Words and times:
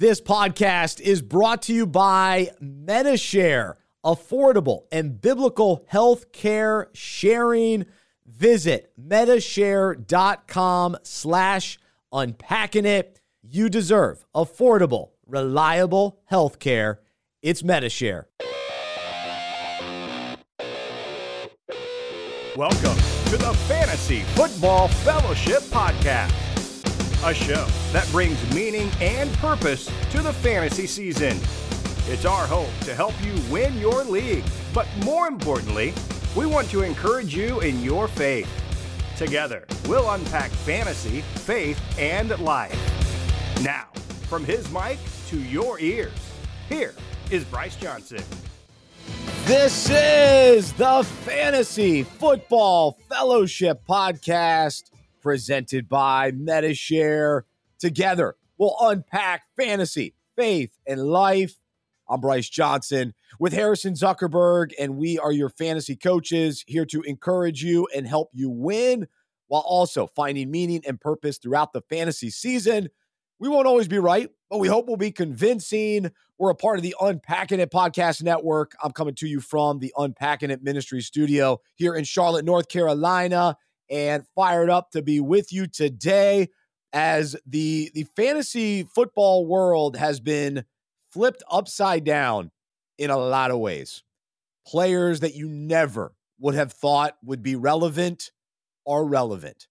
This 0.00 0.18
podcast 0.18 0.98
is 1.02 1.20
brought 1.20 1.60
to 1.64 1.74
you 1.74 1.86
by 1.86 2.52
Medi-Share, 2.58 3.76
affordable 4.02 4.84
and 4.90 5.20
biblical 5.20 5.84
health 5.88 6.32
care 6.32 6.88
sharing. 6.94 7.84
Visit 8.24 8.94
medishare.com 8.98 10.96
slash 11.02 11.78
unpacking 12.10 12.86
it. 12.86 13.20
You 13.42 13.68
deserve 13.68 14.24
affordable, 14.34 15.10
reliable 15.26 16.22
health 16.24 16.58
care. 16.58 17.00
It's 17.42 17.62
Medi-Share. 17.62 18.26
Welcome 22.56 22.96
to 23.26 23.36
the 23.36 23.54
Fantasy 23.68 24.20
Football 24.34 24.88
Fellowship 24.88 25.60
Podcast, 25.64 26.32
a 27.22 27.34
show 27.34 27.66
that 27.92 28.08
brings 28.10 28.54
meaning 28.54 28.90
and 29.00 29.30
purpose 29.34 29.90
to 30.10 30.22
the 30.22 30.32
fantasy 30.32 30.86
season. 30.86 31.38
It's 32.10 32.24
our 32.24 32.46
hope 32.46 32.70
to 32.84 32.94
help 32.94 33.12
you 33.22 33.34
win 33.50 33.78
your 33.78 34.04
league, 34.04 34.44
but 34.72 34.88
more 35.04 35.28
importantly, 35.28 35.92
we 36.34 36.46
want 36.46 36.70
to 36.70 36.80
encourage 36.80 37.34
you 37.34 37.60
in 37.60 37.82
your 37.82 38.08
faith. 38.08 38.48
Together, 39.18 39.66
we'll 39.86 40.10
unpack 40.12 40.50
fantasy, 40.50 41.20
faith, 41.20 41.78
and 41.98 42.38
life. 42.38 42.74
Now, 43.62 43.88
from 44.28 44.42
his 44.42 44.70
mic 44.72 44.98
to 45.28 45.38
your 45.38 45.78
ears, 45.78 46.12
here 46.70 46.94
is 47.30 47.44
Bryce 47.44 47.76
Johnson. 47.76 48.22
This 49.44 49.90
is 49.90 50.72
the 50.72 51.02
Fantasy 51.24 52.02
Football 52.02 52.98
Fellowship 53.10 53.82
Podcast 53.86 54.90
presented 55.20 55.88
by 55.88 56.32
Medi-Share. 56.32 57.44
Together, 57.78 58.36
we'll 58.58 58.76
unpack 58.80 59.42
fantasy, 59.56 60.14
faith, 60.36 60.78
and 60.86 61.02
life. 61.02 61.56
I'm 62.08 62.20
Bryce 62.20 62.48
Johnson 62.48 63.14
with 63.38 63.52
Harrison 63.52 63.94
Zuckerberg, 63.94 64.72
and 64.78 64.96
we 64.96 65.18
are 65.18 65.32
your 65.32 65.48
fantasy 65.48 65.94
coaches 65.94 66.64
here 66.66 66.84
to 66.86 67.02
encourage 67.02 67.62
you 67.62 67.86
and 67.94 68.06
help 68.06 68.30
you 68.32 68.50
win 68.50 69.06
while 69.46 69.62
also 69.64 70.06
finding 70.08 70.50
meaning 70.50 70.82
and 70.86 71.00
purpose 71.00 71.38
throughout 71.38 71.72
the 71.72 71.82
fantasy 71.82 72.30
season. 72.30 72.88
We 73.38 73.48
won't 73.48 73.66
always 73.66 73.88
be 73.88 73.98
right, 73.98 74.28
but 74.50 74.58
we 74.58 74.68
hope 74.68 74.86
we'll 74.86 74.96
be 74.96 75.12
convincing. 75.12 76.10
We're 76.36 76.50
a 76.50 76.54
part 76.54 76.78
of 76.78 76.82
the 76.82 76.94
Unpacking 77.00 77.60
It 77.60 77.70
Podcast 77.70 78.22
Network. 78.22 78.72
I'm 78.82 78.92
coming 78.92 79.14
to 79.16 79.26
you 79.26 79.40
from 79.40 79.78
the 79.78 79.92
Unpacking 79.96 80.50
It 80.50 80.62
Ministry 80.62 81.00
Studio 81.00 81.60
here 81.76 81.94
in 81.94 82.04
Charlotte, 82.04 82.44
North 82.44 82.68
Carolina, 82.68 83.56
and 83.90 84.24
fired 84.34 84.70
up 84.70 84.90
to 84.92 85.02
be 85.02 85.20
with 85.20 85.52
you 85.52 85.66
today 85.66 86.48
as 86.92 87.36
the 87.46 87.90
the 87.94 88.06
fantasy 88.16 88.82
football 88.82 89.46
world 89.46 89.96
has 89.96 90.20
been 90.20 90.64
flipped 91.10 91.42
upside 91.50 92.04
down 92.04 92.50
in 92.98 93.10
a 93.10 93.18
lot 93.18 93.50
of 93.50 93.58
ways. 93.58 94.02
Players 94.66 95.20
that 95.20 95.34
you 95.34 95.48
never 95.48 96.14
would 96.38 96.54
have 96.54 96.72
thought 96.72 97.16
would 97.24 97.42
be 97.42 97.56
relevant 97.56 98.30
are 98.86 99.04
relevant 99.04 99.66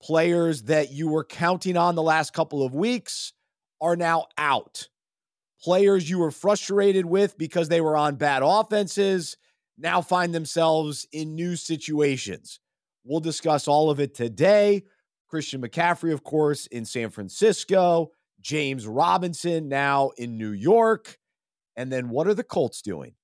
players 0.00 0.62
that 0.62 0.92
you 0.92 1.08
were 1.08 1.24
counting 1.24 1.76
on 1.76 1.94
the 1.94 2.02
last 2.02 2.32
couple 2.32 2.62
of 2.62 2.74
weeks 2.74 3.32
are 3.80 3.96
now 3.96 4.26
out. 4.38 4.88
Players 5.62 6.08
you 6.08 6.18
were 6.18 6.30
frustrated 6.30 7.04
with 7.04 7.36
because 7.36 7.68
they 7.68 7.80
were 7.80 7.96
on 7.96 8.16
bad 8.16 8.42
offenses 8.44 9.36
now 9.76 10.00
find 10.00 10.34
themselves 10.34 11.06
in 11.12 11.34
new 11.34 11.56
situations. 11.56 12.59
We'll 13.04 13.20
discuss 13.20 13.68
all 13.68 13.90
of 13.90 14.00
it 14.00 14.14
today. 14.14 14.84
Christian 15.28 15.62
McCaffrey, 15.62 16.12
of 16.12 16.24
course, 16.24 16.66
in 16.66 16.84
San 16.84 17.10
Francisco, 17.10 18.10
James 18.40 18.86
Robinson 18.86 19.68
now 19.68 20.10
in 20.18 20.36
New 20.36 20.50
York. 20.50 21.18
And 21.76 21.90
then 21.90 22.08
what 22.08 22.26
are 22.26 22.34
the 22.34 22.44
Colts 22.44 22.82
doing? 22.82 23.14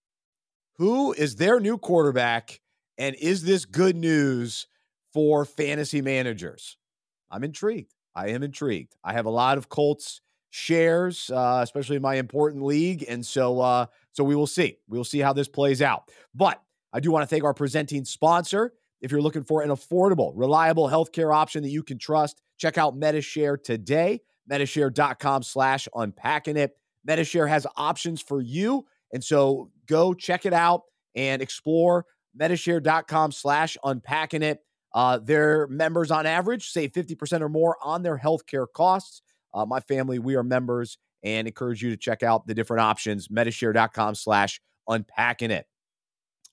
Who 0.77 1.13
is 1.13 1.37
their 1.37 1.59
new 1.59 1.79
quarterback? 1.79 2.61
And 2.97 3.17
is 3.17 3.45
this 3.45 3.65
good 3.65 3.97
news 3.97 4.67
for 5.17 5.47
fantasy 5.47 6.03
managers. 6.03 6.77
I'm 7.31 7.43
intrigued. 7.43 7.95
I 8.15 8.29
am 8.29 8.43
intrigued. 8.43 8.97
I 9.03 9.15
have 9.15 9.25
a 9.25 9.31
lot 9.31 9.57
of 9.57 9.71
Colts 9.71 10.21
shares, 10.51 11.31
uh, 11.31 11.61
especially 11.63 11.97
in 11.97 12.03
my 12.03 12.17
important 12.17 12.63
league, 12.63 13.03
and 13.09 13.25
so 13.25 13.59
uh, 13.61 13.87
so 14.13 14.23
we 14.23 14.37
will 14.37 14.47
see. 14.47 14.77
We 14.87 14.99
will 14.99 15.07
see 15.07 15.21
how 15.21 15.33
this 15.33 15.49
plays 15.49 15.81
out. 15.81 16.11
But 16.35 16.61
I 16.93 17.01
do 17.01 17.11
want 17.11 17.23
to 17.23 17.27
thank 17.27 17.45
our 17.45 17.55
presenting 17.55 18.05
sponsor. 18.05 18.75
If 19.01 19.11
you're 19.11 19.23
looking 19.23 19.45
for 19.45 19.63
an 19.63 19.71
affordable, 19.71 20.33
reliable 20.35 20.89
healthcare 20.89 21.35
option 21.35 21.63
that 21.63 21.71
you 21.71 21.83
can 21.83 21.99
trust, 21.99 22.41
check 22.57 22.79
out 22.79 22.97
Medi-Share 22.97 23.57
today. 23.59 24.21
Medi-Share.com 24.49 25.43
slash 25.43 25.89
unpacking 25.95 26.57
it. 26.57 26.77
Medi-Share 27.05 27.47
has 27.47 27.67
options 27.77 28.21
for 28.23 28.41
you. 28.41 28.87
And 29.13 29.23
so 29.23 29.71
go 29.87 30.15
check 30.15 30.47
it 30.47 30.53
out 30.53 30.83
and 31.15 31.43
explore 31.43 32.07
Medi-Share.com 32.35 33.33
slash 33.33 33.77
unpacking 33.85 34.43
it. 34.43 34.61
Uh, 34.95 35.19
their 35.19 35.67
members, 35.67 36.11
on 36.11 36.25
average, 36.25 36.71
save 36.71 36.93
50% 36.93 37.43
or 37.43 37.49
more 37.49 37.77
on 37.83 38.03
their 38.03 38.19
healthcare 38.19 38.67
costs. 38.73 39.21
Uh, 39.53 39.67
my 39.67 39.81
family, 39.81 40.19
we 40.19 40.37
are 40.37 40.43
members 40.43 40.99
and 41.23 41.47
encourage 41.47 41.83
you 41.83 41.91
to 41.91 41.97
check 41.97 42.23
out 42.23 42.47
the 42.47 42.55
different 42.55 42.81
options, 42.81 43.29
medishare.com 43.29 44.15
slash 44.15 44.61
unpacking 44.89 45.51
it. 45.51 45.67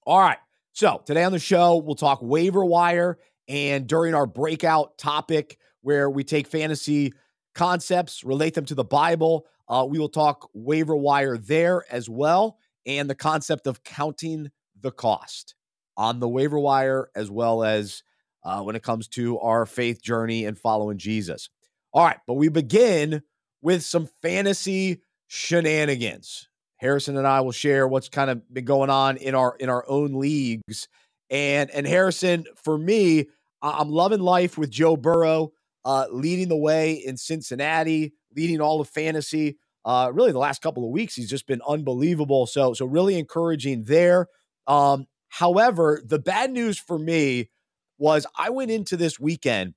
All 0.05 0.19
right. 0.19 0.37
So 0.73 1.03
today 1.05 1.23
on 1.23 1.31
the 1.31 1.39
show, 1.39 1.77
we'll 1.77 1.95
talk 1.95 2.19
waiver 2.23 2.65
wire. 2.65 3.19
And 3.47 3.85
during 3.85 4.15
our 4.15 4.25
breakout 4.25 4.97
topic, 4.97 5.59
where 5.81 6.09
we 6.09 6.23
take 6.23 6.47
fantasy 6.47 7.13
concepts, 7.53 8.23
relate 8.23 8.55
them 8.55 8.65
to 8.65 8.75
the 8.75 8.83
Bible, 8.83 9.45
uh, 9.67 9.85
we 9.87 9.99
will 9.99 10.09
talk 10.09 10.49
waiver 10.53 10.95
wire 10.95 11.37
there 11.37 11.83
as 11.91 12.09
well. 12.09 12.57
And 12.87 13.07
the 13.07 13.15
concept 13.15 13.67
of 13.67 13.83
counting 13.83 14.49
the 14.81 14.91
cost 14.91 15.53
on 15.95 16.19
the 16.19 16.27
waiver 16.27 16.59
wire, 16.59 17.09
as 17.15 17.29
well 17.29 17.63
as 17.63 18.01
uh, 18.43 18.61
when 18.63 18.75
it 18.75 18.81
comes 18.81 19.07
to 19.09 19.37
our 19.39 19.67
faith 19.67 20.01
journey 20.01 20.45
and 20.45 20.57
following 20.57 20.97
Jesus. 20.97 21.49
All 21.93 22.03
right, 22.03 22.17
but 22.25 22.33
we 22.33 22.49
begin 22.49 23.21
with 23.61 23.83
some 23.83 24.09
fantasy 24.23 25.03
shenanigans. 25.27 26.49
Harrison 26.83 27.17
and 27.17 27.25
I 27.25 27.39
will 27.41 27.53
share 27.53 27.87
what's 27.87 28.09
kind 28.09 28.29
of 28.29 28.53
been 28.53 28.65
going 28.65 28.89
on 28.89 29.15
in 29.17 29.35
our 29.35 29.55
in 29.57 29.69
our 29.69 29.85
own 29.87 30.13
leagues. 30.15 30.89
And 31.29 31.71
and 31.71 31.87
Harrison, 31.87 32.45
for 32.61 32.77
me, 32.77 33.27
I'm 33.61 33.89
loving 33.89 34.19
life 34.19 34.57
with 34.57 34.69
Joe 34.69 34.97
Burrow 34.97 35.53
uh, 35.85 36.07
leading 36.11 36.49
the 36.49 36.57
way 36.57 36.93
in 36.93 37.15
Cincinnati, 37.15 38.13
leading 38.35 38.59
all 38.59 38.81
of 38.81 38.89
fantasy. 38.89 39.57
Uh, 39.85 40.11
really, 40.13 40.33
the 40.33 40.39
last 40.39 40.61
couple 40.61 40.83
of 40.85 40.91
weeks, 40.91 41.15
he's 41.15 41.29
just 41.29 41.47
been 41.47 41.61
unbelievable. 41.67 42.45
So 42.47 42.73
so 42.73 42.85
really 42.85 43.17
encouraging 43.17 43.85
there. 43.85 44.27
Um, 44.67 45.07
however, 45.29 46.01
the 46.05 46.19
bad 46.19 46.51
news 46.51 46.77
for 46.77 46.99
me 46.99 47.49
was 47.97 48.27
I 48.37 48.49
went 48.49 48.71
into 48.71 48.97
this 48.97 49.19
weekend 49.19 49.73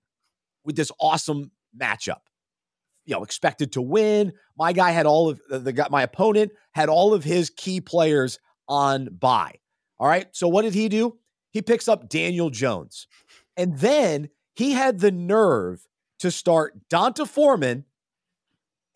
with 0.65 0.75
this 0.75 0.91
awesome 0.99 1.53
matchup. 1.79 2.23
You 3.07 3.15
know, 3.15 3.23
expected 3.23 3.73
to 3.73 3.83
win. 3.83 4.33
My 4.59 4.73
guy 4.73 4.91
had 4.91 5.07
all 5.07 5.29
of 5.31 5.41
the, 5.49 5.59
the 5.59 5.73
guy, 5.73 5.87
my 5.91 6.03
opponent 6.03 6.53
had 6.73 6.89
all 6.89 7.15
of 7.15 7.25
his 7.25 7.51
key 7.51 7.81
players 7.81 8.39
on 8.69 9.07
bye. 9.07 9.55
All 9.99 10.09
right. 10.09 10.27
So 10.33 10.49
what 10.49 10.63
did 10.63 10.75
he 10.75 10.89
do? 10.89 11.17
He 11.53 11.63
picks 11.63 11.89
up 11.89 12.09
Daniel 12.09 12.51
Jones. 12.51 13.07
And 13.57 13.79
then 13.79 14.29
he 14.55 14.73
had 14.73 14.99
the 14.99 15.13
nerve 15.13 15.87
to 16.19 16.31
start 16.31 16.89
D'Onta 16.91 17.27
Foreman 17.27 17.85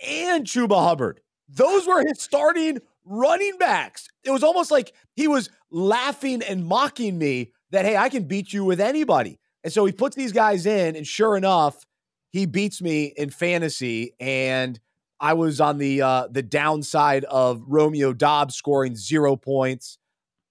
and 0.07 0.45
Chuba 0.45 0.83
Hubbard. 0.83 1.21
Those 1.49 1.87
were 1.87 2.05
his 2.05 2.21
starting 2.21 2.79
running 3.05 3.57
backs. 3.59 4.09
It 4.25 4.31
was 4.31 4.43
almost 4.43 4.71
like 4.71 4.93
he 5.15 5.29
was 5.29 5.51
laughing 5.71 6.43
and 6.43 6.67
mocking 6.67 7.19
me 7.19 7.53
that, 7.71 7.85
hey, 7.85 7.97
I 7.97 8.09
can 8.09 8.25
beat 8.25 8.53
you 8.53 8.65
with 8.65 8.81
anybody. 8.81 9.39
And 9.63 9.73
so 9.73 9.85
he 9.85 9.93
puts 9.93 10.17
these 10.17 10.33
guys 10.33 10.67
in, 10.67 10.97
and 10.97 11.07
sure 11.07 11.37
enough, 11.37 11.85
he 12.31 12.47
beats 12.47 12.81
me 12.81 13.13
in 13.17 13.31
fantasy. 13.31 14.15
And 14.19 14.81
I 15.21 15.35
was 15.35 15.61
on 15.61 15.79
the 15.79 16.03
uh, 16.03 16.29
the 16.31 16.43
downside 16.43 17.25
of 17.25 17.63
Romeo 17.67 18.13
Doubs 18.13 18.57
scoring 18.57 18.97
zero 18.97 19.37
points, 19.37 19.99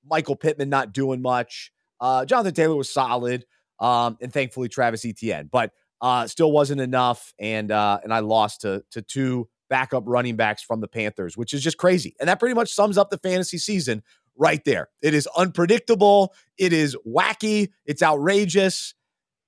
Michael 0.07 0.35
Pittman 0.35 0.69
not 0.69 0.93
doing 0.93 1.21
much. 1.21 1.71
Uh, 1.99 2.23
Jonathan 2.25 2.53
Taylor 2.53 2.75
was 2.75 2.89
solid, 2.89 3.45
um, 3.79 4.17
and 4.21 4.31
thankfully 4.31 4.69
Travis 4.69 5.03
Etienne, 5.05 5.49
but 5.51 5.71
uh, 6.01 6.27
still 6.27 6.51
wasn't 6.51 6.81
enough. 6.81 7.33
And 7.39 7.71
uh, 7.71 7.99
and 8.03 8.13
I 8.13 8.19
lost 8.19 8.61
to 8.61 8.83
to 8.91 9.01
two 9.01 9.49
backup 9.69 10.03
running 10.05 10.35
backs 10.35 10.61
from 10.61 10.81
the 10.81 10.87
Panthers, 10.87 11.35
which 11.35 11.53
is 11.53 11.61
just 11.63 11.77
crazy. 11.77 12.15
And 12.19 12.29
that 12.29 12.39
pretty 12.39 12.55
much 12.55 12.73
sums 12.73 12.97
up 12.97 13.09
the 13.09 13.17
fantasy 13.17 13.57
season 13.57 14.03
right 14.35 14.63
there. 14.65 14.89
It 15.01 15.13
is 15.13 15.27
unpredictable. 15.37 16.33
It 16.57 16.73
is 16.73 16.97
wacky. 17.07 17.69
It's 17.85 18.01
outrageous. 18.01 18.95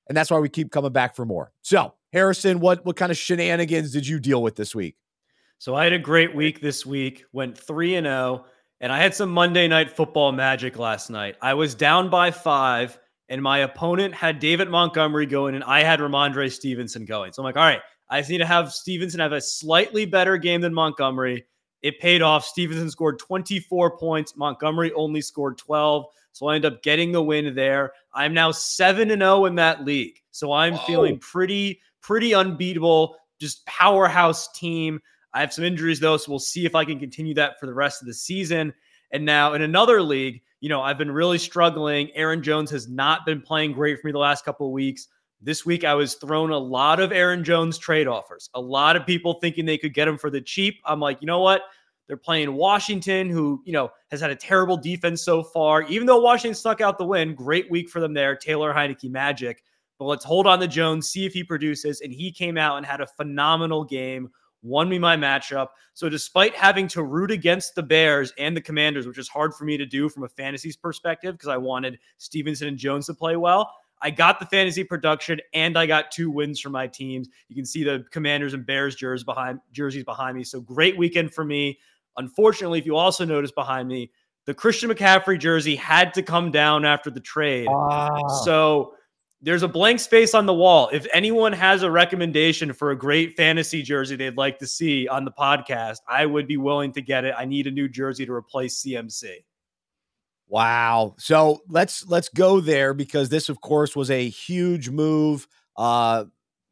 And 0.08 0.16
that's 0.16 0.30
why 0.30 0.40
we 0.40 0.50
keep 0.50 0.72
coming 0.72 0.92
back 0.92 1.16
for 1.16 1.26
more. 1.26 1.52
So, 1.62 1.94
Harrison, 2.14 2.60
what, 2.60 2.86
what 2.86 2.96
kind 2.96 3.12
of 3.12 3.18
shenanigans 3.18 3.92
did 3.92 4.08
you 4.08 4.20
deal 4.20 4.42
with 4.42 4.56
this 4.56 4.76
week? 4.76 4.96
So, 5.58 5.76
I 5.76 5.84
had 5.84 5.94
a 5.94 6.00
great 6.00 6.36
week 6.36 6.60
this 6.60 6.86
week, 6.86 7.24
went 7.34 7.58
3 7.58 7.96
and 7.96 8.06
0, 8.06 8.46
and 8.80 8.92
I 8.92 8.98
had 8.98 9.14
some 9.14 9.32
Monday 9.32 9.68
night 9.68 9.92
football 9.92 10.32
magic 10.32 10.80
last 10.80 11.10
night. 11.10 11.36
I 11.42 11.54
was 11.54 11.76
down 11.76 12.10
by 12.10 12.32
five, 12.32 12.98
and 13.30 13.42
my 13.42 13.60
opponent 13.60 14.16
had 14.16 14.40
David 14.40 14.70
Montgomery 14.70 15.28
going, 15.28 15.54
and 15.54 15.64
I 15.64 15.84
had 15.84 16.00
Rhamondre 16.00 16.52
Stevenson 16.52 17.06
going. 17.06 17.32
So, 17.32 17.42
I'm 17.42 17.46
like, 17.46 17.58
all 17.58 17.64
right, 17.64 17.82
I 18.10 18.20
just 18.20 18.32
need 18.32 18.40
to 18.40 18.46
have 18.46 18.74
Stevenson 18.74 19.20
have 19.20 19.34
a 19.34 19.42
slightly 19.42 20.06
better 20.06 20.38
game 20.38 20.62
than 20.62 20.74
Montgomery. 20.74 21.46
It 21.82 22.00
paid 22.00 22.22
off. 22.22 22.46
Stevenson 22.46 22.90
scored 22.90 23.20
24 23.20 23.98
points. 23.98 24.36
Montgomery 24.36 24.92
only 24.94 25.22
scored 25.22 25.58
12. 25.58 26.06
So 26.34 26.48
I 26.48 26.56
end 26.56 26.66
up 26.66 26.82
getting 26.84 27.12
the 27.12 27.22
win 27.22 27.54
there. 27.56 27.94
I'm 28.14 28.34
now 28.34 28.52
7 28.52 29.12
and 29.12 29.22
0 29.22 29.46
in 29.46 29.56
that 29.56 29.86
league. 29.86 30.22
So 30.32 30.52
I'm 30.52 30.74
Whoa. 30.74 30.86
feeling 30.86 31.20
pretty, 31.20 31.82
pretty 32.02 32.34
unbeatable. 32.34 33.18
Just 33.40 33.66
powerhouse 33.66 34.52
team. 34.54 35.02
I 35.34 35.40
have 35.40 35.54
some 35.54 35.64
injuries 35.64 36.00
though, 36.00 36.18
so 36.18 36.32
we'll 36.32 36.40
see 36.40 36.66
if 36.66 36.76
I 36.76 36.86
can 36.86 37.00
continue 37.00 37.34
that 37.36 37.60
for 37.60 37.66
the 37.66 37.74
rest 37.74 38.02
of 38.02 38.08
the 38.08 38.14
season. 38.14 38.74
And 39.12 39.26
now 39.26 39.54
in 39.54 39.62
another 39.62 40.02
league, 40.02 40.42
you 40.60 40.70
know, 40.70 40.82
I've 40.82 40.98
been 40.98 41.12
really 41.12 41.38
struggling. 41.38 42.12
Aaron 42.14 42.44
Jones 42.44 42.70
has 42.72 42.88
not 42.88 43.26
been 43.26 43.42
playing 43.42 43.74
great 43.74 44.00
for 44.00 44.08
me 44.08 44.12
the 44.12 44.20
last 44.20 44.46
couple 44.46 44.68
of 44.68 44.74
weeks. 44.74 45.08
This 45.44 45.66
week, 45.66 45.84
I 45.84 45.96
was 45.96 46.16
thrown 46.16 46.52
a 46.52 46.58
lot 46.58 47.00
of 47.00 47.12
Aaron 47.12 47.44
Jones 47.44 47.80
trade 47.80 48.08
offers. 48.08 48.50
A 48.54 48.62
lot 48.62 48.96
of 48.96 49.08
people 49.08 49.34
thinking 49.42 49.66
they 49.66 49.78
could 49.78 49.94
get 49.94 50.08
him 50.08 50.18
for 50.18 50.30
the 50.30 50.40
cheap. 50.40 50.80
I'm 50.86 51.00
like, 51.00 51.20
you 51.20 51.26
know 51.26 51.40
what? 51.40 51.64
They're 52.08 52.18
playing 52.18 52.54
Washington, 52.54 53.30
who, 53.30 53.62
you 53.66 53.74
know, 53.74 53.90
has 54.12 54.22
had 54.22 54.30
a 54.30 54.36
terrible 54.36 54.78
defense 54.78 55.24
so 55.24 55.42
far. 55.42 55.84
Even 55.84 56.06
though 56.06 56.20
Washington 56.20 56.54
stuck 56.54 56.80
out 56.80 56.98
the 56.98 57.06
win, 57.06 57.34
great 57.34 57.72
week 57.72 57.90
for 57.90 58.00
them 58.00 58.14
there. 58.14 58.36
Taylor 58.36 58.72
Heinicke 58.74 59.10
magic. 59.10 59.64
But 59.98 60.06
let's 60.06 60.26
hold 60.26 60.46
on 60.46 60.60
to 60.60 60.68
Jones, 60.68 61.10
see 61.10 61.26
if 61.26 61.34
he 61.34 61.44
produces. 61.44 62.02
And 62.02 62.14
he 62.14 62.32
came 62.32 62.58
out 62.58 62.78
and 62.78 62.86
had 62.86 63.02
a 63.02 63.08
phenomenal 63.08 63.84
game, 63.84 64.30
won 64.62 64.90
me 64.90 65.00
my 65.00 65.16
matchup. 65.16 65.70
So 65.94 66.10
despite 66.10 66.56
having 66.56 66.88
to 66.90 67.04
root 67.04 67.32
against 67.32 67.74
the 67.76 67.84
Bears 67.84 68.34
and 68.38 68.56
the 68.56 68.62
Commanders, 68.62 69.08
which 69.08 69.18
is 69.18 69.28
hard 69.28 69.56
for 69.56 69.66
me 69.66 69.78
to 69.78 69.86
do 69.86 70.10
from 70.10 70.24
a 70.24 70.30
fantasy's 70.30 70.78
perspective 70.78 71.36
because 71.36 71.50
I 71.50 71.58
wanted 71.58 71.98
Stevenson 72.18 72.68
and 72.68 72.78
Jones 72.78 73.08
to 73.08 73.14
play 73.14 73.38
well, 73.38 73.74
I 74.02 74.10
got 74.10 74.40
the 74.40 74.46
fantasy 74.48 74.84
production 74.84 75.40
and 75.54 75.78
I 75.78 75.86
got 75.86 76.12
two 76.12 76.32
wins 76.32 76.60
for 76.60 76.70
my 76.70 76.88
teams. 76.88 77.30
You 77.50 77.56
can 77.56 77.66
see 77.66 77.84
the 77.84 78.04
Commanders 78.12 78.54
and 78.54 78.66
Bears 78.66 78.96
jerseys 78.96 79.24
behind 79.24 79.60
jerseys 79.72 80.04
behind 80.04 80.38
me. 80.38 80.44
So 80.44 80.60
great 80.62 80.98
weekend 80.98 81.34
for 81.34 81.46
me. 81.46 81.80
Unfortunately, 82.18 82.80
if 82.80 82.86
you 82.86 82.96
also 82.96 83.26
notice 83.26 83.52
behind 83.52 83.88
me, 83.88 84.12
the 84.46 84.54
Christian 84.54 84.90
McCaffrey 84.90 85.40
jersey 85.40 85.76
had 85.76 86.14
to 86.16 86.24
come 86.24 86.52
down 86.52 86.84
after 86.84 87.12
the 87.12 87.20
trade. 87.20 87.68
Ah. 87.70 88.28
So 88.44 88.96
there's 89.42 89.64
a 89.64 89.68
blank 89.68 90.00
space 90.00 90.34
on 90.34 90.46
the 90.46 90.54
wall. 90.54 90.90
If 90.92 91.08
anyone 91.14 91.54
has 91.54 91.84
a 91.84 91.92
recommendation 91.92 92.74
for 92.74 92.92
a 92.92 92.96
great 92.98 93.36
fantasy 93.36 93.82
jersey 93.82 94.16
they'd 94.16 94.38
like 94.38 94.60
to 94.60 94.68
see 94.68 95.08
on 95.08 95.26
the 95.26 95.32
podcast, 95.32 95.98
I 96.08 96.26
would 96.26 96.48
be 96.48 96.58
willing 96.58 96.92
to 96.94 97.02
get 97.02 97.26
it. 97.26 97.34
I 97.38 97.46
need 97.46 97.68
a 97.68 97.72
new 97.72 97.88
jersey 97.88 98.26
to 98.26 98.34
replace 98.34 98.84
CMC. 98.84 99.44
Wow. 100.52 101.16
So 101.18 101.62
let's 101.70 102.06
let's 102.10 102.28
go 102.28 102.60
there 102.60 102.94
because 102.94 103.30
this, 103.30 103.48
of 103.48 103.62
course, 103.62 103.96
was 103.96 104.12
a 104.12 104.28
huge 104.28 104.90
move. 104.90 105.48
Uh, 105.78 106.26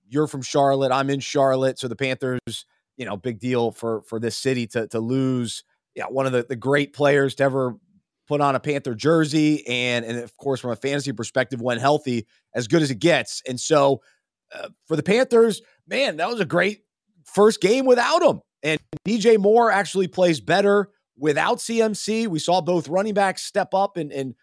you're 0.09 0.27
from 0.27 0.41
Charlotte. 0.41 0.91
I'm 0.91 1.09
in 1.09 1.21
Charlotte. 1.21 1.79
So 1.79 1.87
the 1.87 1.95
Panthers, 1.95 2.65
you 2.97 3.05
know, 3.05 3.15
big 3.15 3.39
deal 3.39 3.71
for 3.71 4.01
for 4.01 4.19
this 4.19 4.35
city 4.35 4.67
to 4.67 4.87
to 4.87 4.99
lose. 4.99 5.63
Yeah, 5.95 6.07
one 6.07 6.25
of 6.25 6.33
the, 6.33 6.45
the 6.47 6.57
great 6.57 6.91
players 6.91 7.35
to 7.35 7.43
ever 7.43 7.77
put 8.27 8.41
on 8.41 8.53
a 8.53 8.59
Panther 8.59 8.95
jersey, 8.95 9.65
and 9.65 10.03
and 10.03 10.17
of 10.19 10.35
course, 10.35 10.59
from 10.59 10.71
a 10.71 10.75
fantasy 10.75 11.13
perspective, 11.13 11.61
when 11.61 11.77
healthy, 11.79 12.27
as 12.53 12.67
good 12.67 12.81
as 12.81 12.91
it 12.91 12.99
gets. 12.99 13.41
And 13.47 13.57
so, 13.57 14.01
uh, 14.53 14.67
for 14.89 14.97
the 14.97 15.03
Panthers, 15.03 15.61
man, 15.87 16.17
that 16.17 16.27
was 16.27 16.41
a 16.41 16.45
great 16.45 16.81
first 17.23 17.61
game 17.61 17.85
without 17.85 18.21
him. 18.21 18.41
And 18.61 18.77
DJ 19.07 19.37
Moore 19.37 19.71
actually 19.71 20.09
plays 20.09 20.41
better 20.41 20.89
without 21.19 21.57
CMC, 21.57 22.27
we 22.27 22.39
saw 22.39 22.61
both 22.61 22.87
running 22.87 23.13
backs 23.13 23.43
step 23.43 23.73
up 23.73 23.97
and 23.97 24.11
and 24.11 24.35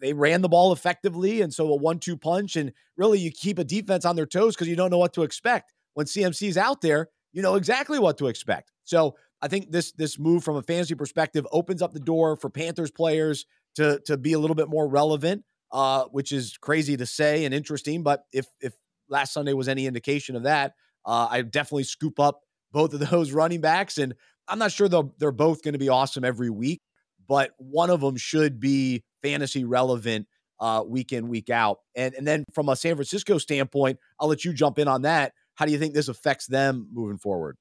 they, 0.00 0.12
ran 0.12 0.40
the 0.40 0.48
ball 0.48 0.72
effectively. 0.72 1.42
And 1.42 1.52
so 1.52 1.68
a 1.68 1.76
one-two 1.76 2.16
punch, 2.16 2.56
and 2.56 2.72
really 2.96 3.18
you 3.18 3.30
keep 3.30 3.58
a 3.58 3.64
defense 3.64 4.04
on 4.04 4.16
their 4.16 4.26
toes 4.26 4.54
because 4.54 4.68
you 4.68 4.76
don't 4.76 4.90
know 4.90 4.98
what 4.98 5.12
to 5.14 5.22
expect. 5.22 5.72
When 5.94 6.06
CMC 6.06 6.48
is 6.48 6.56
out 6.56 6.80
there, 6.80 7.08
you 7.32 7.42
know 7.42 7.56
exactly 7.56 7.98
what 7.98 8.18
to 8.18 8.28
expect. 8.28 8.72
So 8.84 9.16
I 9.42 9.48
think 9.48 9.70
this 9.70 9.92
this 9.92 10.18
move 10.18 10.44
from 10.44 10.56
a 10.56 10.62
fantasy 10.62 10.94
perspective 10.94 11.46
opens 11.52 11.82
up 11.82 11.92
the 11.92 12.00
door 12.00 12.36
for 12.36 12.50
Panthers 12.50 12.90
players 12.90 13.46
to 13.76 14.00
to 14.06 14.16
be 14.16 14.32
a 14.32 14.38
little 14.38 14.56
bit 14.56 14.68
more 14.68 14.88
relevant, 14.88 15.44
uh, 15.72 16.04
which 16.04 16.32
is 16.32 16.56
crazy 16.58 16.96
to 16.96 17.06
say 17.06 17.44
and 17.44 17.54
interesting. 17.54 18.02
But 18.02 18.24
if 18.32 18.46
if 18.60 18.74
last 19.08 19.32
Sunday 19.32 19.52
was 19.52 19.68
any 19.68 19.86
indication 19.86 20.36
of 20.36 20.44
that, 20.44 20.74
uh, 21.04 21.28
I 21.30 21.42
definitely 21.42 21.84
scoop 21.84 22.18
up 22.18 22.40
both 22.72 22.94
of 22.94 23.00
those 23.10 23.32
running 23.32 23.60
backs 23.60 23.98
and 23.98 24.14
I'm 24.50 24.58
not 24.58 24.72
sure 24.72 24.88
they're, 24.88 25.32
both 25.32 25.62
going 25.62 25.72
to 25.74 25.78
be 25.78 25.88
awesome 25.88 26.24
every 26.24 26.50
week, 26.50 26.80
but 27.28 27.52
one 27.58 27.88
of 27.88 28.00
them 28.00 28.16
should 28.16 28.60
be 28.60 29.04
fantasy 29.22 29.64
relevant 29.64 30.26
uh, 30.58 30.82
week 30.86 31.12
in, 31.12 31.28
week 31.28 31.48
out. 31.48 31.78
And, 31.94 32.12
and 32.14 32.26
then 32.26 32.44
from 32.52 32.68
a 32.68 32.76
San 32.76 32.96
Francisco 32.96 33.38
standpoint, 33.38 33.98
I'll 34.18 34.28
let 34.28 34.44
you 34.44 34.52
jump 34.52 34.78
in 34.78 34.88
on 34.88 35.02
that. 35.02 35.32
How 35.54 35.64
do 35.66 35.72
you 35.72 35.78
think 35.78 35.94
this 35.94 36.08
affects 36.08 36.46
them 36.46 36.88
moving 36.92 37.18
forward? 37.18 37.56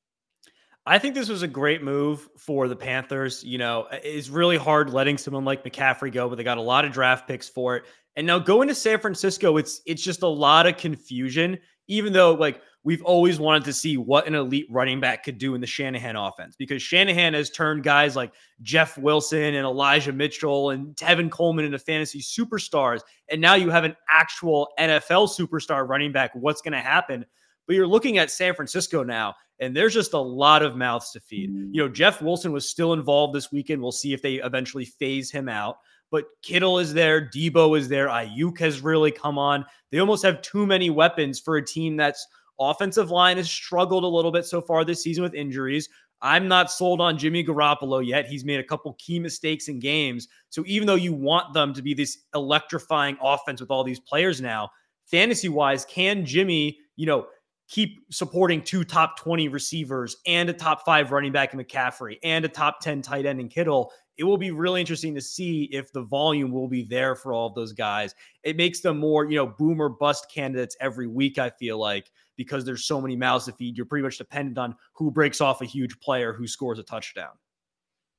I 0.86 0.98
think 0.98 1.14
this 1.14 1.30
was 1.30 1.44
a 1.44 1.48
great 1.48 1.84
move 1.84 2.28
for 2.38 2.68
the 2.68 2.76
Panthers. 2.76 3.44
You 3.44 3.60
know, 3.60 3.88
it's 3.92 4.30
really 4.30 4.58
hard 4.58 4.90
letting 4.90 5.18
someone 5.18 5.46
like 5.46 5.64
McCaffrey 5.64 6.12
go, 6.12 6.28
but 6.28 6.36
they 6.36 6.44
got 6.44 6.58
a 6.58 6.62
lot 6.62 6.84
of 6.84 6.92
draft 6.92 7.28
picks 7.28 7.48
for 7.48 7.76
it. 7.76 7.84
And 8.16 8.26
now 8.26 8.40
going 8.40 8.68
to 8.70 8.76
San 8.76 9.00
Francisco, 9.00 9.58
it's 9.58 9.82
it's 9.86 10.02
just 10.02 10.24
a 10.24 10.28
lot 10.28 10.66
of 10.66 10.78
confusion. 10.78 11.60
Even 11.88 12.12
though 12.12 12.34
like 12.34 12.62
we've 12.84 13.04
always 13.04 13.40
wanted 13.40 13.66
to 13.66 13.74
see 13.74 13.98
what 13.98 14.28
an 14.28 14.36
elite 14.36 14.68
running 14.70 15.00
back 15.00 15.24
could 15.24 15.38
do 15.38 15.54
in 15.54 15.62
the 15.62 15.68
Shanahan 15.68 16.16
offense 16.16 16.56
because 16.56 16.82
Shanahan 16.82 17.34
has 17.34 17.50
turned 17.50 17.84
guys 17.84 18.16
like 18.16 18.34
Jeff 18.62 18.98
Wilson 18.98 19.56
and 19.56 19.66
Elijah 19.66 20.14
Mitchell 20.14 20.70
and 20.70 20.96
Tevin 20.96 21.30
Coleman 21.30 21.66
into 21.66 21.80
fantasy 21.80 22.22
superstars. 22.22 23.02
And 23.30 23.42
now 23.42 23.56
you 23.56 23.70
have 23.70 23.84
an 23.84 23.96
actual 24.10 24.70
NFL 24.80 25.30
superstar 25.30 25.88
running 25.88 26.12
back. 26.12 26.32
What's 26.34 26.62
going 26.62 26.74
to 26.74 26.80
happen? 26.80 27.26
But 27.68 27.76
you're 27.76 27.88
looking 27.88 28.18
at 28.18 28.32
San 28.32 28.56
Francisco 28.56 29.04
now, 29.04 29.36
and 29.60 29.76
there's 29.76 29.94
just 29.94 30.14
a 30.14 30.20
lot 30.20 30.64
of 30.64 30.76
mouths 30.76 31.12
to 31.12 31.20
feed. 31.20 31.52
You 31.72 31.84
know, 31.84 31.88
Jeff 31.88 32.20
Wilson 32.20 32.52
was 32.52 32.68
still 32.68 32.94
involved 32.94 33.36
this 33.36 33.52
weekend. 33.52 33.80
We'll 33.80 33.92
see 33.92 34.12
if 34.12 34.24
they 34.24 34.36
eventually 34.36 34.86
phase 34.86 35.30
him 35.30 35.48
out. 35.48 35.78
But 36.10 36.26
Kittle 36.42 36.80
is 36.80 36.94
there, 36.94 37.30
Deebo 37.30 37.78
is 37.78 37.88
there, 37.88 38.08
Aiyuk 38.08 38.58
has 38.60 38.82
really 38.82 39.12
come 39.12 39.38
on. 39.38 39.66
They 39.92 40.00
almost 40.00 40.26
have 40.26 40.42
too 40.42 40.66
many 40.66 40.90
weapons 40.90 41.40
for 41.40 41.58
a 41.58 41.66
team 41.66 41.96
that's 41.96 42.26
Offensive 42.60 43.12
line 43.12 43.38
has 43.38 43.50
struggled 43.50 44.04
a 44.04 44.08
little 44.08 44.32
bit 44.32 44.46
so 44.46 44.62
far 44.62 44.84
this 44.84 45.02
season 45.02 45.24
with 45.24 45.34
injuries. 45.34 45.90
I'm 46.22 46.48
not 46.48 46.70
sold 46.70 47.00
on 47.00 47.18
Jimmy 47.18 47.44
Garoppolo 47.44 48.06
yet. 48.06 48.28
He's 48.28 48.44
made 48.44 48.60
a 48.60 48.64
couple 48.64 48.94
key 49.00 49.20
mistakes 49.20 49.70
in 49.70 49.80
games. 49.80 50.28
So 50.50 50.64
even 50.68 50.86
though 50.86 50.96
you 50.96 51.14
want 51.14 51.54
them 51.54 51.74
to 51.74 51.82
be 51.82 51.94
this 51.94 52.18
electrifying 52.36 53.18
offense 53.22 53.62
with 53.62 53.72
all 53.72 53.84
these 53.84 54.02
players 54.02 54.42
now, 54.42 54.70
fantasy 55.06 55.48
wise, 55.50 55.86
can 55.86 56.26
Jimmy, 56.26 56.78
you 56.98 57.06
know, 57.06 57.28
keep 57.70 58.00
supporting 58.12 58.62
two 58.62 58.84
top 58.84 59.18
20 59.18 59.48
receivers 59.48 60.18
and 60.26 60.50
a 60.50 60.54
top 60.54 60.84
five 60.84 61.12
running 61.12 61.32
back 61.32 61.54
in 61.54 61.60
McCaffrey 61.60 62.18
and 62.24 62.44
a 62.44 62.50
top 62.50 62.82
10 62.82 63.02
tight 63.02 63.26
end 63.26 63.40
in 63.40 63.48
Kittle? 63.48 63.92
It 64.20 64.26
will 64.26 64.38
be 64.38 64.52
really 64.52 64.82
interesting 64.82 65.16
to 65.16 65.22
see 65.22 65.64
if 65.72 65.94
the 65.94 66.02
volume 66.02 66.52
will 66.52 66.68
be 66.68 66.84
there 66.84 67.16
for 67.16 67.32
all 67.32 67.48
of 67.48 67.56
those 67.56 67.72
guys. 67.72 68.14
It 68.44 68.58
makes 68.58 68.82
them 68.82 69.00
more, 69.00 69.24
you 69.24 69.38
know, 69.38 69.48
boomer 69.48 69.88
bust 69.88 70.30
candidates 70.30 70.76
every 70.82 71.08
week, 71.08 71.40
I 71.40 71.50
feel 71.50 71.80
like 71.80 72.12
because 72.36 72.66
there's 72.66 72.86
so 72.86 73.00
many 73.00 73.16
mouths 73.16 73.46
to 73.46 73.54
feed. 73.54 73.78
You're 73.78 73.86
pretty 73.86 74.04
much 74.04 74.18
dependent 74.18 74.58
on 74.58 74.76
who 74.94 75.10
breaks 75.10 75.40
off 75.40 75.62
a 75.62 75.66
huge 75.66 75.98
player 76.00 76.34
who 76.34 76.48
scores 76.48 76.80
a 76.80 76.84
touchdown. 76.84 77.32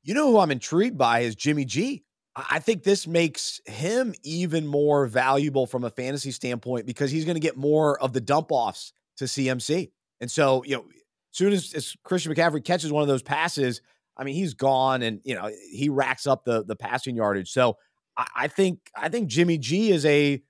You 0.02 0.14
know 0.14 0.30
who 0.30 0.38
I'm 0.38 0.50
intrigued 0.50 0.96
by 0.96 1.20
is 1.20 1.34
Jimmy 1.34 1.66
G. 1.66 2.02
I 2.34 2.60
think 2.60 2.82
this 2.82 3.06
makes 3.06 3.60
him 3.66 4.14
even 4.22 4.66
more 4.66 5.06
valuable 5.06 5.66
from 5.66 5.84
a 5.84 5.90
fantasy 5.90 6.30
standpoint 6.30 6.86
because 6.86 7.10
he's 7.10 7.26
going 7.26 7.34
to 7.34 7.40
get 7.40 7.58
more 7.58 8.00
of 8.02 8.14
the 8.14 8.20
dump 8.20 8.48
offs 8.50 8.94
to 9.18 9.24
CMC. 9.24 9.90
And 10.20 10.30
so, 10.30 10.64
you 10.64 10.76
know, 10.76 10.84
as 10.88 11.36
soon 11.36 11.52
as, 11.52 11.74
as 11.74 11.94
Christian 12.04 12.34
McCaffrey 12.34 12.64
catches 12.64 12.90
one 12.90 13.02
of 13.02 13.08
those 13.08 13.22
passes, 13.22 13.82
I 14.20 14.24
mean, 14.24 14.34
he's 14.34 14.52
gone 14.52 15.02
and, 15.02 15.20
you 15.24 15.34
know, 15.34 15.50
he 15.72 15.88
racks 15.88 16.26
up 16.26 16.44
the 16.44 16.62
the 16.62 16.76
passing 16.76 17.16
yardage. 17.16 17.50
So 17.50 17.78
I, 18.16 18.26
I 18.36 18.48
think 18.48 18.90
I 18.94 19.08
think 19.08 19.28
Jimmy 19.28 19.56
G 19.56 19.90
is 19.90 20.04
a 20.04 20.42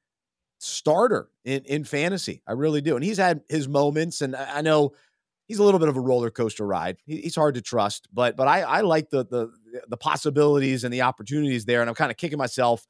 starter 0.59 1.31
in, 1.45 1.63
in 1.65 1.85
fantasy. 1.85 2.43
I 2.47 2.53
really 2.53 2.81
do. 2.81 2.97
And 2.97 3.05
he's 3.05 3.19
had 3.19 3.43
his 3.49 3.69
moments, 3.69 4.21
and 4.23 4.35
I 4.35 4.61
know 4.61 4.93
he's 5.47 5.59
a 5.59 5.65
little 5.65 5.81
bit 5.81 5.89
of 5.89 5.97
a 5.97 6.01
roller 6.01 6.31
coaster 6.31 6.67
ride. 6.67 6.97
He, 7.07 7.21
he's 7.23 7.37
hard 7.37 7.55
to 7.55 7.63
trust, 7.63 8.09
but 8.13 8.37
but 8.37 8.49
I, 8.49 8.63
I 8.63 8.81
like 8.81 9.11
the 9.11 9.25
the 9.25 9.53
the 9.89 9.97
possibilities 9.97 10.83
and 10.83 10.93
the 10.93 11.03
opportunities 11.03 11.65
there. 11.65 11.81
And 11.81 11.89
I'm 11.89 11.95
kind 11.95 12.11
of 12.11 12.17
kicking 12.17 12.39
myself 12.39 12.87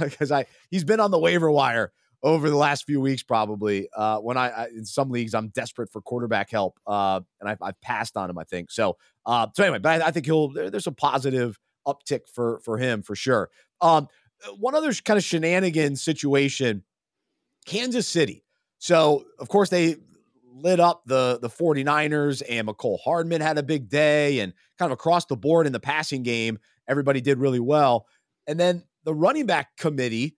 because 0.00 0.32
uh, 0.32 0.36
I 0.38 0.46
he's 0.70 0.84
been 0.84 1.00
on 1.00 1.10
the 1.10 1.18
waiver 1.18 1.50
wire 1.50 1.92
over 2.22 2.50
the 2.50 2.56
last 2.56 2.84
few 2.84 3.00
weeks, 3.00 3.22
probably. 3.22 3.88
Uh, 3.94 4.18
when 4.18 4.36
I, 4.36 4.48
I, 4.48 4.66
in 4.68 4.84
some 4.84 5.10
leagues 5.10 5.34
I'm 5.34 5.48
desperate 5.48 5.90
for 5.90 6.00
quarterback 6.00 6.50
help, 6.50 6.78
uh, 6.86 7.20
and 7.40 7.48
I've, 7.48 7.62
I've, 7.62 7.80
passed 7.80 8.16
on 8.16 8.28
him. 8.30 8.38
I 8.38 8.44
think 8.44 8.70
so. 8.70 8.96
Uh, 9.24 9.46
so 9.54 9.64
anyway, 9.64 9.78
but 9.78 10.02
I, 10.02 10.08
I 10.08 10.10
think 10.10 10.26
he'll 10.26 10.52
there, 10.52 10.70
there's 10.70 10.86
a 10.86 10.92
positive 10.92 11.58
uptick 11.86 12.28
for 12.32 12.60
for 12.60 12.78
him 12.78 13.02
for 13.02 13.14
sure. 13.14 13.50
Um, 13.80 14.08
one 14.58 14.74
other 14.74 14.92
kind 14.92 15.16
of 15.18 15.24
shenanigan 15.24 15.96
situation 15.96 16.84
Kansas 17.66 18.08
City. 18.08 18.44
So, 18.78 19.24
of 19.38 19.48
course, 19.48 19.68
they 19.68 19.96
lit 20.54 20.80
up 20.80 21.02
the 21.06 21.38
the 21.40 21.48
49ers 21.48 22.42
and 22.48 22.66
Mecole 22.68 22.98
Hardman 23.04 23.40
had 23.40 23.58
a 23.58 23.62
big 23.62 23.88
day 23.88 24.40
and 24.40 24.52
kind 24.78 24.90
of 24.90 24.94
across 24.96 25.26
the 25.26 25.36
board 25.36 25.66
in 25.66 25.72
the 25.72 25.80
passing 25.80 26.22
game, 26.22 26.58
everybody 26.88 27.20
did 27.20 27.38
really 27.38 27.60
well. 27.60 28.06
And 28.46 28.58
then 28.58 28.84
the 29.04 29.14
running 29.14 29.46
back 29.46 29.76
committee 29.76 30.37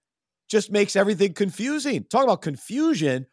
just 0.50 0.70
makes 0.70 0.96
everything 0.96 1.32
confusing. 1.32 2.04
Talk 2.04 2.24
about 2.24 2.42
confusion. 2.42 3.26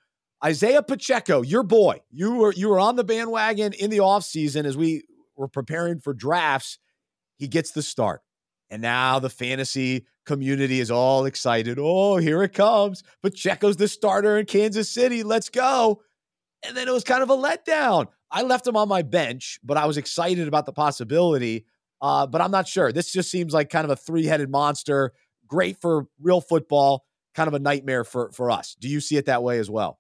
Isaiah 0.44 0.84
Pacheco, 0.84 1.42
your 1.42 1.64
boy, 1.64 2.02
you 2.12 2.36
were 2.36 2.54
you 2.54 2.70
were 2.70 2.80
on 2.80 2.96
the 2.96 3.04
bandwagon 3.04 3.74
in 3.74 3.90
the 3.90 3.98
offseason 3.98 4.66
as 4.66 4.78
we 4.78 5.04
were 5.36 5.48
preparing 5.48 6.00
for 6.00 6.14
drafts. 6.14 6.78
He 7.38 7.48
gets 7.48 7.72
the 7.72 7.82
start. 7.82 8.22
And 8.70 8.82
now 8.82 9.20
the 9.20 9.30
fantasy 9.30 10.06
community 10.26 10.80
is 10.80 10.92
all 10.92 11.26
excited. 11.26 11.80
Oh, 11.80 12.18
here 12.18 12.44
it 12.44 12.54
comes. 12.54 13.02
Pacheco's 13.24 13.78
the 13.78 13.88
starter 13.88 14.38
in 14.38 14.46
Kansas 14.46 14.92
City. 14.92 15.24
Let's 15.24 15.50
go. 15.50 16.02
And 16.66 16.76
then 16.76 16.88
it 16.88 16.94
was 16.94 17.04
kind 17.04 17.24
of 17.24 17.30
a 17.30 17.38
letdown. 17.38 18.08
I 18.30 18.42
left 18.42 18.68
him 18.68 18.76
on 18.76 18.90
my 18.90 19.04
bench, 19.04 19.60
but 19.64 19.78
I 19.78 19.86
was 19.86 19.98
excited 19.98 20.48
about 20.48 20.66
the 20.66 20.74
possibility. 20.74 21.66
Uh, 22.02 22.28
but 22.28 22.42
I'm 22.42 22.52
not 22.52 22.68
sure. 22.68 22.92
This 22.92 23.12
just 23.12 23.32
seems 23.32 23.54
like 23.54 23.70
kind 23.70 23.86
of 23.86 23.92
a 23.92 23.96
three 23.96 24.26
headed 24.26 24.50
monster. 24.50 25.14
Great 25.48 25.80
for 25.82 26.08
real 26.22 26.42
football, 26.42 27.06
kind 27.36 27.48
of 27.48 27.54
a 27.54 27.60
nightmare 27.60 28.04
for, 28.04 28.32
for 28.32 28.52
us. 28.52 28.76
Do 28.80 28.88
you 28.88 29.00
see 29.00 29.18
it 29.18 29.26
that 29.26 29.44
way 29.44 29.60
as 29.60 29.70
well? 29.70 30.00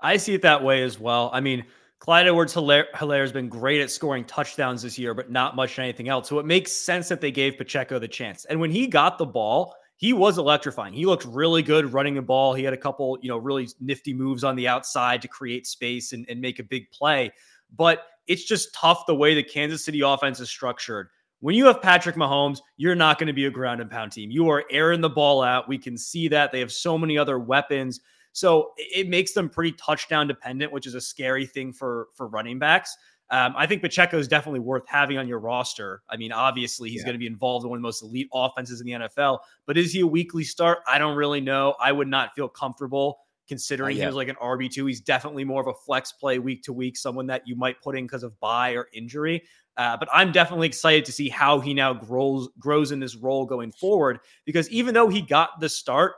I 0.00 0.16
see 0.16 0.34
it 0.34 0.42
that 0.42 0.62
way 0.62 0.82
as 0.82 1.00
well. 1.00 1.30
I 1.32 1.40
mean, 1.40 1.64
Clyde 1.98 2.26
Edwards 2.26 2.54
Helaire 2.54 2.92
has 2.92 3.32
been 3.32 3.48
great 3.48 3.80
at 3.80 3.90
scoring 3.90 4.24
touchdowns 4.24 4.82
this 4.82 4.98
year, 4.98 5.14
but 5.14 5.30
not 5.30 5.56
much 5.56 5.78
anything 5.78 6.08
else. 6.08 6.28
So 6.28 6.38
it 6.38 6.44
makes 6.44 6.70
sense 6.70 7.08
that 7.08 7.22
they 7.22 7.30
gave 7.30 7.56
Pacheco 7.56 7.98
the 7.98 8.08
chance. 8.08 8.44
And 8.44 8.60
when 8.60 8.70
he 8.70 8.86
got 8.86 9.16
the 9.16 9.24
ball, 9.24 9.74
he 9.96 10.12
was 10.12 10.36
electrifying. 10.36 10.92
He 10.92 11.06
looked 11.06 11.24
really 11.24 11.62
good 11.62 11.92
running 11.92 12.14
the 12.14 12.20
ball. 12.20 12.52
He 12.52 12.62
had 12.62 12.74
a 12.74 12.76
couple, 12.76 13.16
you 13.22 13.30
know, 13.30 13.38
really 13.38 13.68
nifty 13.80 14.12
moves 14.12 14.44
on 14.44 14.56
the 14.56 14.68
outside 14.68 15.22
to 15.22 15.28
create 15.28 15.66
space 15.66 16.12
and, 16.12 16.26
and 16.28 16.40
make 16.40 16.58
a 16.58 16.64
big 16.64 16.90
play. 16.90 17.32
But 17.74 18.02
it's 18.26 18.44
just 18.44 18.74
tough 18.74 19.06
the 19.06 19.14
way 19.14 19.34
the 19.34 19.42
Kansas 19.42 19.84
City 19.84 20.02
offense 20.02 20.40
is 20.40 20.50
structured. 20.50 21.08
When 21.44 21.54
you 21.54 21.66
have 21.66 21.82
Patrick 21.82 22.16
Mahomes, 22.16 22.60
you're 22.78 22.94
not 22.94 23.18
going 23.18 23.26
to 23.26 23.34
be 23.34 23.44
a 23.44 23.50
ground 23.50 23.82
and 23.82 23.90
pound 23.90 24.12
team. 24.12 24.30
You 24.30 24.48
are 24.48 24.64
airing 24.70 25.02
the 25.02 25.10
ball 25.10 25.42
out. 25.42 25.68
We 25.68 25.76
can 25.76 25.98
see 25.98 26.26
that. 26.28 26.52
They 26.52 26.60
have 26.60 26.72
so 26.72 26.96
many 26.96 27.18
other 27.18 27.38
weapons. 27.38 28.00
So 28.32 28.72
it 28.78 29.10
makes 29.10 29.32
them 29.32 29.50
pretty 29.50 29.72
touchdown 29.72 30.26
dependent, 30.26 30.72
which 30.72 30.86
is 30.86 30.94
a 30.94 31.02
scary 31.02 31.44
thing 31.44 31.74
for 31.74 32.08
for 32.14 32.28
running 32.28 32.58
backs. 32.58 32.96
Um, 33.28 33.52
I 33.58 33.66
think 33.66 33.82
Pacheco 33.82 34.18
is 34.18 34.26
definitely 34.26 34.60
worth 34.60 34.84
having 34.86 35.18
on 35.18 35.28
your 35.28 35.38
roster. 35.38 36.00
I 36.08 36.16
mean, 36.16 36.32
obviously, 36.32 36.88
he's 36.88 37.00
yeah. 37.00 37.08
going 37.08 37.14
to 37.14 37.18
be 37.18 37.26
involved 37.26 37.64
in 37.64 37.68
one 37.68 37.76
of 37.76 37.82
the 37.82 37.88
most 37.88 38.02
elite 38.02 38.28
offenses 38.32 38.80
in 38.80 38.86
the 38.86 38.92
NFL, 38.92 39.40
but 39.66 39.76
is 39.76 39.92
he 39.92 40.00
a 40.00 40.06
weekly 40.06 40.44
start? 40.44 40.78
I 40.88 40.96
don't 40.96 41.14
really 41.14 41.42
know. 41.42 41.74
I 41.78 41.92
would 41.92 42.08
not 42.08 42.34
feel 42.34 42.48
comfortable 42.48 43.18
considering 43.48 43.96
he 43.96 44.06
was 44.06 44.14
like 44.14 44.28
an 44.28 44.36
RB2. 44.36 44.88
He's 44.88 45.00
definitely 45.00 45.44
more 45.44 45.60
of 45.60 45.66
a 45.66 45.74
flex 45.84 46.12
play 46.12 46.38
week 46.38 46.62
to 46.62 46.72
week, 46.72 46.96
someone 46.96 47.26
that 47.26 47.42
you 47.46 47.56
might 47.56 47.80
put 47.82 47.96
in 47.96 48.04
because 48.04 48.22
of 48.22 48.38
bye 48.40 48.70
or 48.70 48.88
injury. 48.92 49.42
Uh, 49.76 49.96
but 49.96 50.08
I'm 50.12 50.30
definitely 50.30 50.68
excited 50.68 51.04
to 51.06 51.12
see 51.12 51.28
how 51.28 51.58
he 51.58 51.74
now 51.74 51.92
grows 51.92 52.48
grows 52.58 52.92
in 52.92 53.00
this 53.00 53.16
role 53.16 53.44
going 53.44 53.72
forward 53.72 54.20
because 54.44 54.70
even 54.70 54.94
though 54.94 55.08
he 55.08 55.20
got 55.20 55.58
the 55.58 55.68
start, 55.68 56.14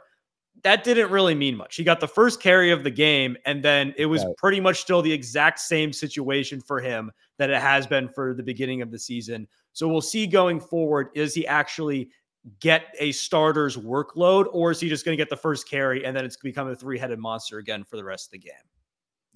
that 0.62 0.84
didn't 0.84 1.10
really 1.10 1.34
mean 1.34 1.56
much. 1.56 1.76
He 1.76 1.84
got 1.84 2.00
the 2.00 2.08
first 2.08 2.40
carry 2.40 2.70
of 2.70 2.84
the 2.84 2.90
game, 2.90 3.36
and 3.44 3.62
then 3.62 3.94
it 3.96 4.06
was 4.06 4.25
right. 4.25 4.36
pretty 4.36 4.60
much 4.60 4.80
still 4.80 5.02
the 5.02 5.12
exact 5.12 5.58
same 5.60 5.92
situation 5.92 6.60
for 6.60 6.80
him 6.80 7.10
that 7.38 7.50
it 7.50 7.60
has 7.60 7.86
been 7.86 8.08
for 8.08 8.34
the 8.34 8.42
beginning 8.42 8.82
of 8.82 8.90
the 8.90 8.98
season. 8.98 9.46
So 9.72 9.88
we'll 9.88 10.00
see 10.00 10.26
going 10.26 10.60
forward 10.60 11.08
is 11.14 11.34
he 11.34 11.46
actually 11.46 12.10
get 12.60 12.94
a 12.98 13.12
starter's 13.12 13.76
workload, 13.76 14.46
or 14.52 14.70
is 14.70 14.80
he 14.80 14.88
just 14.88 15.04
going 15.04 15.16
to 15.16 15.20
get 15.20 15.30
the 15.30 15.36
first 15.36 15.68
carry 15.68 16.04
and 16.04 16.16
then 16.16 16.25
it's 16.25 16.36
become 16.36 16.68
a 16.68 16.76
three 16.76 16.98
headed 16.98 17.18
monster 17.18 17.58
again 17.58 17.84
for 17.84 17.96
the 17.96 18.04
rest 18.04 18.28
of 18.28 18.32
the 18.32 18.38
game? 18.38 18.54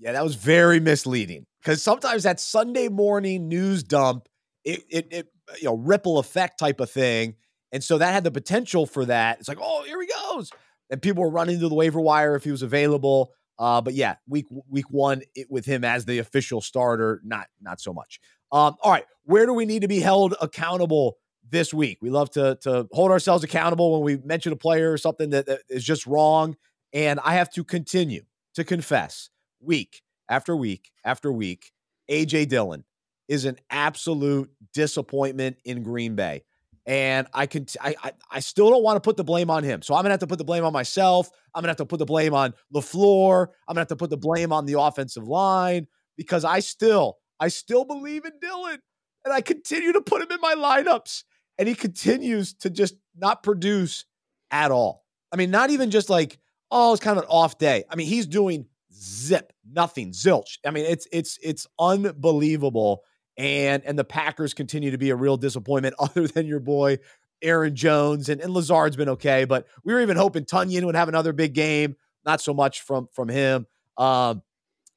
Yeah, 0.00 0.12
that 0.12 0.24
was 0.24 0.34
very 0.34 0.80
misleading 0.80 1.46
because 1.62 1.82
sometimes 1.82 2.22
that 2.22 2.40
Sunday 2.40 2.88
morning 2.88 3.48
news 3.48 3.82
dump, 3.82 4.28
it, 4.64 4.82
it, 4.88 5.08
it, 5.10 5.26
you 5.58 5.64
know, 5.64 5.76
ripple 5.76 6.18
effect 6.18 6.58
type 6.58 6.80
of 6.80 6.90
thing. 6.90 7.34
And 7.70 7.84
so 7.84 7.98
that 7.98 8.12
had 8.12 8.24
the 8.24 8.30
potential 8.30 8.86
for 8.86 9.04
that. 9.04 9.38
It's 9.38 9.48
like, 9.48 9.58
oh, 9.60 9.84
here 9.84 10.00
he 10.00 10.08
goes 10.08 10.50
and 10.90 11.00
people 11.00 11.22
were 11.22 11.30
running 11.30 11.60
to 11.60 11.68
the 11.68 11.74
waiver 11.74 12.00
wire 12.00 12.34
if 12.34 12.44
he 12.44 12.50
was 12.50 12.62
available. 12.62 13.32
Uh, 13.58 13.80
but 13.80 13.94
yeah, 13.94 14.16
week 14.26 14.46
week 14.68 14.90
one 14.90 15.22
it, 15.34 15.46
with 15.50 15.66
him 15.66 15.84
as 15.84 16.04
the 16.04 16.18
official 16.18 16.60
starter, 16.60 17.20
not 17.24 17.46
not 17.60 17.80
so 17.80 17.92
much. 17.92 18.18
Um, 18.52 18.74
all 18.82 18.90
right, 18.90 19.04
where 19.24 19.46
do 19.46 19.52
we 19.52 19.66
need 19.66 19.82
to 19.82 19.88
be 19.88 20.00
held 20.00 20.34
accountable 20.40 21.18
this 21.48 21.72
week? 21.72 21.98
We 22.00 22.10
love 22.10 22.30
to 22.30 22.58
to 22.62 22.88
hold 22.90 23.10
ourselves 23.10 23.44
accountable 23.44 23.92
when 23.92 24.02
we 24.02 24.16
mention 24.26 24.52
a 24.52 24.56
player 24.56 24.90
or 24.90 24.98
something 24.98 25.30
that, 25.30 25.46
that 25.46 25.60
is 25.68 25.84
just 25.84 26.06
wrong, 26.06 26.56
and 26.92 27.20
I 27.20 27.34
have 27.34 27.50
to 27.50 27.64
continue 27.64 28.22
to 28.54 28.64
confess 28.64 29.28
week 29.60 30.02
after 30.28 30.56
week 30.56 30.90
after 31.04 31.32
week. 31.32 31.72
AJ 32.10 32.48
Dillon 32.48 32.84
is 33.28 33.44
an 33.44 33.58
absolute 33.70 34.50
disappointment 34.74 35.56
in 35.64 35.82
Green 35.82 36.16
Bay. 36.16 36.42
And 36.86 37.28
I 37.32 37.46
can, 37.46 37.66
I, 37.80 37.94
I, 38.02 38.12
I 38.30 38.40
still 38.40 38.70
don't 38.70 38.82
want 38.82 38.96
to 38.96 39.00
put 39.00 39.16
the 39.16 39.22
blame 39.22 39.50
on 39.50 39.62
him. 39.62 39.82
So 39.82 39.94
I'm 39.94 40.02
gonna 40.02 40.10
have 40.10 40.20
to 40.20 40.26
put 40.26 40.38
the 40.38 40.44
blame 40.44 40.64
on 40.64 40.72
myself. 40.72 41.30
I'm 41.54 41.60
gonna 41.60 41.70
have 41.70 41.76
to 41.76 41.86
put 41.86 41.98
the 41.98 42.06
blame 42.06 42.34
on 42.34 42.54
LaFleur. 42.74 43.46
I'm 43.68 43.74
gonna 43.74 43.80
have 43.82 43.88
to 43.88 43.96
put 43.96 44.10
the 44.10 44.16
blame 44.16 44.52
on 44.52 44.66
the 44.66 44.80
offensive 44.80 45.28
line 45.28 45.86
because 46.16 46.44
I 46.44 46.60
still, 46.60 47.18
I 47.38 47.48
still 47.48 47.84
believe 47.84 48.24
in 48.24 48.32
Dillon, 48.40 48.80
and 49.24 49.32
I 49.32 49.40
continue 49.40 49.92
to 49.92 50.00
put 50.00 50.22
him 50.22 50.32
in 50.32 50.40
my 50.40 50.54
lineups, 50.54 51.22
and 51.58 51.68
he 51.68 51.74
continues 51.74 52.54
to 52.54 52.70
just 52.70 52.96
not 53.16 53.42
produce 53.42 54.04
at 54.50 54.72
all. 54.72 55.04
I 55.32 55.36
mean, 55.36 55.50
not 55.50 55.70
even 55.70 55.90
just 55.90 56.10
like, 56.10 56.38
oh, 56.70 56.92
it's 56.92 57.02
kind 57.02 57.16
of 57.16 57.24
an 57.24 57.30
off 57.30 57.58
day. 57.58 57.84
I 57.88 57.94
mean, 57.94 58.06
he's 58.06 58.26
doing 58.26 58.66
zip, 59.00 59.52
nothing, 59.70 60.12
zilch. 60.12 60.58
I 60.64 60.70
mean, 60.70 60.84
it's 60.86 61.06
it's 61.12 61.38
it's 61.42 61.66
unbelievable 61.78 63.02
and 63.36 63.82
and 63.84 63.98
the 63.98 64.04
Packers 64.04 64.54
continue 64.54 64.90
to 64.90 64.98
be 64.98 65.10
a 65.10 65.16
real 65.16 65.36
disappointment, 65.36 65.94
other 65.98 66.26
than 66.26 66.46
your 66.46 66.60
boy 66.60 66.98
Aaron 67.42 67.74
Jones 67.74 68.28
and, 68.28 68.40
and 68.40 68.52
Lazard's 68.52 68.96
been 68.96 69.08
okay, 69.10 69.44
but 69.44 69.66
we 69.84 69.94
were 69.94 70.00
even 70.00 70.16
hoping 70.16 70.44
Tonyan 70.44 70.84
would 70.84 70.94
have 70.94 71.08
another 71.08 71.32
big 71.32 71.54
game. 71.54 71.96
Not 72.24 72.40
so 72.40 72.52
much 72.52 72.82
from 72.82 73.08
from 73.12 73.28
him. 73.28 73.66
Um, 73.96 74.42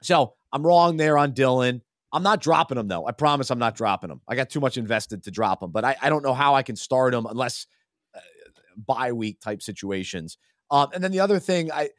so 0.01 0.33
I'm 0.51 0.65
wrong 0.65 0.97
there 0.97 1.17
on 1.17 1.31
Dillon. 1.31 1.81
I'm 2.11 2.23
not 2.23 2.41
dropping 2.41 2.77
him 2.77 2.87
though. 2.87 3.07
I 3.07 3.11
promise 3.11 3.49
I'm 3.49 3.59
not 3.59 3.75
dropping 3.75 4.11
him. 4.11 4.21
I 4.27 4.35
got 4.35 4.49
too 4.49 4.59
much 4.59 4.77
invested 4.77 5.23
to 5.23 5.31
drop 5.31 5.63
him, 5.63 5.71
but 5.71 5.85
I, 5.85 5.95
I 6.01 6.09
don't 6.09 6.23
know 6.23 6.33
how 6.33 6.53
I 6.53 6.63
can 6.63 6.75
start 6.75 7.13
him 7.13 7.25
unless 7.25 7.65
uh, 8.13 8.19
bye 8.75 9.13
week 9.13 9.39
type 9.39 9.61
situations. 9.61 10.37
Um, 10.69 10.89
and 10.93 11.03
then 11.03 11.11
the 11.11 11.21
other 11.21 11.39
thing, 11.39 11.71
I 11.71 11.89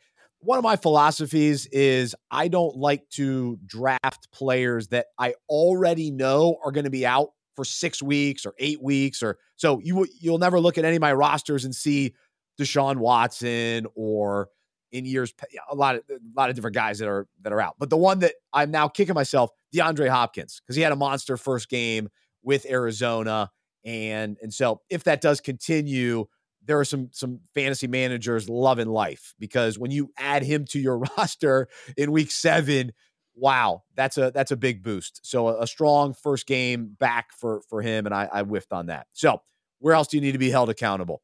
one 0.45 0.59
of 0.59 0.65
my 0.65 0.77
philosophies 0.77 1.67
is 1.67 2.15
I 2.31 2.49
don't 2.49 2.77
like 2.77 3.09
to 3.11 3.59
draft 3.65 4.31
players 4.31 4.89
that 4.89 5.07
I 5.19 5.35
already 5.49 6.11
know 6.11 6.59
are 6.65 6.71
going 6.71 6.85
to 6.85 6.91
be 6.91 7.07
out 7.07 7.31
for 7.57 7.65
six 7.65 8.03
weeks 8.03 8.45
or 8.45 8.55
eight 8.59 8.83
weeks 8.83 9.23
or 9.23 9.39
so 9.57 9.81
you 9.81 10.07
you'll 10.21 10.39
never 10.39 10.61
look 10.61 10.77
at 10.77 10.85
any 10.85 10.97
of 10.97 11.01
my 11.01 11.13
rosters 11.13 11.65
and 11.65 11.75
see 11.75 12.15
Deshaun 12.61 12.97
Watson 12.97 13.87
or 13.95 14.49
in 14.93 15.05
years 15.05 15.35
a 15.71 15.75
lot 15.75 15.97
of 15.97 16.03
a 16.09 16.19
lot 16.37 16.51
of 16.51 16.57
different 16.57 16.75
guys 16.75 16.99
that 17.01 17.09
are 17.09 17.27
that 17.43 17.53
are 17.53 17.61
out. 17.61 17.75
But 17.79 17.91
the 17.91 17.97
one 17.97 18.21
that 18.21 18.35
I'm 18.53 18.71
now 18.71 18.89
kicking 18.89 19.15
myself, 19.15 19.51
DeAndre 19.75 20.09
Hopkins, 20.09 20.61
because 20.61 20.77
he 20.77 20.83
had 20.83 20.93
a 20.93 20.97
monster 20.97 21.37
first 21.37 21.69
game 21.69 22.09
with 22.43 22.65
Arizona. 22.69 23.51
And 23.85 24.39
and 24.41 24.55
so 24.55 24.81
if 24.89 25.05
that 25.05 25.21
does 25.21 25.41
continue, 25.41 26.27
there 26.67 26.79
are 26.79 26.85
some 26.85 27.09
some 27.13 27.41
fantasy 27.55 27.87
managers 27.87 28.49
loving 28.49 28.89
life 28.89 29.35
because 29.39 29.79
when 29.79 29.91
you 29.91 30.11
add 30.19 30.43
him 30.43 30.65
to 30.67 30.79
your 30.79 30.99
roster 31.19 31.69
in 31.97 32.13
week 32.13 32.31
seven, 32.31 32.93
wow, 33.35 33.83
that's 33.95 34.19
a 34.19 34.31
that's 34.31 34.51
a 34.51 34.57
big 34.57 34.83
boost. 34.83 35.21
So 35.23 35.49
a, 35.49 35.63
a 35.63 35.67
strong 35.67 36.15
first 36.15 36.47
game 36.47 36.97
back 36.99 37.33
for 37.33 37.63
for 37.69 37.83
him, 37.83 38.07
and 38.07 38.15
I, 38.15 38.29
I 38.33 38.43
whiffed 38.43 38.73
on 38.73 38.87
that. 38.87 39.07
So 39.13 39.41
where 39.79 39.95
else 39.95 40.09
do 40.09 40.17
you 40.17 40.21
need 40.21 40.33
to 40.33 40.39
be 40.39 40.51
held 40.51 40.71
accountable? 40.71 41.23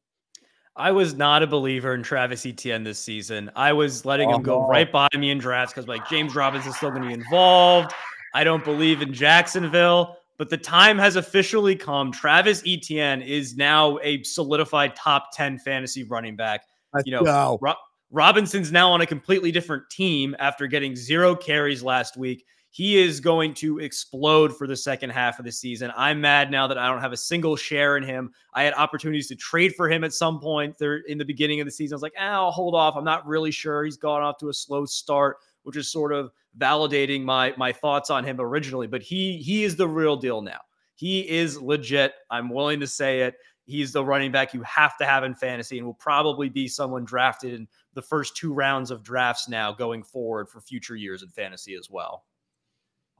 I 0.75 0.91
was 0.91 1.15
not 1.15 1.43
a 1.43 1.47
believer 1.47 1.93
in 1.93 2.01
Travis 2.01 2.45
Etienne 2.45 2.83
this 2.83 2.97
season. 2.97 3.51
I 3.55 3.73
was 3.73 4.05
letting 4.05 4.29
him 4.29 4.41
go 4.41 4.63
oh. 4.63 4.67
right 4.67 4.89
by 4.89 5.09
me 5.17 5.29
in 5.29 5.37
drafts 5.37 5.73
because 5.73 5.87
like 5.87 6.07
James 6.07 6.33
Robinson 6.33 6.69
is 6.69 6.77
still 6.77 6.91
going 6.91 7.01
to 7.01 7.07
be 7.07 7.13
involved. 7.13 7.91
I 8.33 8.45
don't 8.45 8.63
believe 8.63 9.01
in 9.01 9.13
Jacksonville 9.13 10.17
but 10.41 10.49
the 10.49 10.57
time 10.57 10.97
has 10.97 11.17
officially 11.17 11.75
come. 11.75 12.11
Travis 12.11 12.63
Etienne 12.65 13.21
is 13.21 13.55
now 13.55 13.99
a 14.01 14.23
solidified 14.23 14.95
top 14.95 15.27
10 15.33 15.59
fantasy 15.59 16.03
running 16.03 16.35
back. 16.35 16.65
Let's 16.95 17.05
you 17.05 17.11
know, 17.11 17.21
Ro- 17.61 17.75
Robinson's 18.09 18.71
now 18.71 18.89
on 18.91 19.01
a 19.01 19.05
completely 19.05 19.51
different 19.51 19.83
team 19.91 20.35
after 20.39 20.65
getting 20.65 20.95
zero 20.95 21.35
carries 21.35 21.83
last 21.83 22.17
week. 22.17 22.43
He 22.71 22.97
is 22.97 23.19
going 23.19 23.53
to 23.55 23.77
explode 23.77 24.57
for 24.57 24.65
the 24.65 24.75
second 24.75 25.11
half 25.11 25.37
of 25.37 25.45
the 25.45 25.51
season. 25.51 25.91
I'm 25.95 26.19
mad 26.19 26.49
now 26.49 26.65
that 26.65 26.77
I 26.79 26.87
don't 26.87 27.01
have 27.01 27.13
a 27.13 27.17
single 27.17 27.55
share 27.55 27.97
in 27.97 28.01
him. 28.03 28.31
I 28.55 28.63
had 28.63 28.73
opportunities 28.73 29.27
to 29.27 29.35
trade 29.35 29.75
for 29.75 29.91
him 29.91 30.03
at 30.03 30.11
some 30.11 30.39
point 30.39 30.75
there 30.79 31.01
in 31.01 31.19
the 31.19 31.25
beginning 31.25 31.59
of 31.59 31.67
the 31.67 31.71
season. 31.71 31.93
I 31.93 31.97
was 31.97 32.01
like, 32.01 32.15
eh, 32.17 32.25
I'll 32.25 32.49
hold 32.49 32.73
off. 32.73 32.95
I'm 32.97 33.03
not 33.03 33.27
really 33.27 33.51
sure. 33.51 33.83
He's 33.83 33.95
gone 33.95 34.23
off 34.23 34.39
to 34.39 34.49
a 34.49 34.53
slow 34.55 34.85
start, 34.85 35.37
which 35.63 35.77
is 35.77 35.91
sort 35.91 36.13
of 36.13 36.31
validating 36.57 37.23
my 37.23 37.53
my 37.57 37.71
thoughts 37.71 38.09
on 38.09 38.23
him 38.23 38.39
originally, 38.39 38.87
but 38.87 39.01
he 39.01 39.37
he 39.37 39.63
is 39.63 39.75
the 39.75 39.87
real 39.87 40.15
deal 40.15 40.41
now. 40.41 40.59
He 40.95 41.27
is 41.27 41.59
legit. 41.59 42.13
I'm 42.29 42.49
willing 42.49 42.79
to 42.81 42.87
say 42.87 43.21
it. 43.21 43.35
He's 43.65 43.91
the 43.91 44.03
running 44.03 44.31
back 44.31 44.53
you 44.53 44.61
have 44.63 44.97
to 44.97 45.05
have 45.05 45.23
in 45.23 45.33
fantasy 45.33 45.77
and 45.77 45.85
will 45.85 45.93
probably 45.93 46.49
be 46.49 46.67
someone 46.67 47.05
drafted 47.05 47.53
in 47.53 47.67
the 47.93 48.01
first 48.01 48.35
two 48.35 48.53
rounds 48.53 48.91
of 48.91 49.03
drafts 49.03 49.47
now 49.47 49.71
going 49.71 50.03
forward 50.03 50.49
for 50.49 50.59
future 50.59 50.95
years 50.95 51.23
in 51.23 51.29
fantasy 51.29 51.75
as 51.75 51.89
well. 51.89 52.25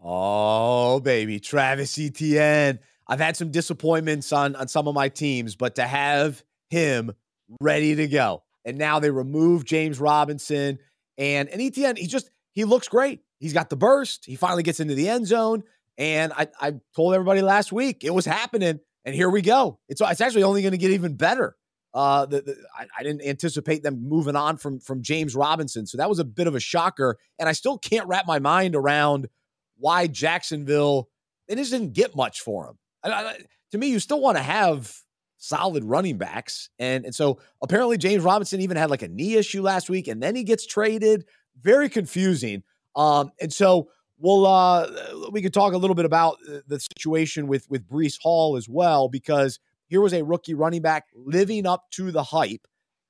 Oh, 0.03 0.99
baby. 0.99 1.39
Travis 1.39 1.97
Etienne. 1.97 2.79
I've 3.07 3.19
had 3.19 3.37
some 3.37 3.51
disappointments 3.51 4.31
on, 4.31 4.55
on 4.55 4.67
some 4.67 4.87
of 4.87 4.95
my 4.95 5.09
teams, 5.09 5.55
but 5.55 5.75
to 5.75 5.83
have 5.83 6.43
him 6.69 7.13
ready 7.59 7.95
to 7.95 8.07
go. 8.07 8.43
And 8.63 8.77
now 8.77 8.99
they 8.99 9.11
remove 9.11 9.65
James 9.65 9.99
Robinson 9.99 10.79
and 11.21 11.49
and 11.49 11.61
Etienne, 11.61 11.95
he 11.95 12.07
just 12.07 12.31
he 12.51 12.65
looks 12.65 12.87
great. 12.87 13.21
He's 13.39 13.53
got 13.53 13.69
the 13.69 13.77
burst. 13.77 14.25
He 14.25 14.35
finally 14.35 14.63
gets 14.63 14.79
into 14.79 14.95
the 14.95 15.07
end 15.07 15.27
zone. 15.27 15.63
And 15.97 16.33
I, 16.33 16.47
I 16.59 16.73
told 16.95 17.13
everybody 17.13 17.41
last 17.41 17.71
week 17.71 18.03
it 18.03 18.13
was 18.13 18.25
happening. 18.25 18.79
And 19.05 19.15
here 19.15 19.29
we 19.29 19.41
go. 19.41 19.79
It's, 19.87 20.01
it's 20.01 20.21
actually 20.21 20.43
only 20.43 20.61
going 20.61 20.71
to 20.71 20.77
get 20.77 20.91
even 20.91 21.15
better. 21.15 21.55
Uh, 21.93 22.25
the, 22.25 22.41
the, 22.41 22.55
I, 22.75 22.85
I, 22.97 23.03
didn't 23.03 23.23
anticipate 23.23 23.83
them 23.83 24.07
moving 24.07 24.35
on 24.37 24.55
from 24.55 24.79
from 24.79 25.03
James 25.03 25.35
Robinson, 25.35 25.85
so 25.85 25.97
that 25.97 26.07
was 26.07 26.19
a 26.19 26.23
bit 26.23 26.47
of 26.47 26.55
a 26.55 26.59
shocker. 26.59 27.17
And 27.37 27.49
I 27.49 27.51
still 27.51 27.77
can't 27.77 28.07
wrap 28.07 28.25
my 28.25 28.39
mind 28.39 28.77
around 28.77 29.27
why 29.75 30.07
Jacksonville 30.07 31.09
they 31.49 31.55
just 31.55 31.71
didn't 31.71 31.91
get 31.91 32.15
much 32.15 32.39
for 32.39 32.69
him. 32.69 32.77
I, 33.03 33.11
I, 33.11 33.37
to 33.71 33.77
me, 33.77 33.87
you 33.87 33.99
still 33.99 34.21
want 34.21 34.37
to 34.37 34.43
have 34.43 34.95
solid 35.41 35.83
running 35.83 36.17
backs, 36.17 36.69
and 36.79 37.03
and 37.05 37.13
so 37.13 37.39
apparently 37.61 37.97
James 37.97 38.23
Robinson 38.23 38.61
even 38.61 38.77
had 38.77 38.89
like 38.89 39.01
a 39.01 39.07
knee 39.07 39.35
issue 39.35 39.61
last 39.61 39.89
week, 39.89 40.07
and 40.07 40.21
then 40.21 40.35
he 40.35 40.43
gets 40.43 40.65
traded. 40.65 41.25
Very 41.61 41.89
confusing. 41.89 42.63
Um, 42.95 43.31
and 43.41 43.51
so 43.51 43.89
we'll 44.17 44.45
uh 44.45 44.87
we 45.31 45.41
could 45.41 45.53
talk 45.53 45.73
a 45.73 45.77
little 45.77 45.95
bit 45.95 46.05
about 46.05 46.37
the 46.67 46.79
situation 46.79 47.47
with 47.47 47.69
with 47.69 47.87
Breece 47.87 48.19
Hall 48.21 48.55
as 48.55 48.69
well 48.69 49.09
because 49.09 49.59
here 49.87 49.99
was 49.99 50.13
a 50.13 50.23
rookie 50.23 50.53
running 50.53 50.81
back 50.81 51.07
living 51.13 51.65
up 51.65 51.89
to 51.91 52.11
the 52.11 52.23
hype. 52.23 52.65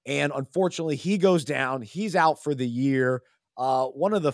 And 0.07 0.31
unfortunately, 0.35 0.95
he 0.95 1.19
goes 1.19 1.45
down. 1.45 1.83
He's 1.83 2.15
out 2.15 2.41
for 2.43 2.55
the 2.55 2.67
year. 2.67 3.21
Uh, 3.55 3.85
one 3.85 4.15
of 4.15 4.23
the, 4.23 4.33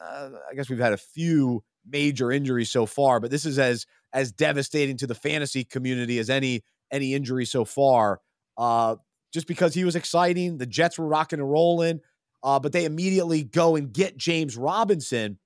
uh, 0.00 0.30
I 0.48 0.54
guess 0.54 0.70
we've 0.70 0.78
had 0.78 0.92
a 0.92 0.98
few 0.98 1.64
major 1.84 2.30
injuries 2.30 2.70
so 2.70 2.86
far, 2.86 3.18
but 3.18 3.32
this 3.32 3.44
is 3.44 3.58
as 3.58 3.84
as 4.12 4.30
devastating 4.30 4.96
to 4.98 5.06
the 5.06 5.14
fantasy 5.14 5.64
community 5.64 6.18
as 6.18 6.30
any 6.30 6.62
any 6.90 7.14
injury 7.14 7.44
so 7.44 7.64
far. 7.64 8.20
Uh, 8.56 8.96
just 9.32 9.46
because 9.46 9.74
he 9.74 9.84
was 9.84 9.96
exciting, 9.96 10.58
the 10.58 10.66
Jets 10.66 10.98
were 10.98 11.06
rocking 11.06 11.38
and 11.38 11.50
rolling, 11.50 12.00
uh, 12.42 12.58
but 12.58 12.72
they 12.72 12.84
immediately 12.84 13.44
go 13.44 13.76
and 13.76 13.92
get 13.92 14.16
James 14.16 14.56
Robinson. 14.56 15.38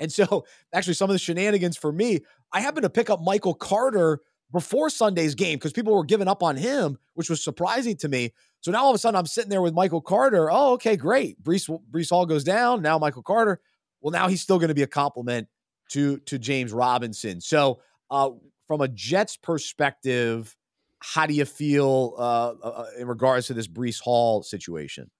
And 0.00 0.12
so, 0.12 0.44
actually, 0.72 0.94
some 0.94 1.10
of 1.10 1.14
the 1.14 1.18
shenanigans 1.18 1.76
for 1.76 1.92
me, 1.92 2.20
I 2.52 2.60
happen 2.60 2.82
to 2.82 2.90
pick 2.90 3.10
up 3.10 3.20
Michael 3.22 3.54
Carter 3.54 4.20
before 4.52 4.88
Sunday's 4.88 5.34
game 5.34 5.56
because 5.56 5.72
people 5.72 5.94
were 5.94 6.04
giving 6.04 6.28
up 6.28 6.42
on 6.42 6.56
him, 6.56 6.96
which 7.14 7.28
was 7.28 7.42
surprising 7.42 7.96
to 7.96 8.08
me. 8.08 8.32
So 8.60 8.70
now 8.70 8.84
all 8.84 8.90
of 8.90 8.94
a 8.94 8.98
sudden 8.98 9.18
I'm 9.18 9.26
sitting 9.26 9.50
there 9.50 9.60
with 9.60 9.74
Michael 9.74 10.00
Carter. 10.00 10.48
Oh, 10.50 10.72
okay, 10.74 10.96
great. 10.96 11.42
Breece 11.42 11.68
Breece 11.90 12.10
Hall 12.10 12.24
goes 12.24 12.44
down. 12.44 12.80
Now 12.80 12.98
Michael 12.98 13.22
Carter. 13.22 13.60
Well, 14.00 14.12
now 14.12 14.28
he's 14.28 14.40
still 14.40 14.58
going 14.58 14.68
to 14.68 14.74
be 14.74 14.82
a 14.82 14.86
complement 14.86 15.48
to 15.90 16.18
to 16.20 16.38
James 16.38 16.72
Robinson. 16.72 17.40
So 17.40 17.80
uh, 18.10 18.30
from 18.66 18.80
a 18.80 18.88
Jets 18.88 19.36
perspective, 19.36 20.56
how 21.04 21.26
do 21.26 21.34
you 21.34 21.44
feel 21.44 22.14
uh, 22.16 22.54
uh, 22.62 22.86
in 22.98 23.06
regards 23.06 23.46
to 23.48 23.54
this 23.54 23.68
Breece 23.68 24.00
Hall 24.00 24.42
situation? 24.42 25.10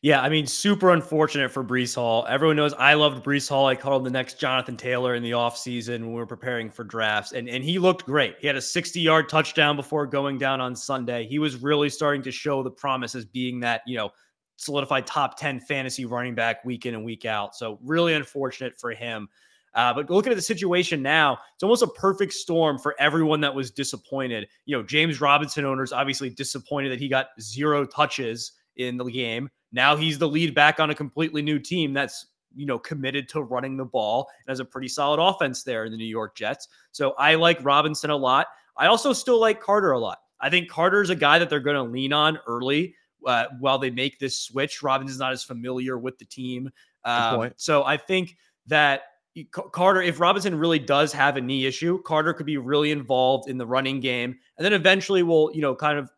Yeah, 0.00 0.22
I 0.22 0.28
mean, 0.28 0.46
super 0.46 0.92
unfortunate 0.92 1.50
for 1.50 1.64
Breece 1.64 1.96
Hall. 1.96 2.24
Everyone 2.28 2.54
knows 2.54 2.72
I 2.74 2.94
loved 2.94 3.24
Breece 3.24 3.48
Hall. 3.48 3.66
I 3.66 3.74
called 3.74 4.02
him 4.02 4.04
the 4.04 4.16
next 4.16 4.38
Jonathan 4.38 4.76
Taylor 4.76 5.16
in 5.16 5.24
the 5.24 5.32
offseason 5.32 6.00
when 6.00 6.10
we 6.10 6.14
were 6.14 6.26
preparing 6.26 6.70
for 6.70 6.84
drafts. 6.84 7.32
And, 7.32 7.48
and 7.48 7.64
he 7.64 7.80
looked 7.80 8.06
great. 8.06 8.36
He 8.38 8.46
had 8.46 8.54
a 8.54 8.60
60 8.60 9.00
yard 9.00 9.28
touchdown 9.28 9.74
before 9.74 10.06
going 10.06 10.38
down 10.38 10.60
on 10.60 10.76
Sunday. 10.76 11.26
He 11.26 11.40
was 11.40 11.56
really 11.56 11.90
starting 11.90 12.22
to 12.22 12.30
show 12.30 12.62
the 12.62 12.70
promise 12.70 13.16
as 13.16 13.24
being 13.24 13.58
that, 13.60 13.82
you 13.88 13.96
know, 13.96 14.10
solidified 14.54 15.04
top 15.04 15.36
10 15.36 15.58
fantasy 15.58 16.04
running 16.04 16.36
back 16.36 16.64
week 16.64 16.86
in 16.86 16.94
and 16.94 17.04
week 17.04 17.24
out. 17.24 17.56
So, 17.56 17.80
really 17.82 18.14
unfortunate 18.14 18.78
for 18.78 18.92
him. 18.92 19.28
Uh, 19.74 19.92
but 19.92 20.10
looking 20.10 20.32
at 20.32 20.36
the 20.36 20.42
situation 20.42 21.02
now, 21.02 21.38
it's 21.54 21.62
almost 21.62 21.82
a 21.82 21.88
perfect 21.88 22.32
storm 22.32 22.78
for 22.78 22.94
everyone 22.98 23.40
that 23.40 23.54
was 23.54 23.70
disappointed. 23.70 24.48
You 24.66 24.76
know, 24.76 24.82
James 24.82 25.20
Robinson 25.20 25.64
owners 25.64 25.92
obviously 25.92 26.30
disappointed 26.30 26.90
that 26.90 26.98
he 26.98 27.08
got 27.08 27.28
zero 27.40 27.84
touches 27.86 28.52
in 28.76 28.96
the 28.96 29.04
game. 29.04 29.50
Now 29.72 29.96
he's 29.96 30.18
the 30.18 30.28
lead 30.28 30.54
back 30.54 30.80
on 30.80 30.90
a 30.90 30.94
completely 30.94 31.42
new 31.42 31.58
team 31.58 31.92
that's 31.92 32.26
you 32.56 32.66
know 32.66 32.78
committed 32.78 33.28
to 33.28 33.42
running 33.42 33.76
the 33.76 33.84
ball 33.84 34.28
and 34.46 34.50
has 34.50 34.60
a 34.60 34.64
pretty 34.64 34.88
solid 34.88 35.20
offense 35.20 35.62
there 35.62 35.84
in 35.84 35.92
the 35.92 35.98
New 35.98 36.04
York 36.04 36.34
Jets. 36.34 36.68
So 36.92 37.14
I 37.18 37.34
like 37.34 37.62
Robinson 37.62 38.10
a 38.10 38.16
lot. 38.16 38.46
I 38.76 38.86
also 38.86 39.12
still 39.12 39.38
like 39.38 39.60
Carter 39.60 39.92
a 39.92 39.98
lot. 39.98 40.18
I 40.40 40.50
think 40.50 40.68
Carter's 40.70 41.10
a 41.10 41.16
guy 41.16 41.38
that 41.38 41.50
they're 41.50 41.60
going 41.60 41.76
to 41.76 41.82
lean 41.82 42.12
on 42.12 42.38
early 42.46 42.94
uh, 43.26 43.46
while 43.58 43.78
they 43.78 43.90
make 43.90 44.18
this 44.18 44.38
switch. 44.38 44.82
Robinson's 44.82 45.18
not 45.18 45.32
as 45.32 45.42
familiar 45.42 45.98
with 45.98 46.16
the 46.18 46.24
team, 46.24 46.70
um, 47.04 47.50
so 47.56 47.84
I 47.84 47.96
think 47.96 48.36
that 48.66 49.02
Carter, 49.46 50.02
if 50.02 50.20
Robinson 50.20 50.58
really 50.58 50.78
does 50.78 51.12
have 51.12 51.36
a 51.36 51.40
knee 51.40 51.66
issue, 51.66 52.02
Carter 52.02 52.32
could 52.32 52.46
be 52.46 52.56
really 52.56 52.90
involved 52.90 53.48
in 53.48 53.58
the 53.58 53.66
running 53.66 54.00
game, 54.00 54.36
and 54.56 54.64
then 54.64 54.72
eventually 54.72 55.22
we'll, 55.22 55.50
you 55.54 55.62
know 55.62 55.74
kind 55.74 55.98
of 55.98 56.10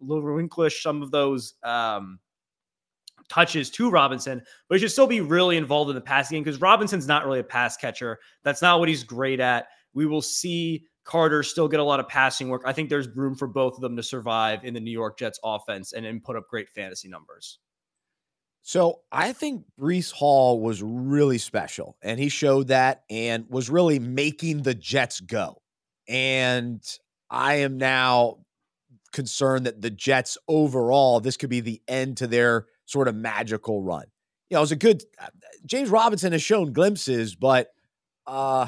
relinquish 0.00 0.82
some 0.82 1.02
of 1.02 1.10
those 1.10 1.54
um, 1.62 2.18
touches 3.28 3.70
to 3.70 3.90
Robinson, 3.90 4.42
but 4.68 4.76
he 4.76 4.80
should 4.80 4.92
still 4.92 5.06
be 5.06 5.20
really 5.20 5.56
involved 5.56 5.90
in 5.90 5.94
the 5.94 6.00
passing 6.00 6.36
game 6.36 6.44
because 6.44 6.60
Robinson's 6.60 7.06
not 7.06 7.24
really 7.24 7.40
a 7.40 7.44
pass 7.44 7.76
catcher. 7.76 8.18
That's 8.42 8.62
not 8.62 8.78
what 8.78 8.88
he's 8.88 9.04
great 9.04 9.40
at. 9.40 9.66
We 9.94 10.06
will 10.06 10.22
see 10.22 10.86
Carter 11.04 11.42
still 11.42 11.68
get 11.68 11.80
a 11.80 11.84
lot 11.84 12.00
of 12.00 12.08
passing 12.08 12.48
work. 12.48 12.62
I 12.66 12.72
think 12.72 12.88
there's 12.88 13.08
room 13.08 13.34
for 13.34 13.46
both 13.46 13.74
of 13.74 13.80
them 13.80 13.96
to 13.96 14.02
survive 14.02 14.64
in 14.64 14.74
the 14.74 14.80
New 14.80 14.90
York 14.90 15.18
Jets 15.18 15.38
offense 15.44 15.92
and, 15.92 16.04
and 16.04 16.22
put 16.22 16.36
up 16.36 16.48
great 16.48 16.68
fantasy 16.68 17.08
numbers. 17.08 17.58
So 18.68 19.02
I 19.12 19.32
think 19.32 19.62
Breece 19.78 20.10
Hall 20.10 20.60
was 20.60 20.82
really 20.82 21.38
special, 21.38 21.96
and 22.02 22.18
he 22.18 22.28
showed 22.28 22.66
that 22.66 23.04
and 23.08 23.48
was 23.48 23.70
really 23.70 24.00
making 24.00 24.62
the 24.62 24.74
Jets 24.74 25.20
go. 25.20 25.62
And 26.08 26.82
I 27.30 27.58
am 27.58 27.78
now 27.78 28.38
concerned 29.12 29.66
that 29.66 29.82
the 29.82 29.90
Jets 29.90 30.36
overall, 30.48 31.20
this 31.20 31.36
could 31.36 31.48
be 31.48 31.60
the 31.60 31.80
end 31.86 32.16
to 32.16 32.26
their 32.26 32.66
sort 32.86 33.06
of 33.06 33.14
magical 33.14 33.84
run. 33.84 34.06
You 34.50 34.56
know, 34.56 34.58
it 34.58 34.62
was 34.62 34.72
a 34.72 34.76
good 34.76 35.04
uh, 35.16 35.28
James 35.64 35.88
Robinson 35.88 36.32
has 36.32 36.42
shown 36.42 36.72
glimpses, 36.72 37.36
but 37.36 37.68
uh 38.26 38.66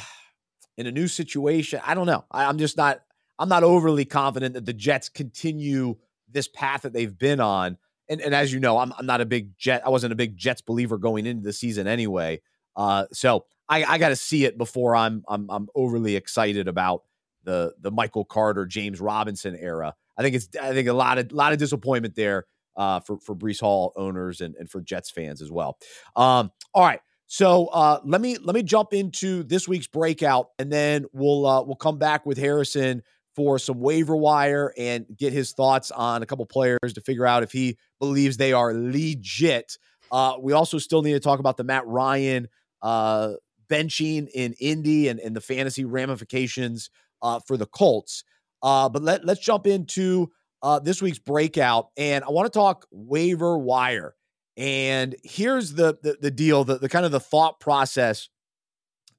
in 0.76 0.86
a 0.86 0.92
new 0.92 1.08
situation, 1.08 1.80
I 1.84 1.94
don't 1.94 2.06
know. 2.06 2.24
I, 2.30 2.44
I'm 2.44 2.58
just 2.58 2.76
not 2.76 3.00
I'm 3.36 3.48
not 3.48 3.64
overly 3.64 4.04
confident 4.04 4.54
that 4.54 4.64
the 4.64 4.72
Jets 4.72 5.08
continue 5.08 5.96
this 6.30 6.46
path 6.46 6.82
that 6.82 6.92
they've 6.92 7.18
been 7.18 7.40
on. 7.40 7.78
And, 8.08 8.20
and 8.20 8.34
as 8.34 8.52
you 8.52 8.60
know, 8.60 8.78
I'm, 8.78 8.92
I'm 8.98 9.06
not 9.06 9.20
a 9.20 9.26
big 9.26 9.56
Jet. 9.58 9.82
I 9.84 9.90
wasn't 9.90 10.12
a 10.12 10.16
big 10.16 10.36
Jets 10.36 10.62
believer 10.62 10.98
going 10.98 11.26
into 11.26 11.42
the 11.42 11.52
season 11.52 11.86
anyway. 11.86 12.40
Uh, 12.76 13.06
so 13.12 13.44
I, 13.68 13.84
I 13.84 13.98
got 13.98 14.10
to 14.10 14.16
see 14.16 14.44
it 14.44 14.56
before 14.56 14.96
I'm, 14.96 15.24
I'm 15.28 15.50
I'm 15.50 15.68
overly 15.74 16.16
excited 16.16 16.68
about 16.68 17.02
the 17.44 17.74
the 17.80 17.90
Michael 17.90 18.24
Carter, 18.24 18.66
James 18.66 19.00
Robinson 19.00 19.56
era. 19.56 19.94
I 20.16 20.22
think 20.22 20.36
it's 20.36 20.48
I 20.60 20.72
think 20.72 20.88
a 20.88 20.92
lot 20.92 21.18
of 21.18 21.32
lot 21.32 21.52
of 21.52 21.58
disappointment 21.58 22.14
there 22.14 22.46
uh, 22.76 23.00
for 23.00 23.18
for 23.18 23.34
Breece 23.34 23.60
Hall 23.60 23.92
owners 23.96 24.40
and, 24.40 24.54
and 24.56 24.70
for 24.70 24.80
Jets 24.80 25.10
fans 25.10 25.42
as 25.42 25.50
well. 25.50 25.78
Um, 26.16 26.50
all 26.74 26.84
right. 26.84 27.00
So 27.26 27.66
uh, 27.66 28.00
let 28.04 28.22
me 28.22 28.38
let 28.38 28.54
me 28.54 28.62
jump 28.62 28.94
into 28.94 29.42
this 29.42 29.68
week's 29.68 29.86
breakout, 29.86 30.48
and 30.58 30.72
then 30.72 31.04
we'll 31.12 31.46
uh, 31.46 31.62
we'll 31.62 31.76
come 31.76 31.98
back 31.98 32.24
with 32.24 32.38
Harrison 32.38 33.02
for 33.38 33.56
some 33.56 33.78
waiver 33.78 34.16
wire 34.16 34.74
and 34.76 35.06
get 35.16 35.32
his 35.32 35.52
thoughts 35.52 35.92
on 35.92 36.24
a 36.24 36.26
couple 36.26 36.44
players 36.44 36.92
to 36.92 37.00
figure 37.00 37.24
out 37.24 37.44
if 37.44 37.52
he 37.52 37.78
believes 38.00 38.36
they 38.36 38.52
are 38.52 38.74
legit. 38.74 39.78
Uh, 40.10 40.34
we 40.40 40.52
also 40.52 40.76
still 40.76 41.02
need 41.02 41.12
to 41.12 41.20
talk 41.20 41.38
about 41.38 41.56
the 41.56 41.62
Matt 41.62 41.86
Ryan 41.86 42.48
uh, 42.82 43.34
benching 43.70 44.26
in 44.34 44.54
Indy 44.58 45.06
and, 45.06 45.20
and 45.20 45.36
the 45.36 45.40
fantasy 45.40 45.84
ramifications 45.84 46.90
uh, 47.22 47.38
for 47.46 47.56
the 47.56 47.66
Colts. 47.66 48.24
Uh, 48.60 48.88
but 48.88 49.02
let, 49.02 49.24
let's 49.24 49.38
jump 49.38 49.68
into 49.68 50.32
uh, 50.60 50.80
this 50.80 51.00
week's 51.00 51.20
breakout, 51.20 51.90
and 51.96 52.24
I 52.24 52.30
want 52.30 52.52
to 52.52 52.58
talk 52.58 52.88
waiver 52.90 53.56
wire. 53.56 54.16
And 54.56 55.14
here's 55.22 55.74
the 55.74 55.96
the, 56.02 56.18
the 56.20 56.32
deal, 56.32 56.64
the, 56.64 56.78
the 56.78 56.88
kind 56.88 57.06
of 57.06 57.12
the 57.12 57.20
thought 57.20 57.60
process 57.60 58.30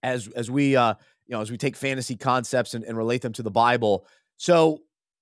as 0.04 0.28
as 0.36 0.52
we 0.52 0.76
uh, 0.76 0.96
you 1.30 1.36
know 1.36 1.42
as 1.42 1.52
we 1.52 1.58
take 1.58 1.78
fantasy 1.78 2.16
concepts 2.16 2.74
and, 2.74 2.84
and 2.84 2.98
relate 2.98 3.22
them 3.22 3.34
to 3.34 3.44
the 3.44 3.52
Bible. 3.52 4.06
So 4.38 4.80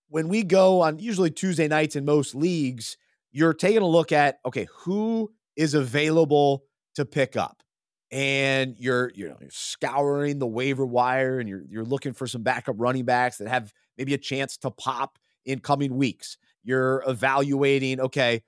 when 0.07 0.29
we 0.29 0.43
go 0.43 0.81
on 0.81 0.99
usually 0.99 1.29
Tuesday 1.29 1.67
nights 1.67 1.95
in 1.95 2.05
most 2.05 2.33
leagues, 2.33 2.97
you're 3.31 3.53
taking 3.53 3.81
a 3.81 3.87
look 3.87 4.11
at 4.11 4.39
okay, 4.45 4.67
who 4.79 5.31
is 5.55 5.73
available 5.73 6.63
to 6.95 7.05
pick 7.05 7.35
up 7.35 7.61
and 8.09 8.75
you're 8.79 9.11
you 9.15 9.27
know 9.27 9.35
you're 9.41 9.49
scouring 9.51 10.39
the 10.39 10.47
waiver 10.47 10.85
wire 10.85 11.39
and 11.39 11.49
you're 11.49 11.63
you're 11.69 11.83
looking 11.83 12.13
for 12.13 12.25
some 12.25 12.41
backup 12.41 12.75
running 12.79 13.03
backs 13.03 13.37
that 13.37 13.49
have 13.49 13.73
maybe 13.97 14.13
a 14.13 14.17
chance 14.17 14.55
to 14.57 14.71
pop 14.71 15.19
in 15.45 15.59
coming 15.59 15.95
weeks. 15.95 16.37
You're 16.63 17.03
evaluating, 17.07 17.99
okay, 17.99 18.43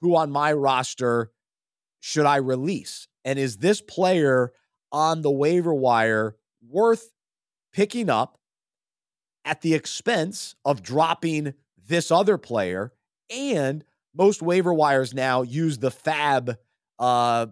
who 0.00 0.16
on 0.16 0.30
my 0.30 0.52
roster 0.52 1.30
should 2.00 2.26
I 2.26 2.36
release? 2.36 3.08
And 3.24 3.38
is 3.38 3.58
this 3.58 3.80
player 3.80 4.52
on 4.92 5.22
the 5.22 5.30
waiver 5.30 5.74
wire 5.74 6.36
worth 6.68 7.10
picking 7.72 8.10
up 8.10 8.38
at 9.44 9.60
the 9.60 9.74
expense 9.74 10.54
of 10.64 10.82
dropping 10.82 11.54
this 11.86 12.10
other 12.10 12.38
player? 12.38 12.92
And 13.30 13.84
most 14.14 14.42
waiver 14.42 14.72
wires 14.72 15.14
now 15.14 15.42
use 15.42 15.78
the 15.78 15.90
FAAB 15.90 16.56
uh, 16.98 17.02
uh, 17.02 17.46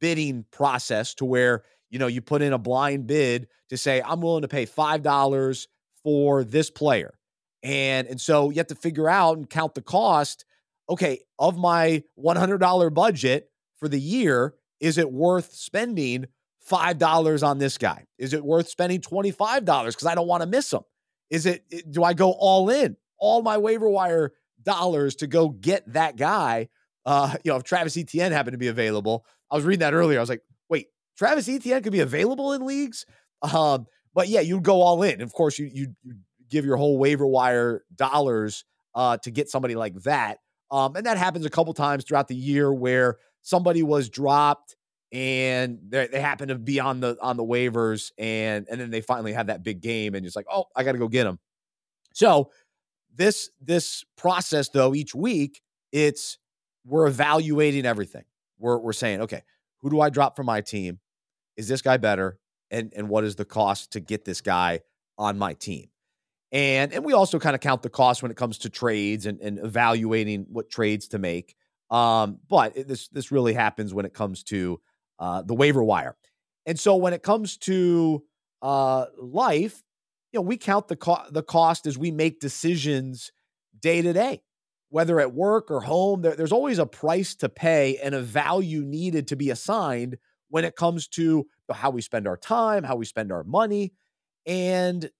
bidding 0.00 0.44
process 0.50 1.14
to 1.14 1.24
where 1.24 1.62
you 1.90 1.98
know 1.98 2.06
you 2.06 2.20
put 2.20 2.42
in 2.42 2.52
a 2.52 2.58
blind 2.58 3.06
bid 3.06 3.48
to 3.68 3.76
say 3.76 4.02
I'm 4.04 4.20
willing 4.20 4.42
to 4.42 4.48
pay 4.48 4.64
five 4.64 5.02
dollars 5.02 5.68
for 6.02 6.44
this 6.44 6.70
player. 6.70 7.14
And 7.62 8.08
and 8.08 8.20
so 8.20 8.50
you 8.50 8.56
have 8.56 8.68
to 8.68 8.74
figure 8.74 9.08
out 9.08 9.36
and 9.36 9.48
count 9.48 9.74
the 9.74 9.82
cost. 9.82 10.44
Okay, 10.88 11.20
of 11.38 11.56
my 11.56 12.02
$100 12.18 12.92
budget 12.92 13.48
for 13.78 13.88
the 13.88 14.00
year, 14.00 14.54
is 14.80 14.98
it 14.98 15.12
worth 15.12 15.52
spending 15.52 16.26
$5 16.68 17.46
on 17.46 17.58
this 17.58 17.78
guy? 17.78 18.06
Is 18.18 18.34
it 18.34 18.44
worth 18.44 18.68
spending 18.68 19.00
$25 19.00 19.64
because 19.86 20.06
I 20.06 20.14
don't 20.14 20.26
want 20.28 20.42
to 20.42 20.48
miss 20.48 20.72
him? 20.72 20.82
Is 21.30 21.46
it, 21.46 21.64
do 21.90 22.02
I 22.02 22.12
go 22.12 22.32
all 22.32 22.70
in, 22.70 22.96
all 23.18 23.42
my 23.42 23.58
waiver 23.58 23.88
wire 23.88 24.32
dollars 24.62 25.16
to 25.16 25.26
go 25.26 25.48
get 25.48 25.92
that 25.92 26.16
guy? 26.16 26.68
Uh, 27.06 27.34
you 27.44 27.52
know, 27.52 27.56
if 27.56 27.64
Travis 27.64 27.96
Etienne 27.96 28.32
happened 28.32 28.54
to 28.54 28.58
be 28.58 28.68
available, 28.68 29.24
I 29.50 29.56
was 29.56 29.64
reading 29.64 29.80
that 29.80 29.94
earlier. 29.94 30.18
I 30.18 30.22
was 30.22 30.28
like, 30.28 30.42
wait, 30.68 30.88
Travis 31.16 31.48
Etienne 31.48 31.82
could 31.82 31.92
be 31.92 32.00
available 32.00 32.52
in 32.52 32.66
leagues? 32.66 33.06
Um, 33.42 33.86
but 34.14 34.28
yeah, 34.28 34.40
you'd 34.40 34.64
go 34.64 34.82
all 34.82 35.02
in. 35.02 35.20
Of 35.22 35.32
course, 35.32 35.58
you, 35.58 35.70
you, 35.72 35.94
you 36.02 36.14
give 36.50 36.64
your 36.64 36.76
whole 36.76 36.98
waiver 36.98 37.26
wire 37.26 37.84
dollars 37.94 38.64
uh, 38.94 39.16
to 39.18 39.30
get 39.30 39.48
somebody 39.48 39.76
like 39.76 39.94
that. 40.02 40.38
Um, 40.70 40.94
and 40.96 41.06
that 41.06 41.16
happens 41.16 41.46
a 41.46 41.50
couple 41.50 41.72
times 41.74 42.04
throughout 42.04 42.28
the 42.28 42.36
year 42.36 42.72
where 42.72 43.18
somebody 43.42 43.82
was 43.82 44.08
dropped 44.08 44.76
and 45.12 45.78
they, 45.88 46.08
happen 46.20 46.48
to 46.48 46.54
be 46.54 46.78
on 46.78 47.00
the 47.00 47.16
on 47.20 47.36
the 47.36 47.44
waivers 47.44 48.12
and 48.18 48.66
and 48.70 48.80
then 48.80 48.90
they 48.90 49.00
finally 49.00 49.32
have 49.32 49.48
that 49.48 49.62
big 49.62 49.80
game 49.80 50.14
and 50.14 50.24
it's 50.24 50.36
like 50.36 50.46
oh 50.52 50.64
i 50.76 50.84
gotta 50.84 50.98
go 50.98 51.08
get 51.08 51.24
them 51.24 51.38
so 52.12 52.50
this 53.14 53.50
this 53.60 54.04
process 54.16 54.68
though 54.68 54.94
each 54.94 55.14
week 55.14 55.60
it's 55.92 56.38
we're 56.86 57.06
evaluating 57.06 57.84
everything. 57.84 58.24
We're, 58.58 58.78
we're 58.78 58.92
saying 58.92 59.22
okay 59.22 59.42
who 59.78 59.90
do 59.90 60.00
i 60.00 60.10
drop 60.10 60.36
from 60.36 60.46
my 60.46 60.60
team? 60.60 61.00
Is 61.56 61.68
this 61.68 61.82
guy 61.82 61.96
better? 61.96 62.38
And 62.70 62.92
and 62.94 63.08
what 63.08 63.24
is 63.24 63.36
the 63.36 63.44
cost 63.44 63.92
to 63.92 64.00
get 64.00 64.24
this 64.24 64.40
guy 64.40 64.80
on 65.18 65.38
my 65.38 65.54
team? 65.54 65.88
And 66.52 66.92
and 66.92 67.04
we 67.04 67.12
also 67.12 67.38
kind 67.38 67.54
of 67.54 67.60
count 67.60 67.82
the 67.82 67.90
cost 67.90 68.22
when 68.22 68.30
it 68.30 68.36
comes 68.36 68.58
to 68.58 68.70
trades 68.70 69.26
and, 69.26 69.40
and 69.40 69.58
evaluating 69.58 70.46
what 70.50 70.70
trades 70.70 71.08
to 71.08 71.18
make. 71.18 71.56
Um 71.90 72.38
but 72.48 72.76
it, 72.76 72.88
this 72.88 73.08
this 73.08 73.32
really 73.32 73.54
happens 73.54 73.94
when 73.94 74.04
it 74.04 74.14
comes 74.14 74.42
to 74.44 74.80
uh, 75.20 75.42
the 75.42 75.54
waiver 75.54 75.84
wire. 75.84 76.16
And 76.66 76.78
so 76.78 76.96
when 76.96 77.12
it 77.12 77.22
comes 77.22 77.56
to 77.58 78.24
uh, 78.62 79.06
life, 79.16 79.82
you 80.32 80.38
know, 80.38 80.42
we 80.42 80.56
count 80.56 80.88
the 80.88 80.96
co- 80.96 81.24
the 81.30 81.42
cost 81.42 81.86
as 81.86 81.96
we 81.96 82.10
make 82.10 82.40
decisions 82.40 83.30
day 83.78 84.02
to 84.02 84.12
day, 84.12 84.42
whether 84.88 85.20
at 85.20 85.32
work 85.32 85.70
or 85.70 85.82
home. 85.82 86.22
There, 86.22 86.34
there's 86.34 86.52
always 86.52 86.78
a 86.78 86.86
price 86.86 87.34
to 87.36 87.48
pay 87.48 87.98
and 88.02 88.14
a 88.14 88.20
value 88.20 88.82
needed 88.82 89.28
to 89.28 89.36
be 89.36 89.50
assigned 89.50 90.18
when 90.48 90.64
it 90.64 90.74
comes 90.76 91.06
to 91.08 91.46
how 91.70 91.90
we 91.90 92.02
spend 92.02 92.26
our 92.26 92.36
time, 92.36 92.82
how 92.82 92.96
we 92.96 93.04
spend 93.04 93.30
our 93.30 93.44
money, 93.44 93.92
and 94.46 95.10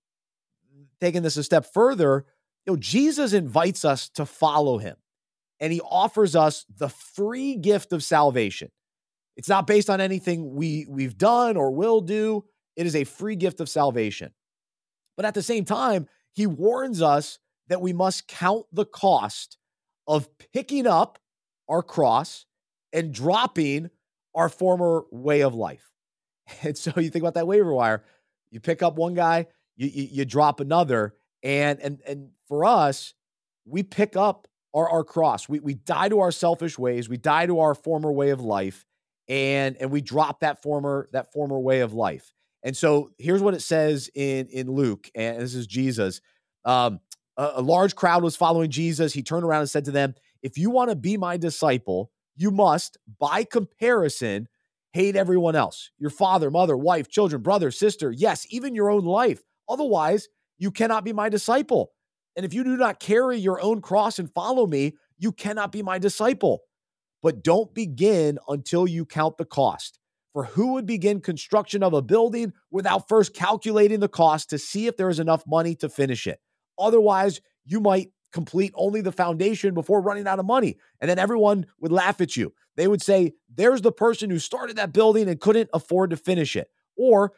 taking 1.01 1.23
this 1.23 1.37
a 1.37 1.45
step 1.45 1.67
further, 1.73 2.27
you 2.67 2.73
know, 2.73 2.77
Jesus 2.77 3.33
invites 3.33 3.85
us 3.85 4.09
to 4.11 4.27
follow 4.27 4.79
him, 4.79 4.97
and 5.59 5.73
he 5.73 5.81
offers 5.81 6.37
us 6.37 6.67
the 6.69 6.89
free 6.89 7.57
gift 7.57 7.93
of 7.93 8.05
salvation. 8.05 8.71
It's 9.41 9.49
not 9.49 9.67
based 9.67 9.89
on 9.89 10.03
anything 10.03 10.55
we 10.55 10.85
we've 10.87 11.17
done 11.17 11.57
or 11.57 11.71
will 11.71 12.03
do. 12.03 12.45
It 12.77 12.85
is 12.85 12.95
a 12.95 13.05
free 13.05 13.37
gift 13.37 13.59
of 13.61 13.71
salvation. 13.71 14.35
But 15.17 15.25
at 15.25 15.33
the 15.33 15.43
same 15.43 15.65
time, 15.65 16.09
he 16.35 16.47
warns 16.47 17.01
us 17.01 17.39
that 17.69 17.81
we 17.81 17.95
must 17.95 18.29
count 18.29 18.67
the 18.71 18.85
cost 18.85 19.57
of 20.07 20.29
picking 20.53 20.87
up 20.87 21.19
our 21.71 21.83
cross 21.83 22.45
and 22.93 23.15
dropping 23.15 23.89
our 24.35 24.51
former 24.51 25.05
way 25.11 25.41
of 25.41 25.55
life. 25.55 25.91
And 26.63 26.77
so 26.77 26.93
you 26.99 27.09
think 27.09 27.23
about 27.23 27.33
that 27.33 27.47
waiver 27.47 27.73
wire, 27.73 28.05
you 28.51 28.61
pick 28.61 28.83
up 28.83 28.97
one 28.97 29.15
guy, 29.15 29.47
you, 29.75 29.89
you, 29.89 30.09
you 30.13 30.25
drop 30.27 30.61
another, 30.61 31.15
and 31.43 31.81
and 31.81 32.03
and 32.07 32.29
for 32.47 32.67
us, 32.67 33.15
we 33.65 33.85
pick 33.85 34.17
up 34.17 34.49
our, 34.75 34.87
our 34.87 35.03
cross. 35.03 35.49
We 35.49 35.61
we 35.61 35.73
die 35.73 36.11
to 36.11 36.21
our 36.21 36.31
selfish 36.31 36.79
ways, 36.79 37.09
we 37.09 37.17
die 37.17 37.47
to 37.47 37.61
our 37.61 37.75
former 37.75 38.13
way 38.13 38.29
of 38.29 38.43
life, 38.43 38.85
and 39.31 39.77
and 39.79 39.91
we 39.91 40.03
drop 40.03 40.41
that 40.41 40.61
former 40.61 41.09
that 41.13 41.33
former 41.33 41.59
way 41.59 41.81
of 41.81 41.95
life. 41.95 42.35
And 42.63 42.77
so 42.77 43.13
here's 43.17 43.41
what 43.41 43.55
it 43.55 43.63
says 43.63 44.11
in 44.15 44.49
in 44.49 44.71
Luke, 44.71 45.09
and 45.15 45.41
this 45.41 45.55
is 45.55 45.67
Jesus. 45.67 46.21
Um, 46.67 47.01
a, 47.39 47.53
a 47.55 47.63
large 47.63 47.95
crowd 47.95 48.23
was 48.23 48.37
following 48.37 48.71
Jesus. 48.71 49.15
He 49.15 49.23
turned 49.23 49.45
around 49.45 49.61
and 49.61 49.71
said 49.71 49.87
to 49.87 49.93
them, 49.93 50.15
"If 50.43 50.59
you 50.59 50.69
want 50.69 50.91
to 50.91 50.97
be 50.97 51.17
my 51.17 51.39
disciple, 51.39 52.11
you 52.37 52.51
must, 52.51 52.99
by 53.19 53.45
comparison, 53.45 54.49
hate 54.93 55.15
everyone 55.17 55.55
else: 55.55 55.91
your 55.99 56.11
father, 56.11 56.51
mother, 56.51 56.77
wife, 56.77 57.09
children, 57.09 57.41
brother, 57.41 57.71
sister, 57.71 58.11
yes, 58.11 58.47
even 58.51 58.75
your 58.75 58.91
own 58.91 59.05
life. 59.05 59.43
Otherwise, 59.69 60.29
you 60.59 60.73
cannot 60.73 61.05
be 61.05 61.13
my 61.13 61.29
disciple. 61.29 61.93
And 62.37 62.45
if 62.45 62.53
you 62.53 62.65
do 62.65 62.77
not 62.77 63.01
carry 63.01 63.39
your 63.39 63.61
own 63.61 63.81
cross 63.81 64.19
and 64.19 64.33
follow 64.33 64.67
me, 64.67 64.97
you 65.19 65.31
cannot 65.31 65.71
be 65.71 65.83
my 65.83 65.99
disciple." 66.01 66.63
But 67.23 67.43
don't 67.43 67.75
begin 67.75 68.39
until 68.49 68.87
you 68.87 69.05
count 69.05 69.37
the 69.37 69.45
cost. 69.45 69.99
For 70.33 70.45
who 70.45 70.75
would 70.75 70.87
begin 70.87 71.21
construction 71.21 71.83
of 71.83 71.93
a 71.93 72.03
building 72.03 72.53
without 72.71 73.09
first 73.09 73.35
calculating 73.35 74.01
the 74.01 74.09
cost 74.09 74.51
to 74.51 74.59
see 74.59 74.87
if 74.87 74.97
there 74.97 75.09
is 75.09 75.19
enough 75.19 75.45
money 75.47 75.75
to 75.77 75.89
finish 75.89 76.27
it? 76.27 76.41
Otherwise, 76.79 77.41
you 77.65 77.81
might 77.81 78.13
complete 78.33 78.73
only 78.77 79.01
the 79.01 79.13
foundation 79.13 79.75
before 79.75 80.01
running 80.01 80.29
out 80.29 80.39
of 80.39 80.47
money. 80.47 80.79
And 81.01 81.11
then 81.11 81.19
everyone 81.19 81.67
would 81.81 81.91
laugh 81.91 82.21
at 82.21 82.37
you. 82.37 82.55
They 82.77 82.87
would 82.87 83.03
say, 83.03 83.33
There's 83.53 83.83
the 83.83 83.93
person 83.93 84.31
who 84.31 84.39
started 84.39 84.77
that 84.77 84.93
building 84.93 85.29
and 85.29 85.41
couldn't 85.41 85.71
afford 85.73 86.11
to 86.11 86.17
finish 86.17 86.55
it. 86.55 86.71
Or 86.97 87.33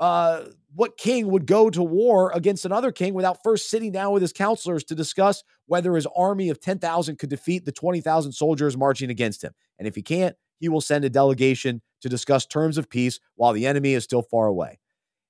uh, 0.00 0.46
what 0.74 0.96
king 0.96 1.28
would 1.28 1.46
go 1.46 1.68
to 1.70 1.82
war 1.82 2.32
against 2.34 2.64
another 2.64 2.92
king 2.92 3.14
without 3.14 3.42
first 3.42 3.68
sitting 3.68 3.92
down 3.92 4.12
with 4.12 4.22
his 4.22 4.32
counselors 4.32 4.84
to 4.84 4.94
discuss 4.94 5.44
whether 5.66 5.94
his 5.94 6.06
army 6.16 6.48
of 6.48 6.60
10,000 6.60 7.18
could 7.18 7.30
defeat 7.30 7.64
the 7.64 7.72
20,000 7.72 8.32
soldiers 8.32 8.76
marching 8.76 9.10
against 9.10 9.44
him? 9.44 9.52
And 9.78 9.86
if 9.86 9.94
he 9.94 10.02
can't, 10.02 10.36
he 10.58 10.68
will 10.68 10.80
send 10.80 11.04
a 11.04 11.10
delegation 11.10 11.82
to 12.00 12.08
discuss 12.08 12.46
terms 12.46 12.78
of 12.78 12.88
peace 12.88 13.20
while 13.34 13.52
the 13.52 13.66
enemy 13.66 13.94
is 13.94 14.04
still 14.04 14.22
far 14.22 14.46
away. 14.46 14.78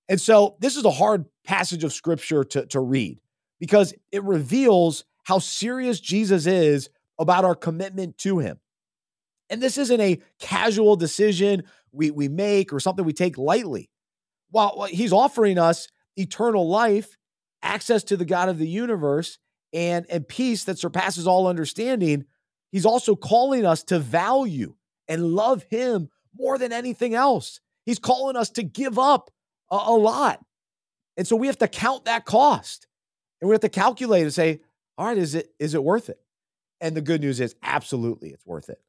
And 0.09 0.21
so 0.21 0.57
this 0.61 0.77
is 0.77 0.85
a 0.85 0.91
hard 0.91 1.25
passage 1.45 1.85
of 1.85 1.93
scripture 1.93 2.45
to, 2.45 2.67
to 2.67 2.81
read 2.81 3.21
because 3.59 3.95
it 4.11 4.23
reveals 4.25 5.05
how 5.25 5.39
serious 5.39 6.01
Jesus 6.01 6.47
is 6.47 6.91
about 7.19 7.45
our 7.45 7.55
commitment 7.55 8.19
to 8.19 8.39
him. 8.39 8.61
And 9.49 9.63
this 9.63 9.79
isn't 9.79 10.01
a 10.01 10.21
casual 10.39 10.97
decision 10.97 11.65
we, 11.93 12.11
we 12.11 12.29
make 12.29 12.73
or 12.73 12.81
something 12.81 13.05
we 13.05 13.13
take 13.13 13.39
lightly 13.39 13.91
while 14.53 14.87
he's 14.89 15.13
offering 15.13 15.59
us 15.59 15.89
eternal 16.17 16.69
life, 16.69 17.17
access 17.63 18.05
to 18.05 18.17
the 18.17 18.25
God 18.25 18.49
of 18.49 18.59
the 18.59 18.69
universe, 18.69 19.39
and, 19.73 20.07
and 20.09 20.29
peace 20.29 20.65
that 20.65 20.79
surpasses 20.79 21.27
all 21.27 21.49
understanding, 21.49 22.27
he's 22.71 22.87
also 22.87 23.17
calling 23.17 23.67
us 23.67 23.83
to 23.85 23.99
value 23.99 24.75
and 25.09 25.35
love 25.35 25.65
him 25.65 26.09
more 26.37 26.59
than 26.59 26.73
anything 26.73 27.15
else. 27.15 27.61
He's 27.85 27.99
calling 27.99 28.37
us 28.37 28.51
to 28.51 28.63
give 28.63 28.99
up 28.99 29.31
a, 29.71 29.77
a 29.77 29.97
lot. 29.97 30.45
And 31.17 31.27
so 31.27 31.37
we 31.37 31.47
have 31.49 31.59
to 31.59 31.69
count 31.69 32.05
that 32.05 32.25
cost. 32.25 32.87
And 33.41 33.49
we 33.49 33.55
have 33.55 33.63
to 33.63 33.69
calculate 33.69 34.23
and 34.23 34.33
say, 34.33 34.61
all 34.97 35.07
right, 35.07 35.19
is 35.19 35.35
it 35.35 35.53
is 35.59 35.75
it 35.75 35.83
worth 35.83 36.09
it? 36.09 36.21
And 36.81 36.97
the 36.97 37.01
good 37.01 37.21
news 37.21 37.41
is 37.41 37.57
absolutely 37.63 38.31
it's 38.31 38.47
worth 38.47 38.69
it. 38.69 38.81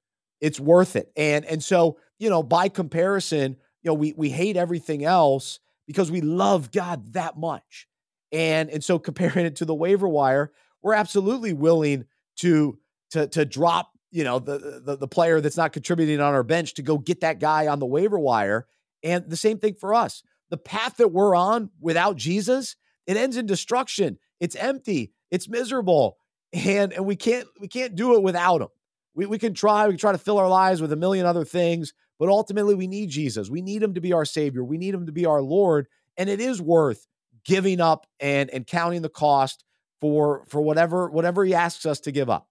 It's 0.41 0.59
worth 0.59 0.95
it. 0.95 1.11
And 1.15 1.45
and 1.45 1.63
so, 1.63 1.97
you 2.19 2.29
know, 2.29 2.43
by 2.43 2.69
comparison, 2.69 3.57
you 3.83 3.89
know, 3.89 3.95
we 3.95 4.13
we 4.17 4.29
hate 4.29 4.57
everything 4.57 5.03
else 5.03 5.59
because 5.85 6.09
we 6.09 6.21
love 6.21 6.71
God 6.71 7.13
that 7.13 7.37
much. 7.37 7.87
And 8.31 8.69
and 8.69 8.83
so 8.83 8.97
comparing 8.99 9.45
it 9.45 9.57
to 9.57 9.65
the 9.65 9.75
waiver 9.75 10.07
wire, 10.07 10.51
we're 10.81 10.93
absolutely 10.93 11.53
willing 11.53 12.05
to 12.37 12.79
to 13.11 13.27
to 13.27 13.45
drop, 13.45 13.91
you 14.11 14.23
know, 14.23 14.39
the 14.39 14.81
the, 14.83 14.97
the 14.97 15.07
player 15.07 15.41
that's 15.41 15.57
not 15.57 15.73
contributing 15.73 16.19
on 16.19 16.33
our 16.33 16.43
bench 16.43 16.75
to 16.75 16.81
go 16.81 16.97
get 16.97 17.21
that 17.21 17.39
guy 17.39 17.67
on 17.67 17.79
the 17.79 17.85
waiver 17.85 18.19
wire. 18.19 18.67
And 19.03 19.29
the 19.29 19.37
same 19.37 19.59
thing 19.59 19.75
for 19.75 19.93
us. 19.93 20.23
The 20.49 20.57
path 20.57 20.97
that 20.97 21.09
we're 21.09 21.35
on 21.35 21.71
without 21.81 22.15
Jesus, 22.15 22.75
it 23.05 23.17
ends 23.17 23.37
in 23.37 23.45
destruction. 23.45 24.17
It's 24.39 24.55
empty. 24.55 25.11
It's 25.29 25.49
miserable. 25.49 26.17
And 26.53 26.93
and 26.93 27.05
we 27.05 27.15
can't 27.15 27.47
we 27.59 27.67
can't 27.67 27.95
do 27.95 28.15
it 28.15 28.23
without 28.23 28.61
him. 28.61 28.69
We, 29.15 29.25
we 29.25 29.37
can 29.37 29.53
try, 29.53 29.85
we 29.85 29.93
can 29.93 29.99
try 29.99 30.11
to 30.11 30.17
fill 30.17 30.39
our 30.39 30.49
lives 30.49 30.81
with 30.81 30.91
a 30.91 30.95
million 30.95 31.25
other 31.25 31.45
things, 31.45 31.93
but 32.19 32.29
ultimately, 32.29 32.75
we 32.75 32.87
need 32.87 33.09
Jesus. 33.09 33.49
We 33.49 33.61
need 33.61 33.81
him 33.83 33.93
to 33.95 34.01
be 34.01 34.13
our 34.13 34.25
Savior. 34.25 34.63
We 34.63 34.77
need 34.77 34.93
him 34.93 35.05
to 35.05 35.11
be 35.11 35.25
our 35.25 35.41
Lord. 35.41 35.87
And 36.17 36.29
it 36.29 36.39
is 36.39 36.61
worth 36.61 37.05
giving 37.43 37.81
up 37.81 38.07
and, 38.19 38.49
and 38.49 38.65
counting 38.65 39.01
the 39.01 39.09
cost 39.09 39.63
for, 39.99 40.45
for 40.47 40.61
whatever, 40.61 41.09
whatever 41.09 41.43
he 41.43 41.53
asks 41.53 41.85
us 41.85 41.99
to 42.01 42.11
give 42.11 42.29
up 42.29 42.47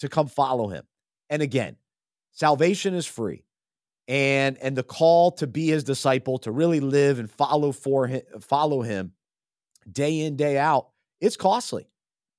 to 0.00 0.08
come 0.08 0.26
follow 0.26 0.68
him. 0.68 0.84
And 1.30 1.42
again, 1.42 1.76
salvation 2.32 2.94
is 2.94 3.06
free. 3.06 3.44
And 4.08 4.58
and 4.58 4.76
the 4.76 4.82
call 4.82 5.30
to 5.32 5.46
be 5.46 5.68
his 5.68 5.84
disciple, 5.84 6.38
to 6.38 6.50
really 6.50 6.80
live 6.80 7.20
and 7.20 7.30
follow 7.30 7.70
for 7.70 8.08
him, 8.08 8.22
follow 8.40 8.82
him 8.82 9.12
day 9.90 10.20
in, 10.20 10.36
day 10.36 10.58
out, 10.58 10.88
it's 11.20 11.36
costly 11.36 11.88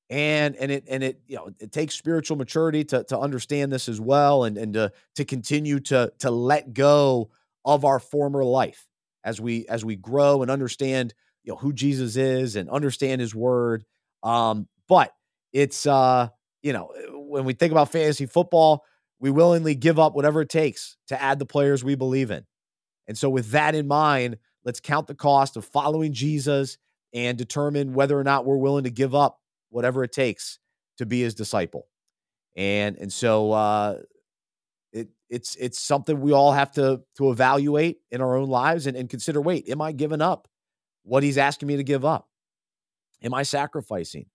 and 0.10 0.56
and 0.58 0.72
it 0.72 0.84
and 0.88 1.04
it 1.04 1.22
you 1.28 1.36
know 1.36 1.50
it 1.60 1.72
takes 1.72 1.96
spiritual 1.96 2.38
maturity 2.38 2.84
to 2.84 3.04
to 3.06 3.18
understand 3.18 3.72
this 3.72 3.88
as 3.88 4.00
well 4.00 4.44
and 4.44 4.58
and 4.58 4.74
to 4.74 4.92
to 5.16 5.26
continue 5.26 5.80
to 5.80 6.12
to 6.20 6.30
let 6.30 6.74
go 6.74 7.30
of 7.66 7.86
our 7.86 8.00
former 8.00 8.44
life 8.44 8.88
as 9.24 9.40
we 9.40 9.66
as 9.68 9.86
we 9.86 9.96
grow 9.96 10.42
and 10.42 10.52
understand 10.52 11.14
you 11.44 11.52
know 11.52 11.58
who 11.58 11.74
Jesus 11.74 12.16
is 12.16 12.56
and 12.56 12.70
understand 12.70 13.22
his 13.22 13.34
word 13.34 13.86
um 14.24 14.68
but 14.88 15.14
it's 15.54 15.86
uh 15.86 16.28
you 16.62 16.74
know 16.74 16.92
when 17.12 17.46
we 17.46 17.54
think 17.54 17.72
about 17.72 17.92
fantasy 17.92 18.26
football 18.26 18.84
we 19.24 19.32
willingly 19.32 19.74
give 19.74 20.00
up 20.00 20.16
whatever 20.16 20.42
it 20.42 20.50
takes 20.50 20.98
to 21.08 21.20
add 21.20 21.40
the 21.40 21.46
players 21.46 21.82
we 21.82 21.96
believe 21.96 22.30
in. 22.30 22.44
And 23.08 23.18
so, 23.18 23.30
with 23.30 23.52
that 23.52 23.74
in 23.74 23.88
mind, 23.88 24.38
let's 24.66 24.82
count 24.82 25.08
the 25.08 25.16
cost 25.16 25.56
of 25.56 25.64
following 25.64 26.12
Jesus 26.12 26.78
and 27.14 27.38
determine 27.38 27.94
whether 27.94 28.20
or 28.20 28.26
not 28.26 28.46
we're 28.46 28.58
willing 28.58 28.84
to 28.84 28.90
give 28.90 29.16
up 29.16 29.40
whatever 29.74 30.04
it 30.04 30.12
takes 30.12 30.60
to 30.98 31.06
be 31.06 31.22
his 31.22 31.34
disciple. 31.34 31.88
And 32.56 32.98
and 32.98 33.12
so 33.12 33.52
uh, 33.52 33.98
it 34.92 35.10
it's 35.30 35.56
it's 35.56 35.80
something 35.80 36.22
we 36.22 36.32
all 36.32 36.52
have 36.52 36.72
to 36.74 37.02
to 37.18 37.32
evaluate 37.32 37.98
in 38.12 38.22
our 38.22 38.38
own 38.38 38.50
lives 38.50 38.86
and, 38.88 38.96
and 38.96 39.10
consider. 39.10 39.42
Wait, 39.42 39.68
am 39.70 39.82
I 39.82 39.92
giving 39.92 40.22
up 40.22 40.48
what 41.02 41.24
he's 41.24 41.38
asking 41.38 41.68
me 41.68 41.78
to 41.78 41.84
give 41.84 42.06
up? 42.06 42.30
Am 43.24 43.34
I 43.34 43.44
sacrificing? 43.44 44.28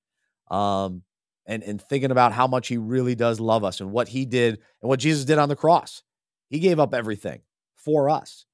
Um, 0.51 1.03
and 1.47 1.63
and 1.63 1.81
thinking 1.81 2.11
about 2.11 2.33
how 2.33 2.49
much 2.49 2.67
he 2.67 2.77
really 2.77 3.15
does 3.15 3.39
love 3.39 3.63
us 3.63 3.81
and 3.81 3.93
what 3.93 4.09
he 4.09 4.27
did 4.27 4.59
and 4.83 4.89
what 4.89 4.99
Jesus 4.99 5.25
did 5.25 5.39
on 5.39 5.49
the 5.49 5.57
cross. 5.57 6.03
He 6.51 6.59
gave 6.59 6.81
up 6.81 6.93
everything 6.93 7.43
for 7.77 8.11
us. 8.11 8.47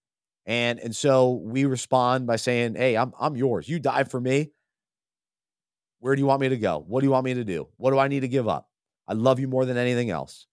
And 0.45 0.79
and 0.79 0.95
so 0.95 1.33
we 1.43 1.65
respond 1.65 2.27
by 2.27 2.37
saying, 2.37 2.75
"Hey, 2.75 2.99
I'm 2.99 3.15
I'm 3.19 3.35
yours. 3.35 3.67
You 3.67 3.79
died 3.79 4.11
for 4.11 4.21
me. 4.21 4.51
Where 6.05 6.15
do 6.15 6.21
you 6.21 6.27
want 6.27 6.43
me 6.43 6.51
to 6.51 6.59
go? 6.59 6.85
What 6.87 7.01
do 7.01 7.07
you 7.07 7.13
want 7.13 7.25
me 7.25 7.33
to 7.33 7.45
do? 7.45 7.67
What 7.79 7.93
do 7.93 7.99
I 7.99 8.09
need 8.09 8.21
to 8.21 8.29
give 8.29 8.47
up? 8.47 8.69
I 9.09 9.15
love 9.15 9.41
you 9.41 9.49
more 9.49 9.65
than 9.65 9.79
anything 9.79 10.11
else." 10.11 10.47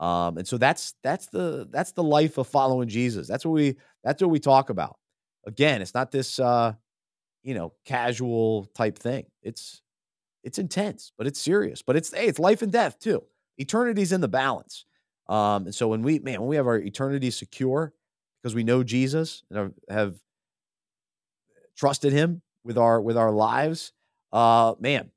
Um, 0.00 0.36
and 0.36 0.48
so 0.48 0.58
that's 0.58 0.94
that's 1.04 1.28
the 1.28 1.68
that's 1.70 1.92
the 1.92 2.02
life 2.02 2.38
of 2.38 2.48
following 2.48 2.88
Jesus. 2.88 3.28
That's 3.28 3.46
what 3.46 3.52
we 3.52 3.76
that's 4.02 4.20
what 4.20 4.30
we 4.32 4.40
talk 4.40 4.68
about. 4.68 4.98
Again, 5.46 5.80
it's 5.80 5.94
not 5.94 6.10
this 6.10 6.40
uh, 6.40 6.72
you 7.44 7.54
know, 7.54 7.72
casual 7.84 8.64
type 8.74 8.98
thing. 8.98 9.26
It's 9.44 9.80
it's 10.42 10.58
intense, 10.58 11.12
but 11.16 11.28
it's 11.28 11.40
serious. 11.40 11.82
But 11.82 11.94
it's 11.94 12.12
hey, 12.12 12.26
it's 12.26 12.40
life 12.40 12.62
and 12.62 12.72
death 12.72 12.98
too. 12.98 13.22
Eternity's 13.60 14.10
in 14.10 14.20
the 14.20 14.26
balance. 14.26 14.86
Um, 15.28 15.66
and 15.66 15.74
so 15.74 15.86
when 15.86 16.02
we 16.02 16.18
man, 16.18 16.40
when 16.40 16.48
we 16.48 16.56
have 16.56 16.66
our 16.66 16.78
eternity 16.78 17.30
secure, 17.30 17.94
because 18.42 18.56
we 18.56 18.64
know 18.64 18.82
Jesus 18.82 19.44
and 19.52 19.72
have 19.88 20.16
trusted 21.76 22.12
him 22.12 22.42
with 22.64 22.76
our 22.76 23.00
with 23.00 23.16
our 23.16 23.30
lives. 23.30 23.92
Uh 24.32 24.74
man, 24.80 25.10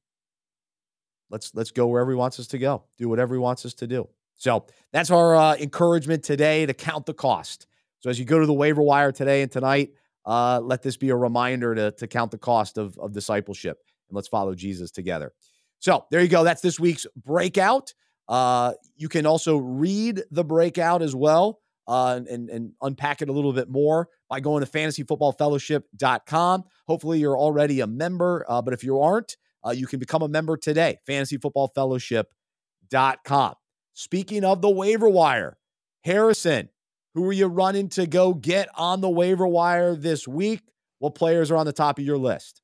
let's 1.29 1.53
let's 1.55 1.71
go 1.71 1.87
wherever 1.87 2.11
he 2.11 2.17
wants 2.17 2.39
us 2.39 2.47
to 2.47 2.57
go. 2.57 2.83
Do 2.97 3.09
whatever 3.09 3.35
he 3.35 3.39
wants 3.39 3.65
us 3.65 3.73
to 3.75 3.87
do. 3.87 4.07
So 4.35 4.65
that's 4.93 5.11
our 5.11 5.35
uh, 5.35 5.55
encouragement 5.57 6.23
today 6.23 6.65
to 6.65 6.73
count 6.73 7.05
the 7.05 7.13
cost. 7.13 7.67
So 7.99 8.09
as 8.09 8.17
you 8.17 8.25
go 8.25 8.39
to 8.39 8.45
the 8.45 8.53
waiver 8.53 8.81
wire 8.81 9.11
today 9.11 9.41
and 9.41 9.51
tonight, 9.51 9.91
uh, 10.25 10.61
let 10.63 10.81
this 10.81 10.95
be 10.95 11.09
a 11.09 11.15
reminder 11.15 11.75
to, 11.75 11.91
to 11.91 12.07
count 12.07 12.31
the 12.31 12.37
cost 12.37 12.77
of, 12.77 12.97
of 12.97 13.11
discipleship 13.11 13.79
and 14.07 14.15
let's 14.15 14.29
follow 14.29 14.55
Jesus 14.55 14.91
together. 14.91 15.33
So 15.79 16.05
there 16.09 16.21
you 16.21 16.29
go. 16.29 16.43
That's 16.43 16.61
this 16.61 16.79
week's 16.79 17.05
breakout. 17.17 17.93
Uh, 18.29 18.73
you 18.95 19.09
can 19.09 19.25
also 19.25 19.57
read 19.57 20.23
the 20.31 20.43
breakout 20.43 21.01
as 21.01 21.15
well 21.15 21.59
uh, 21.89 22.21
and, 22.29 22.49
and 22.49 22.71
unpack 22.83 23.23
it 23.23 23.29
a 23.29 23.31
little 23.31 23.51
bit 23.51 23.67
more 23.67 24.09
by 24.29 24.39
going 24.39 24.63
to 24.63 24.71
fantasyfootballfellowship.com. 24.71 26.63
Hopefully, 26.87 27.19
you're 27.19 27.37
already 27.37 27.79
a 27.79 27.87
member, 27.87 28.45
uh, 28.47 28.61
but 28.61 28.75
if 28.75 28.83
you 28.83 29.01
aren't, 29.01 29.35
uh, 29.65 29.71
you 29.71 29.87
can 29.87 29.97
become 29.99 30.21
a 30.21 30.27
member 30.27 30.55
today. 30.55 30.99
Fantasyfootballfellowship.com. 31.09 33.53
Speaking 33.93 34.45
of 34.45 34.61
the 34.61 34.69
waiver 34.69 35.09
wire, 35.09 35.57
Harrison, 36.03 36.69
who 37.15 37.27
are 37.27 37.33
you 37.33 37.47
running 37.47 37.89
to 37.89 38.05
go 38.05 38.35
get 38.35 38.69
on 38.75 39.01
the 39.01 39.09
waiver 39.09 39.47
wire 39.47 39.95
this 39.95 40.27
week? 40.27 40.61
What 40.99 41.15
players 41.15 41.49
are 41.49 41.57
on 41.57 41.65
the 41.65 41.73
top 41.73 41.97
of 41.97 42.05
your 42.05 42.19
list? 42.19 42.58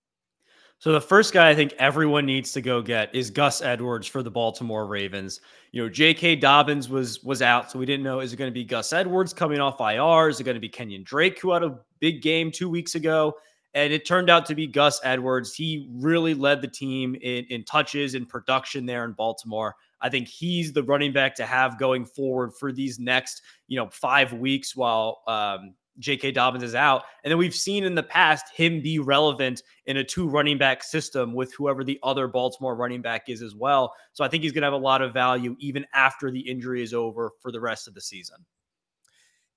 So 0.85 0.91
the 0.91 1.01
first 1.01 1.33
guy 1.33 1.49
I 1.49 1.55
think 1.55 1.73
everyone 1.79 2.27
needs 2.27 2.51
to 2.51 2.61
go 2.61 2.79
get 2.79 3.09
is 3.15 3.31
Gus 3.31 3.63
Edwards 3.63 4.05
for 4.05 4.21
the 4.21 4.29
Baltimore 4.29 4.85
Ravens. 4.85 5.41
You 5.71 5.81
know, 5.81 5.89
J.K. 5.89 6.35
Dobbins 6.35 6.89
was 6.89 7.23
was 7.23 7.41
out, 7.41 7.71
so 7.71 7.79
we 7.79 7.87
didn't 7.87 8.03
know 8.03 8.19
is 8.19 8.33
it 8.33 8.35
going 8.35 8.51
to 8.51 8.53
be 8.53 8.63
Gus 8.63 8.93
Edwards 8.93 9.33
coming 9.33 9.59
off 9.59 9.81
IR? 9.81 10.29
Is 10.29 10.39
it 10.39 10.43
going 10.43 10.53
to 10.53 10.61
be 10.61 10.69
Kenyan 10.69 11.03
Drake 11.03 11.39
who 11.39 11.53
had 11.53 11.63
a 11.63 11.79
big 11.99 12.21
game 12.21 12.51
two 12.51 12.69
weeks 12.69 12.93
ago? 12.93 13.33
And 13.73 13.91
it 13.91 14.05
turned 14.05 14.29
out 14.29 14.45
to 14.45 14.53
be 14.53 14.67
Gus 14.67 15.01
Edwards. 15.03 15.55
He 15.55 15.89
really 15.91 16.35
led 16.35 16.61
the 16.61 16.67
team 16.67 17.15
in, 17.15 17.45
in 17.45 17.63
touches 17.63 18.13
and 18.13 18.29
production 18.29 18.85
there 18.85 19.05
in 19.05 19.13
Baltimore. 19.13 19.75
I 20.01 20.09
think 20.09 20.27
he's 20.27 20.71
the 20.71 20.83
running 20.83 21.11
back 21.11 21.33
to 21.37 21.47
have 21.47 21.79
going 21.79 22.05
forward 22.05 22.53
for 22.59 22.71
these 22.71 22.99
next, 22.99 23.41
you 23.67 23.79
know, 23.79 23.89
five 23.89 24.33
weeks 24.33 24.75
while 24.75 25.23
um, 25.25 25.73
J.K. 25.99 26.31
Dobbins 26.31 26.63
is 26.63 26.75
out. 26.75 27.03
And 27.23 27.31
then 27.31 27.37
we've 27.37 27.55
seen 27.55 27.83
in 27.83 27.95
the 27.95 28.03
past 28.03 28.45
him 28.53 28.81
be 28.81 28.99
relevant 28.99 29.63
in 29.85 29.97
a 29.97 30.03
two 30.03 30.27
running 30.27 30.57
back 30.57 30.83
system 30.83 31.33
with 31.33 31.53
whoever 31.53 31.83
the 31.83 31.99
other 32.03 32.27
Baltimore 32.27 32.75
running 32.75 33.01
back 33.01 33.29
is 33.29 33.41
as 33.41 33.55
well. 33.55 33.93
So 34.13 34.23
I 34.23 34.27
think 34.27 34.43
he's 34.43 34.51
going 34.51 34.63
to 34.63 34.67
have 34.67 34.73
a 34.73 34.77
lot 34.77 35.01
of 35.01 35.13
value 35.13 35.55
even 35.59 35.85
after 35.93 36.31
the 36.31 36.41
injury 36.41 36.83
is 36.83 36.93
over 36.93 37.31
for 37.39 37.51
the 37.51 37.61
rest 37.61 37.87
of 37.87 37.93
the 37.93 38.01
season. 38.01 38.37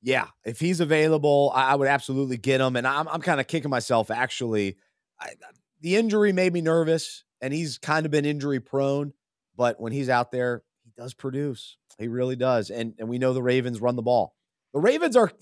Yeah, 0.01 0.27
if 0.44 0.61
he's 0.61 0.79
available, 0.81 1.53
I 1.55 1.74
would 1.74 1.88
absolutely 1.88 2.37
get 2.37 2.61
him. 2.61 2.77
And 2.77 2.87
I'm, 2.87 3.09
I'm 3.09 3.20
kind 3.20 3.40
of 3.40 3.48
kicking 3.48 3.70
myself 3.70 4.11
actually. 4.11 4.77
I, 5.20 5.31
the 5.81 5.96
injury 5.96 6.33
made 6.33 6.53
me 6.53 6.61
nervous, 6.61 7.24
and 7.40 7.53
he's 7.53 7.79
kind 7.79 8.07
of 8.07 8.12
been 8.12 8.24
injury 8.24 8.61
prone. 8.61 9.12
But 9.57 9.81
when 9.81 9.92
he's 9.92 10.09
out 10.09 10.31
there, 10.31 10.62
he 10.85 10.92
does 10.96 11.14
produce. 11.14 11.77
He 11.98 12.07
really 12.07 12.37
does. 12.37 12.70
And 12.70 12.94
and 13.01 13.09
we 13.09 13.18
know 13.18 13.33
the 13.33 13.42
Ravens 13.42 13.81
run 13.81 13.96
the 13.96 14.03
ball. 14.03 14.37
The 14.72 14.79
Ravens 14.81 15.16
are 15.16 15.33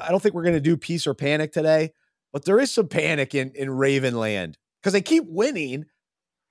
I 0.00 0.10
don't 0.10 0.22
think 0.22 0.34
we're 0.34 0.42
going 0.42 0.54
to 0.54 0.60
do 0.60 0.76
peace 0.76 1.06
or 1.06 1.14
panic 1.14 1.52
today, 1.52 1.92
but 2.32 2.44
there 2.44 2.58
is 2.60 2.72
some 2.72 2.88
panic 2.88 3.34
in 3.34 3.52
in 3.54 3.68
Ravenland 3.68 4.54
because 4.80 4.92
they 4.92 5.02
keep 5.02 5.24
winning, 5.26 5.86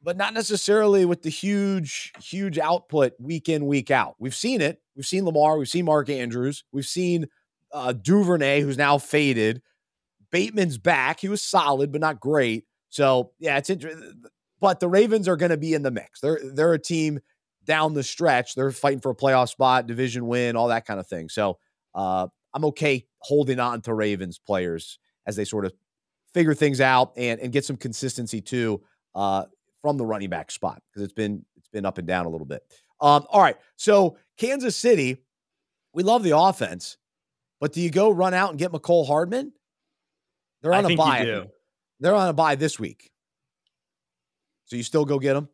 but 0.02 0.18
not 0.18 0.34
necessarily 0.34 1.06
with 1.06 1.22
the 1.24 1.30
huge 1.30 2.14
huge 2.22 2.58
output 2.60 3.14
week 3.20 3.50
in 3.50 3.66
week 3.66 3.92
out. 3.92 4.16
We've 4.20 4.36
seen 4.36 4.62
it. 4.62 4.82
We've 4.96 5.06
seen 5.06 5.26
Lamar. 5.26 5.58
We've 5.58 5.70
seen 5.70 5.86
Mark 5.86 6.10
Andrews. 6.10 6.64
We've 6.72 6.86
seen 6.86 7.28
uh, 7.72 7.94
Duvernay, 7.94 8.62
who's 8.62 8.78
now 8.78 8.98
faded. 8.98 9.62
Bateman's 10.32 10.78
back. 10.78 11.20
He 11.20 11.30
was 11.30 11.42
solid, 11.42 11.92
but 11.92 12.02
not 12.02 12.20
great. 12.20 12.66
So 12.90 13.32
yeah, 13.40 13.58
it's 13.58 13.70
interesting. 13.70 14.24
But 14.60 14.80
the 14.80 14.88
Ravens 14.88 15.28
are 15.28 15.36
going 15.36 15.52
to 15.52 15.58
be 15.58 15.74
in 15.74 15.84
the 15.84 15.92
mix. 15.92 16.22
They're 16.22 16.40
they're 16.44 16.74
a 16.74 16.80
team 16.80 17.20
down 17.66 17.94
the 17.94 18.04
stretch. 18.04 18.56
They're 18.56 18.72
fighting 18.72 19.02
for 19.02 19.12
a 19.12 19.16
playoff 19.16 19.50
spot, 19.50 19.88
division 19.88 20.28
win, 20.28 20.56
all 20.56 20.70
that 20.70 20.86
kind 20.86 21.00
of 21.00 21.08
thing. 21.08 21.30
So 21.30 21.58
uh, 21.94 22.28
I'm 22.56 22.66
okay 22.66 23.06
holding 23.20 23.60
on 23.60 23.82
to 23.82 23.94
Ravens 23.94 24.40
players 24.40 24.98
as 25.28 25.36
they 25.36 25.46
sort 25.46 25.66
of 25.66 25.74
figure 26.34 26.54
things 26.54 26.82
out 26.82 27.12
and, 27.18 27.40
and 27.42 27.52
get 27.52 27.66
some 27.66 27.76
consistency 27.76 28.42
too 28.42 28.82
uh, 29.14 29.44
from 29.82 29.98
the 29.98 30.06
running 30.06 30.30
back 30.30 30.50
spot 30.50 30.82
because 30.90 31.04
it's 31.04 31.14
been 31.14 31.46
it's 31.58 31.68
been 31.68 31.86
up 31.86 31.98
and 31.98 32.08
down 32.08 32.26
a 32.26 32.30
little 32.30 32.48
bit. 32.48 32.64
Um, 33.02 33.26
all 33.30 33.42
right, 33.42 33.58
so 33.76 34.18
Kansas 34.38 34.76
City, 34.76 35.18
we 35.94 36.02
love 36.02 36.24
the 36.24 36.38
offense, 36.38 36.98
but 37.60 37.74
do 37.74 37.82
you 37.82 37.90
go 37.90 38.10
run 38.10 38.34
out 38.34 38.52
and 38.52 38.58
get 38.58 38.72
Mecole 38.72 39.06
Hardman? 39.06 39.52
They're 40.62 40.74
on 40.74 40.86
I 40.86 40.94
a 40.94 40.96
bye. 40.96 41.48
They're 42.00 42.16
on 42.16 42.30
a 42.30 42.34
bye 42.34 42.56
this 42.56 42.80
week, 42.80 43.12
so 44.66 44.78
you 44.78 44.84
still 44.84 45.06
go 45.06 45.20
get 45.20 45.34
them. 45.34 45.50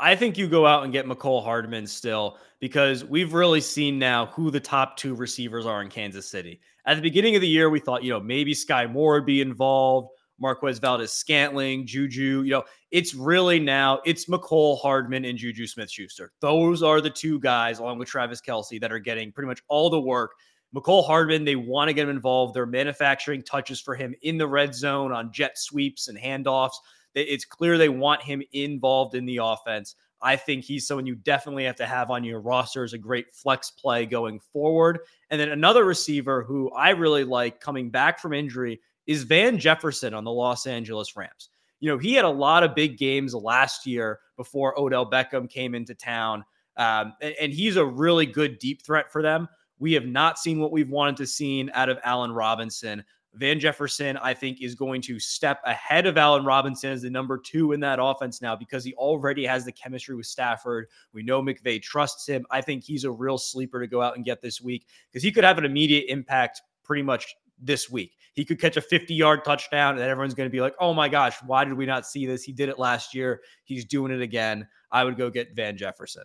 I 0.00 0.16
think 0.16 0.38
you 0.38 0.48
go 0.48 0.66
out 0.66 0.82
and 0.82 0.92
get 0.92 1.06
Mecole 1.06 1.44
Hardman 1.44 1.86
still 1.86 2.38
because 2.58 3.04
we've 3.04 3.34
really 3.34 3.60
seen 3.60 3.98
now 3.98 4.26
who 4.26 4.50
the 4.50 4.58
top 4.58 4.96
two 4.96 5.14
receivers 5.14 5.66
are 5.66 5.82
in 5.82 5.90
Kansas 5.90 6.26
City. 6.26 6.60
At 6.86 6.94
the 6.94 7.02
beginning 7.02 7.34
of 7.34 7.42
the 7.42 7.48
year, 7.48 7.68
we 7.68 7.80
thought, 7.80 8.02
you 8.02 8.10
know, 8.10 8.18
maybe 8.18 8.54
Sky 8.54 8.86
Moore 8.86 9.14
would 9.14 9.26
be 9.26 9.42
involved, 9.42 10.08
Marquez 10.38 10.78
Valdes 10.78 11.12
Scantling, 11.12 11.86
Juju. 11.86 12.42
You 12.42 12.50
know, 12.50 12.64
it's 12.90 13.14
really 13.14 13.60
now 13.60 14.00
it's 14.06 14.24
Mecole 14.24 14.80
Hardman 14.80 15.26
and 15.26 15.36
Juju 15.36 15.66
Smith 15.66 15.90
Schuster. 15.90 16.32
Those 16.40 16.82
are 16.82 17.02
the 17.02 17.10
two 17.10 17.38
guys, 17.38 17.78
along 17.78 17.98
with 17.98 18.08
Travis 18.08 18.40
Kelce, 18.40 18.80
that 18.80 18.90
are 18.90 18.98
getting 18.98 19.30
pretty 19.30 19.48
much 19.48 19.60
all 19.68 19.90
the 19.90 20.00
work. 20.00 20.32
Mecole 20.74 21.04
Hardman, 21.04 21.44
they 21.44 21.56
want 21.56 21.88
to 21.88 21.92
get 21.92 22.04
him 22.04 22.10
involved. 22.10 22.54
They're 22.54 22.64
manufacturing 22.64 23.42
touches 23.42 23.80
for 23.80 23.94
him 23.94 24.14
in 24.22 24.38
the 24.38 24.46
red 24.46 24.74
zone 24.74 25.12
on 25.12 25.32
jet 25.32 25.58
sweeps 25.58 26.08
and 26.08 26.16
handoffs. 26.16 26.76
It's 27.14 27.44
clear 27.44 27.76
they 27.76 27.88
want 27.88 28.22
him 28.22 28.42
involved 28.52 29.14
in 29.14 29.26
the 29.26 29.38
offense. 29.42 29.96
I 30.22 30.36
think 30.36 30.64
he's 30.64 30.86
someone 30.86 31.06
you 31.06 31.14
definitely 31.14 31.64
have 31.64 31.76
to 31.76 31.86
have 31.86 32.10
on 32.10 32.24
your 32.24 32.40
roster 32.40 32.84
as 32.84 32.92
a 32.92 32.98
great 32.98 33.32
flex 33.32 33.70
play 33.70 34.04
going 34.06 34.38
forward. 34.38 35.00
And 35.30 35.40
then 35.40 35.48
another 35.48 35.84
receiver 35.84 36.42
who 36.42 36.70
I 36.70 36.90
really 36.90 37.24
like 37.24 37.60
coming 37.60 37.90
back 37.90 38.18
from 38.18 38.34
injury 38.34 38.80
is 39.06 39.22
Van 39.22 39.58
Jefferson 39.58 40.12
on 40.12 40.24
the 40.24 40.30
Los 40.30 40.66
Angeles 40.66 41.16
Rams. 41.16 41.48
You 41.80 41.90
know, 41.90 41.96
he 41.96 42.12
had 42.12 42.26
a 42.26 42.30
lot 42.30 42.62
of 42.62 42.74
big 42.74 42.98
games 42.98 43.34
last 43.34 43.86
year 43.86 44.20
before 44.36 44.78
Odell 44.78 45.10
Beckham 45.10 45.48
came 45.48 45.74
into 45.74 45.94
town. 45.94 46.44
Um, 46.76 47.14
and, 47.22 47.34
and 47.40 47.52
he's 47.52 47.76
a 47.76 47.84
really 47.84 48.26
good 48.26 48.58
deep 48.58 48.82
threat 48.82 49.10
for 49.10 49.22
them. 49.22 49.48
We 49.78 49.94
have 49.94 50.04
not 50.04 50.38
seen 50.38 50.60
what 50.60 50.72
we've 50.72 50.90
wanted 50.90 51.16
to 51.16 51.26
see 51.26 51.68
out 51.72 51.88
of 51.88 51.98
Allen 52.04 52.32
Robinson. 52.32 53.02
Van 53.34 53.60
Jefferson, 53.60 54.16
I 54.16 54.34
think, 54.34 54.60
is 54.60 54.74
going 54.74 55.00
to 55.02 55.20
step 55.20 55.60
ahead 55.64 56.06
of 56.06 56.18
Allen 56.18 56.44
Robinson 56.44 56.90
as 56.90 57.02
the 57.02 57.10
number 57.10 57.38
two 57.38 57.72
in 57.72 57.80
that 57.80 57.98
offense 58.02 58.42
now 58.42 58.56
because 58.56 58.84
he 58.84 58.92
already 58.94 59.46
has 59.46 59.64
the 59.64 59.72
chemistry 59.72 60.16
with 60.16 60.26
Stafford. 60.26 60.88
We 61.12 61.22
know 61.22 61.40
McVay 61.40 61.80
trusts 61.80 62.26
him. 62.26 62.44
I 62.50 62.60
think 62.60 62.82
he's 62.82 63.04
a 63.04 63.10
real 63.10 63.38
sleeper 63.38 63.80
to 63.80 63.86
go 63.86 64.02
out 64.02 64.16
and 64.16 64.24
get 64.24 64.42
this 64.42 64.60
week 64.60 64.86
because 65.10 65.22
he 65.22 65.30
could 65.30 65.44
have 65.44 65.58
an 65.58 65.64
immediate 65.64 66.06
impact 66.08 66.62
pretty 66.82 67.02
much 67.02 67.34
this 67.60 67.88
week. 67.88 68.16
He 68.32 68.44
could 68.44 68.60
catch 68.60 68.76
a 68.76 68.80
50 68.80 69.14
yard 69.14 69.44
touchdown 69.44 69.94
and 69.94 70.02
everyone's 70.02 70.34
going 70.34 70.48
to 70.48 70.52
be 70.52 70.60
like, 70.60 70.74
oh 70.80 70.92
my 70.92 71.08
gosh, 71.08 71.36
why 71.46 71.64
did 71.64 71.74
we 71.74 71.86
not 71.86 72.06
see 72.06 72.26
this? 72.26 72.42
He 72.42 72.52
did 72.52 72.68
it 72.68 72.78
last 72.78 73.14
year. 73.14 73.42
He's 73.64 73.84
doing 73.84 74.12
it 74.12 74.22
again. 74.22 74.66
I 74.90 75.04
would 75.04 75.16
go 75.16 75.30
get 75.30 75.54
Van 75.54 75.76
Jefferson. 75.76 76.24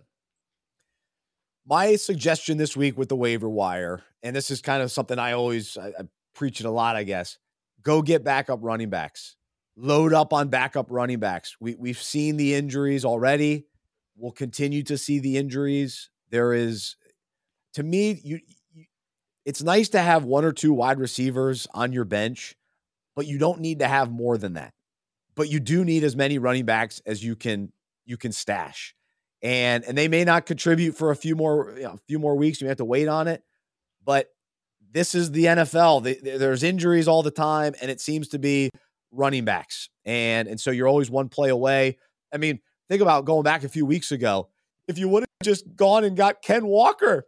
My 1.67 1.95
suggestion 1.95 2.57
this 2.57 2.77
week 2.77 2.97
with 2.97 3.09
the 3.09 3.15
waiver 3.15 3.49
wire, 3.49 4.03
and 4.21 4.35
this 4.35 4.51
is 4.51 4.61
kind 4.61 4.83
of 4.83 4.91
something 4.91 5.17
I 5.17 5.31
always 5.31 5.77
I, 5.77 5.87
I 5.87 6.03
preach 6.35 6.59
it 6.59 6.65
a 6.65 6.71
lot, 6.71 6.95
I 6.95 7.03
guess. 7.03 7.37
Go 7.81 8.01
get 8.01 8.23
backup 8.23 8.59
running 8.61 8.89
backs. 8.89 9.35
Load 9.77 10.13
up 10.13 10.33
on 10.33 10.49
backup 10.49 10.87
running 10.89 11.19
backs. 11.19 11.55
We 11.59 11.75
we've 11.75 12.01
seen 12.01 12.37
the 12.37 12.53
injuries 12.55 13.03
already. 13.03 13.65
We'll 14.15 14.31
continue 14.31 14.83
to 14.83 14.97
see 14.97 15.19
the 15.19 15.37
injuries. 15.37 16.09
There 16.29 16.53
is, 16.53 16.95
to 17.73 17.83
me, 17.83 18.19
you, 18.23 18.39
you 18.73 18.85
it's 19.43 19.61
nice 19.61 19.89
to 19.89 19.99
have 19.99 20.23
one 20.23 20.45
or 20.45 20.53
two 20.53 20.73
wide 20.73 20.99
receivers 20.99 21.67
on 21.73 21.91
your 21.91 22.05
bench, 22.05 22.55
but 23.15 23.27
you 23.27 23.37
don't 23.37 23.59
need 23.59 23.79
to 23.79 23.87
have 23.87 24.09
more 24.09 24.37
than 24.37 24.53
that. 24.53 24.73
But 25.35 25.49
you 25.49 25.59
do 25.59 25.83
need 25.83 26.03
as 26.03 26.15
many 26.15 26.37
running 26.37 26.65
backs 26.65 27.01
as 27.05 27.23
you 27.23 27.35
can 27.35 27.71
you 28.05 28.17
can 28.17 28.31
stash 28.31 28.95
and 29.45 29.83
and 29.83 29.97
they 29.97 30.07
may 30.07 30.23
not 30.23 30.47
contribute 30.47 30.95
for 30.95 31.11
a 31.11 31.15
few 31.15 31.35
more 31.35 31.73
you 31.77 31.83
know, 31.83 31.91
a 31.91 31.99
few 32.07 32.17
more 32.19 32.35
weeks. 32.35 32.59
You 32.59 32.67
have 32.67 32.77
to 32.77 32.85
wait 32.85 33.07
on 33.07 33.27
it, 33.27 33.43
but 34.03 34.27
this 34.95 35.13
is 35.13 35.31
the 35.31 35.45
NFL. 35.45 36.23
There's 36.23 36.63
injuries 36.63 37.07
all 37.07 37.21
the 37.21 37.29
time, 37.29 37.75
and 37.81 37.91
it 37.91 38.01
seems 38.01 38.29
to 38.29 38.39
be 38.39 38.71
running 39.11 39.45
backs, 39.45 39.89
and 40.05 40.47
and 40.47 40.59
so 40.59 40.71
you're 40.71 40.87
always 40.87 41.11
one 41.11 41.29
play 41.29 41.49
away. 41.49 41.97
I 42.33 42.37
mean, 42.37 42.59
think 42.89 43.03
about 43.03 43.25
going 43.25 43.43
back 43.43 43.63
a 43.63 43.69
few 43.69 43.85
weeks 43.85 44.11
ago. 44.11 44.49
If 44.87 44.97
you 44.97 45.07
would 45.09 45.21
have 45.21 45.43
just 45.43 45.75
gone 45.75 46.03
and 46.03 46.17
got 46.17 46.41
Ken 46.41 46.65
Walker, 46.65 47.27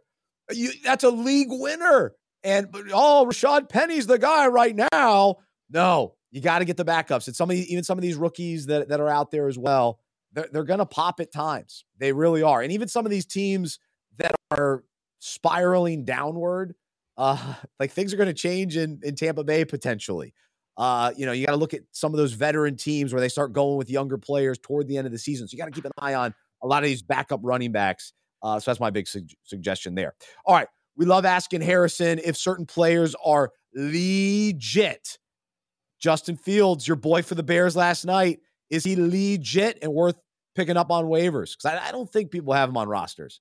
you, 0.50 0.72
that's 0.82 1.04
a 1.04 1.10
league 1.10 1.48
winner. 1.50 2.14
And 2.42 2.68
oh, 2.92 3.26
Rashaad 3.28 3.68
Penny's 3.68 4.06
the 4.06 4.18
guy 4.18 4.48
right 4.48 4.74
now. 4.92 5.36
No, 5.70 6.14
you 6.32 6.40
got 6.40 6.60
to 6.60 6.64
get 6.64 6.76
the 6.76 6.84
backups. 6.84 7.26
And 7.26 7.36
some 7.36 7.50
of 7.50 7.56
even 7.56 7.84
some 7.84 7.98
of 7.98 8.02
these 8.02 8.16
rookies 8.16 8.66
that, 8.66 8.88
that 8.88 9.00
are 9.00 9.08
out 9.08 9.30
there 9.30 9.48
as 9.48 9.58
well 9.58 10.00
they're, 10.32 10.48
they're 10.52 10.64
going 10.64 10.78
to 10.78 10.86
pop 10.86 11.20
at 11.20 11.32
times. 11.32 11.84
They 11.98 12.12
really 12.12 12.42
are. 12.42 12.62
And 12.62 12.72
even 12.72 12.88
some 12.88 13.04
of 13.04 13.10
these 13.10 13.26
teams 13.26 13.78
that 14.18 14.34
are 14.50 14.84
spiraling 15.18 16.04
downward, 16.04 16.74
uh, 17.18 17.54
like 17.80 17.90
things 17.90 18.14
are 18.14 18.16
going 18.16 18.28
to 18.28 18.34
change 18.34 18.76
in, 18.76 19.00
in 19.02 19.16
Tampa 19.16 19.44
Bay 19.44 19.64
potentially. 19.64 20.32
Uh, 20.76 21.12
you 21.16 21.26
know, 21.26 21.32
you 21.32 21.44
got 21.44 21.52
to 21.52 21.58
look 21.58 21.74
at 21.74 21.82
some 21.90 22.14
of 22.14 22.18
those 22.18 22.32
veteran 22.32 22.76
teams 22.76 23.12
where 23.12 23.20
they 23.20 23.28
start 23.28 23.52
going 23.52 23.76
with 23.76 23.90
younger 23.90 24.16
players 24.16 24.56
toward 24.58 24.86
the 24.86 24.96
end 24.96 25.06
of 25.06 25.12
the 25.12 25.18
season. 25.18 25.48
So 25.48 25.54
you 25.54 25.58
got 25.58 25.66
to 25.66 25.72
keep 25.72 25.84
an 25.84 25.90
eye 25.98 26.14
on 26.14 26.32
a 26.62 26.66
lot 26.68 26.84
of 26.84 26.88
these 26.88 27.02
backup 27.02 27.40
running 27.42 27.72
backs. 27.72 28.12
Uh, 28.40 28.60
so 28.60 28.70
that's 28.70 28.78
my 28.78 28.90
big 28.90 29.08
su- 29.08 29.26
suggestion 29.42 29.96
there. 29.96 30.14
All 30.46 30.54
right. 30.54 30.68
We 30.96 31.04
love 31.04 31.24
asking 31.24 31.62
Harrison 31.62 32.20
if 32.24 32.36
certain 32.36 32.66
players 32.66 33.16
are 33.24 33.50
legit. 33.74 35.18
Justin 36.00 36.36
Fields, 36.36 36.86
your 36.86 36.96
boy 36.96 37.22
for 37.22 37.34
the 37.34 37.42
Bears 37.42 37.74
last 37.74 38.04
night, 38.04 38.38
is 38.70 38.84
he 38.84 38.94
legit 38.94 39.78
and 39.82 39.92
worth 39.92 40.16
picking 40.54 40.76
up 40.76 40.92
on 40.92 41.06
waivers? 41.06 41.56
Because 41.56 41.80
I, 41.80 41.88
I 41.88 41.92
don't 41.92 42.08
think 42.10 42.30
people 42.30 42.52
have 42.52 42.68
him 42.68 42.76
on 42.76 42.88
rosters. 42.88 43.40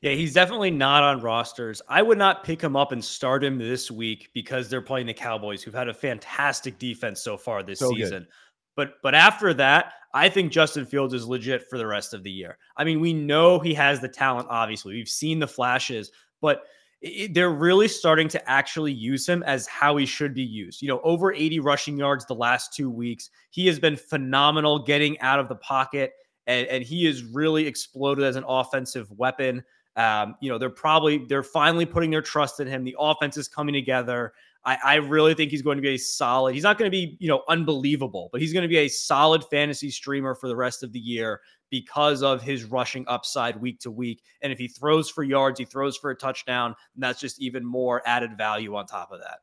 Yeah, 0.00 0.12
he's 0.12 0.32
definitely 0.32 0.70
not 0.70 1.02
on 1.02 1.20
rosters. 1.20 1.82
I 1.88 2.02
would 2.02 2.18
not 2.18 2.44
pick 2.44 2.60
him 2.60 2.76
up 2.76 2.92
and 2.92 3.04
start 3.04 3.42
him 3.42 3.58
this 3.58 3.90
week 3.90 4.30
because 4.32 4.68
they're 4.68 4.80
playing 4.80 5.06
the 5.06 5.14
Cowboys, 5.14 5.62
who've 5.62 5.74
had 5.74 5.88
a 5.88 5.94
fantastic 5.94 6.78
defense 6.78 7.20
so 7.20 7.36
far 7.36 7.62
this 7.62 7.80
so 7.80 7.90
season. 7.90 8.20
Good. 8.20 8.28
But 8.76 8.92
but 9.02 9.14
after 9.14 9.52
that, 9.54 9.94
I 10.14 10.28
think 10.28 10.52
Justin 10.52 10.86
Fields 10.86 11.12
is 11.12 11.26
legit 11.26 11.68
for 11.68 11.78
the 11.78 11.86
rest 11.86 12.14
of 12.14 12.22
the 12.22 12.30
year. 12.30 12.58
I 12.76 12.84
mean, 12.84 13.00
we 13.00 13.12
know 13.12 13.58
he 13.58 13.74
has 13.74 14.00
the 14.00 14.08
talent. 14.08 14.46
Obviously, 14.50 14.94
we've 14.94 15.08
seen 15.08 15.40
the 15.40 15.48
flashes, 15.48 16.12
but 16.40 16.62
it, 17.00 17.34
they're 17.34 17.50
really 17.50 17.88
starting 17.88 18.28
to 18.28 18.50
actually 18.50 18.92
use 18.92 19.28
him 19.28 19.42
as 19.44 19.66
how 19.66 19.96
he 19.96 20.06
should 20.06 20.32
be 20.32 20.42
used. 20.42 20.80
You 20.80 20.88
know, 20.88 21.00
over 21.02 21.32
80 21.32 21.60
rushing 21.60 21.98
yards 21.98 22.24
the 22.24 22.34
last 22.34 22.72
two 22.72 22.90
weeks. 22.90 23.30
He 23.50 23.66
has 23.66 23.78
been 23.78 23.96
phenomenal 23.96 24.78
getting 24.84 25.18
out 25.20 25.40
of 25.40 25.48
the 25.48 25.56
pocket, 25.56 26.12
and, 26.46 26.66
and 26.68 26.84
he 26.84 27.04
has 27.06 27.22
really 27.24 27.66
exploded 27.66 28.24
as 28.24 28.36
an 28.36 28.44
offensive 28.46 29.10
weapon. 29.10 29.64
Um, 29.98 30.36
you 30.40 30.48
know, 30.48 30.58
they're 30.58 30.70
probably 30.70 31.18
they're 31.28 31.42
finally 31.42 31.84
putting 31.84 32.10
their 32.10 32.22
trust 32.22 32.60
in 32.60 32.68
him. 32.68 32.84
The 32.84 32.94
offense 32.98 33.36
is 33.36 33.48
coming 33.48 33.74
together. 33.74 34.32
I, 34.64 34.78
I 34.84 34.94
really 34.96 35.34
think 35.34 35.50
he's 35.50 35.60
going 35.60 35.76
to 35.76 35.82
be 35.82 35.94
a 35.94 35.98
solid. 35.98 36.54
He's 36.54 36.62
not 36.62 36.78
going 36.78 36.88
to 36.88 36.96
be, 36.96 37.16
you 37.18 37.28
know, 37.28 37.42
unbelievable, 37.48 38.28
but 38.30 38.40
he's 38.40 38.52
going 38.52 38.62
to 38.62 38.68
be 38.68 38.78
a 38.78 38.88
solid 38.88 39.44
fantasy 39.50 39.90
streamer 39.90 40.36
for 40.36 40.46
the 40.46 40.54
rest 40.54 40.84
of 40.84 40.92
the 40.92 41.00
year 41.00 41.40
because 41.70 42.22
of 42.22 42.42
his 42.42 42.64
rushing 42.64 43.04
upside 43.08 43.60
week 43.60 43.80
to 43.80 43.90
week. 43.90 44.22
And 44.40 44.52
if 44.52 44.58
he 44.58 44.68
throws 44.68 45.10
for 45.10 45.24
yards, 45.24 45.58
he 45.58 45.64
throws 45.64 45.96
for 45.96 46.10
a 46.10 46.14
touchdown, 46.14 46.76
and 46.94 47.02
that's 47.02 47.20
just 47.20 47.40
even 47.40 47.66
more 47.66 48.00
added 48.06 48.38
value 48.38 48.76
on 48.76 48.86
top 48.86 49.10
of 49.10 49.18
that. 49.18 49.40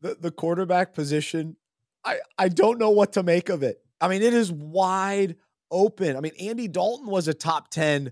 The 0.00 0.16
the 0.20 0.32
quarterback 0.32 0.92
position, 0.92 1.56
I 2.04 2.18
I 2.36 2.48
don't 2.48 2.80
know 2.80 2.90
what 2.90 3.12
to 3.12 3.22
make 3.22 3.48
of 3.48 3.62
it. 3.62 3.80
I 4.00 4.08
mean, 4.08 4.22
it 4.22 4.34
is 4.34 4.50
wide 4.50 5.36
open. 5.70 6.16
I 6.16 6.20
mean, 6.20 6.32
Andy 6.40 6.66
Dalton 6.66 7.06
was 7.06 7.28
a 7.28 7.34
top 7.34 7.70
10 7.70 8.10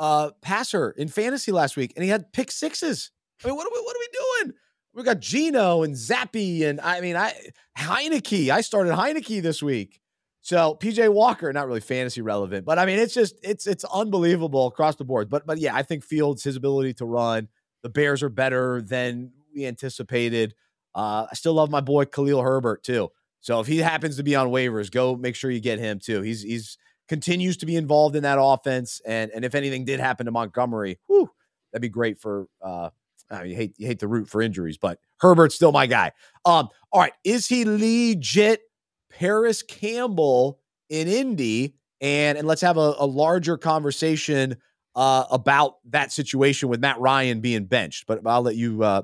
uh 0.00 0.30
passer 0.40 0.90
in 0.92 1.06
fantasy 1.06 1.52
last 1.52 1.76
week 1.76 1.92
and 1.94 2.02
he 2.02 2.10
had 2.10 2.32
pick 2.32 2.50
sixes. 2.50 3.12
I 3.44 3.48
mean, 3.48 3.56
what 3.56 3.66
are 3.66 3.70
we 3.72 3.80
what 3.80 3.94
are 3.94 4.00
we 4.00 4.44
doing? 4.44 4.54
We 4.94 5.02
got 5.04 5.20
Gino 5.20 5.82
and 5.82 5.94
Zappe 5.94 6.64
and 6.66 6.80
I 6.80 7.00
mean 7.00 7.16
I 7.16 7.34
Heinicke. 7.78 8.48
I 8.48 8.62
started 8.62 8.94
Heinicke 8.94 9.42
this 9.42 9.62
week. 9.62 10.00
So 10.40 10.76
PJ 10.80 11.12
Walker, 11.12 11.52
not 11.52 11.66
really 11.66 11.80
fantasy 11.80 12.22
relevant, 12.22 12.64
but 12.64 12.78
I 12.78 12.86
mean 12.86 12.98
it's 12.98 13.14
just 13.14 13.38
it's 13.42 13.66
it's 13.66 13.84
unbelievable 13.84 14.66
across 14.66 14.96
the 14.96 15.04
board. 15.04 15.28
But 15.28 15.46
but 15.46 15.58
yeah, 15.58 15.76
I 15.76 15.82
think 15.82 16.02
Fields 16.02 16.42
his 16.42 16.56
ability 16.56 16.94
to 16.94 17.04
run, 17.04 17.48
the 17.82 17.90
Bears 17.90 18.22
are 18.22 18.30
better 18.30 18.80
than 18.80 19.32
we 19.54 19.66
anticipated. 19.66 20.54
Uh, 20.94 21.26
I 21.30 21.34
still 21.34 21.54
love 21.54 21.70
my 21.70 21.80
boy 21.80 22.06
Khalil 22.06 22.42
Herbert 22.42 22.82
too. 22.82 23.10
So 23.40 23.60
if 23.60 23.66
he 23.66 23.78
happens 23.78 24.16
to 24.16 24.22
be 24.22 24.34
on 24.34 24.48
waivers, 24.48 24.90
go 24.90 25.14
make 25.14 25.34
sure 25.34 25.50
you 25.50 25.60
get 25.60 25.78
him 25.78 25.98
too. 25.98 26.22
He's 26.22 26.42
he's 26.42 26.78
continues 27.10 27.56
to 27.56 27.66
be 27.66 27.74
involved 27.74 28.14
in 28.14 28.22
that 28.22 28.38
offense, 28.40 29.00
and 29.04 29.32
and 29.32 29.44
if 29.44 29.56
anything 29.56 29.84
did 29.84 29.98
happen 29.98 30.26
to 30.26 30.32
Montgomery, 30.32 30.96
whew, 31.08 31.28
that'd 31.72 31.82
be 31.82 31.88
great 31.88 32.20
for. 32.20 32.46
Uh, 32.64 32.90
I 33.32 33.42
mean, 33.42 33.50
you 33.50 33.56
hate 33.56 33.74
you 33.78 33.86
hate 33.88 33.98
the 33.98 34.06
root 34.06 34.28
for 34.28 34.40
injuries, 34.40 34.78
but 34.78 35.00
Herbert's 35.18 35.56
still 35.56 35.72
my 35.72 35.86
guy. 35.86 36.12
Um, 36.44 36.68
all 36.92 37.00
right, 37.00 37.12
is 37.24 37.48
he 37.48 37.64
legit? 37.64 38.62
Parris 39.10 39.64
Campbell 39.64 40.60
in 40.88 41.08
Indy, 41.08 41.74
and 42.00 42.38
and 42.38 42.46
let's 42.46 42.60
have 42.60 42.76
a, 42.76 42.94
a 42.98 43.06
larger 43.06 43.58
conversation 43.58 44.56
uh, 44.94 45.24
about 45.32 45.78
that 45.86 46.12
situation 46.12 46.68
with 46.68 46.80
Matt 46.80 47.00
Ryan 47.00 47.40
being 47.40 47.64
benched. 47.64 48.06
But 48.06 48.20
I'll 48.24 48.42
let 48.42 48.54
you 48.54 48.84
uh, 48.84 49.02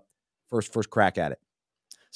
first 0.49 0.73
first 0.73 0.91
crack 0.91 1.19
at 1.19 1.33
it. 1.33 1.41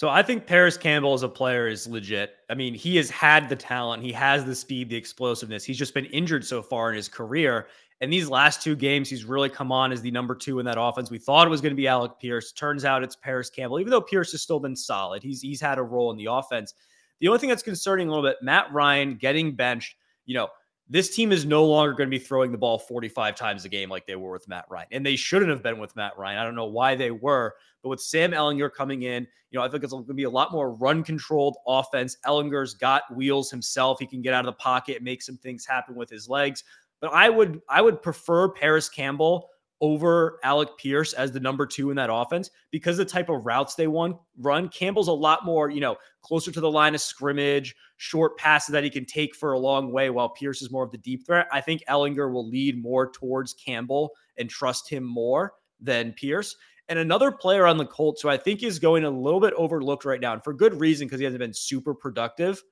So 0.01 0.09
I 0.09 0.23
think 0.23 0.47
Parris 0.47 0.79
Campbell 0.79 1.13
as 1.13 1.25
a 1.25 1.29
player 1.29 1.69
is 1.69 1.87
legit. 1.87 2.37
I 2.49 2.55
mean, 2.55 2.73
he 2.73 2.97
has 2.97 3.11
had 3.11 3.51
the 3.51 3.55
talent, 3.55 4.03
he 4.03 4.13
has 4.13 4.47
the 4.47 4.55
speed, 4.55 4.89
the 4.89 4.97
explosiveness. 4.97 5.63
He's 5.63 5.77
just 5.77 5.93
been 5.93 6.07
injured 6.07 6.43
so 6.43 6.63
far 6.63 6.89
in 6.89 6.97
his 6.97 7.07
career. 7.07 7.67
And 8.01 8.11
these 8.11 8.27
last 8.27 8.63
two 8.63 8.75
games, 8.75 9.11
he's 9.11 9.27
really 9.27 9.51
come 9.51 9.71
on 9.71 9.93
as 9.93 10.01
the 10.01 10.11
number 10.11 10.35
two 10.35 10.59
in 10.59 10.65
that 10.65 10.81
offense. 10.81 11.11
We 11.11 11.19
thought 11.19 11.47
it 11.47 11.51
was 11.51 11.61
going 11.61 11.73
to 11.73 11.77
be 11.77 11.87
Alec 11.87 12.13
Pierce. 12.19 12.51
Turns 12.53 12.87
out 12.87 13.03
it's 13.03 13.15
Parris 13.15 13.51
Campbell. 13.51 13.79
Even 13.79 13.91
though 13.91 14.01
Pierce 14.01 14.33
has 14.33 14.41
still 14.41 14.59
been 14.59 14.75
solid, 14.75 15.23
he's 15.23 15.43
he's 15.43 15.61
had 15.61 15.77
a 15.77 15.83
role 15.83 16.11
in 16.11 16.17
the 16.17 16.33
offense. 16.33 16.73
The 17.21 17.29
only 17.29 17.39
thing 17.39 17.51
that's 17.51 17.63
concerning 17.63 18.09
a 18.09 18.11
little 18.11 18.27
bit, 18.27 18.39
Matt 18.41 18.73
Ryan 18.73 19.17
getting 19.17 19.55
benched. 19.55 19.97
You 20.25 20.35
know, 20.35 20.49
this 20.89 21.15
team 21.15 21.31
is 21.31 21.45
no 21.45 21.67
longer 21.67 21.93
going 21.93 22.09
to 22.09 22.19
be 22.19 22.19
throwing 22.19 22.53
the 22.53 22.59
ball 22.59 22.79
45 22.79 23.35
times 23.35 23.67
a 23.67 23.69
game 23.69 23.91
like 23.91 24.07
they 24.07 24.17
were 24.17 24.33
with 24.33 24.49
Matt 24.49 24.65
Ryan. 24.71 24.89
And 24.93 25.05
they 25.05 25.17
shouldn't 25.17 25.51
have 25.51 25.63
been 25.63 25.79
with 25.79 25.95
Matt 25.95 26.17
Ryan. 26.17 26.39
I 26.39 26.45
don't 26.45 26.57
know 26.57 26.65
why 26.65 26.95
they 26.95 27.11
were, 27.11 27.55
but 27.83 27.89
with 27.89 28.01
Sam 28.01 28.33
Ehlinger 28.33 28.73
coming 28.73 29.03
in, 29.03 29.27
you 29.51 29.59
know, 29.59 29.65
I 29.65 29.69
think 29.69 29.83
it's 29.83 29.93
going 29.93 30.07
to 30.07 30.15
be 30.15 30.25
a 30.25 30.31
lot 30.31 30.53
more 30.53 30.75
run 30.75 31.03
controlled 31.03 31.57
offense. 31.67 32.17
Ehlinger's 32.27 32.75
got 32.75 33.03
wheels 33.15 33.51
himself. 33.51 33.99
He 33.99 34.07
can 34.07 34.23
get 34.23 34.35
out 34.35 34.47
of 34.47 34.55
the 34.55 34.61
pocket, 34.61 35.03
make 35.03 35.23
some 35.23 35.37
things 35.37 35.67
happen 35.67 35.95
with 35.95 36.11
his 36.11 36.29
legs. 36.29 36.65
But 37.01 37.13
I 37.13 37.29
would 37.31 37.61
I 37.69 37.83
would 37.83 38.03
prefer 38.03 38.49
Parris 38.49 38.89
Campbell 38.89 39.49
over 39.81 40.39
Alec 40.45 40.69
Pierce 40.77 41.15
as 41.15 41.33
the 41.33 41.41
number 41.41 41.67
two 41.67 41.91
in 41.91 41.97
that 41.97 42.13
offense 42.13 42.51
because 42.71 42.99
the 42.99 43.05
type 43.05 43.31
of 43.31 43.47
routes 43.47 43.75
they 43.75 43.87
want 43.87 44.17
run. 44.39 44.69
Campbell's 44.69 45.09
a 45.09 45.13
lot 45.13 45.45
more, 45.45 45.71
you 45.71 45.81
know, 45.81 45.97
closer 46.21 46.53
to 46.53 46.61
the 46.61 46.71
line 46.71 46.95
of 46.95 47.01
scrimmage, 47.01 47.75
short 47.97 48.37
passes 48.37 48.73
that 48.73 48.85
he 48.85 48.91
can 48.91 49.07
take 49.07 49.35
for 49.35 49.53
a 49.53 49.59
long 49.59 49.91
way, 49.91 50.11
while 50.11 50.29
Pierce 50.29 50.61
is 50.61 50.71
more 50.71 50.85
of 50.85 50.91
the 50.91 50.99
deep 50.99 51.25
threat. 51.27 51.49
I 51.51 51.63
think 51.63 51.83
Ehlinger 51.89 52.31
will 52.31 52.47
lead 52.47 52.81
more 52.81 53.11
towards 53.11 53.55
Campbell 53.55 54.11
and 54.37 54.51
trust 54.51 54.89
him 54.89 55.03
more 55.03 55.55
than 55.81 56.13
Pierce. 56.13 56.57
And 56.91 56.99
another 56.99 57.31
player 57.31 57.67
on 57.67 57.79
the 57.79 57.87
Colts 57.87 58.21
who 58.21 58.29
I 58.29 58.37
think 58.37 58.63
is 58.63 58.79
going 58.79 59.05
a 59.05 59.11
little 59.11 59.41
bit 59.41 59.55
overlooked 59.55 60.05
right 60.05 60.21
now, 60.21 60.35
and 60.35 60.45
for 60.45 60.53
good 60.53 60.79
reason 60.79 61.07
because 61.07 61.21
he 61.21 61.25
hasn't 61.25 61.41
been 61.41 61.55
super 61.55 61.95
productive, 61.95 62.63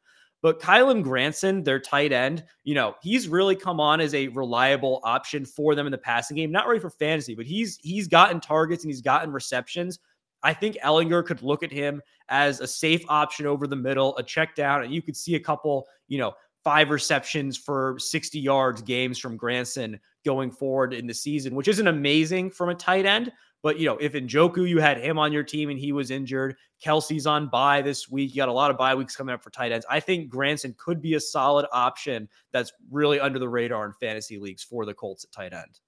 but 0.42 0.60
Kylen 0.60 1.02
Granson, 1.02 1.62
their 1.64 1.80
tight 1.80 2.12
end, 2.12 2.44
you 2.62 2.74
know, 2.74 2.94
he's 3.00 3.28
really 3.28 3.56
come 3.56 3.80
on 3.80 4.00
as 4.00 4.14
a 4.14 4.28
reliable 4.28 5.00
option 5.04 5.44
for 5.44 5.74
them 5.74 5.86
in 5.86 5.92
the 5.92 5.98
passing 5.98 6.36
game. 6.36 6.52
Not 6.52 6.66
really 6.66 6.80
for 6.80 6.90
fantasy, 6.90 7.34
but 7.34 7.46
he's 7.46 7.78
he's 7.82 8.06
gotten 8.06 8.40
targets 8.40 8.84
and 8.84 8.90
he's 8.90 9.00
gotten 9.00 9.32
receptions. 9.32 9.98
I 10.42 10.52
think 10.52 10.76
Ehlinger 10.84 11.24
could 11.24 11.42
look 11.42 11.62
at 11.62 11.72
him 11.72 12.00
as 12.28 12.60
a 12.60 12.66
safe 12.66 13.04
option 13.08 13.46
over 13.46 13.66
the 13.66 13.76
middle, 13.76 14.16
a 14.18 14.22
check 14.22 14.54
down, 14.54 14.84
and 14.84 14.92
you 14.92 15.02
could 15.02 15.16
see 15.16 15.34
a 15.34 15.40
couple, 15.40 15.86
you 16.06 16.18
know, 16.18 16.34
five 16.62 16.90
receptions 16.90 17.56
for 17.56 17.96
60 17.98 18.38
yards 18.38 18.82
games 18.82 19.18
from 19.18 19.36
Granson 19.36 19.98
going 20.24 20.50
forward 20.50 20.92
in 20.92 21.06
the 21.06 21.14
season, 21.14 21.54
which 21.54 21.68
isn't 21.68 21.86
amazing 21.86 22.50
from 22.50 22.68
a 22.68 22.74
tight 22.74 23.06
end, 23.06 23.32
but 23.62 23.78
you 23.78 23.86
know, 23.86 23.96
if 23.98 24.12
Njoku, 24.12 24.68
you 24.68 24.78
had 24.78 24.98
him 24.98 25.18
on 25.18 25.32
your 25.32 25.42
team 25.42 25.70
and 25.70 25.78
he 25.78 25.92
was 25.92 26.10
injured, 26.10 26.56
Kelce's 26.84 27.26
on 27.26 27.48
bye 27.48 27.82
this 27.82 28.08
week. 28.08 28.30
You 28.30 28.36
got 28.36 28.48
a 28.48 28.52
lot 28.52 28.70
of 28.70 28.78
bye 28.78 28.94
weeks 28.94 29.16
coming 29.16 29.34
up 29.34 29.42
for 29.42 29.50
tight 29.50 29.72
ends. 29.72 29.84
I 29.90 30.00
think 30.00 30.28
Granson 30.28 30.74
could 30.78 31.02
be 31.02 31.14
a 31.14 31.20
solid 31.20 31.66
option 31.72 32.28
that's 32.52 32.72
really 32.90 33.18
under 33.18 33.38
the 33.38 33.48
radar 33.48 33.86
in 33.86 33.92
fantasy 33.94 34.38
leagues 34.38 34.62
for 34.62 34.84
the 34.84 34.94
Colts 34.94 35.24
at 35.24 35.32
tight 35.32 35.52
end. 35.52 35.80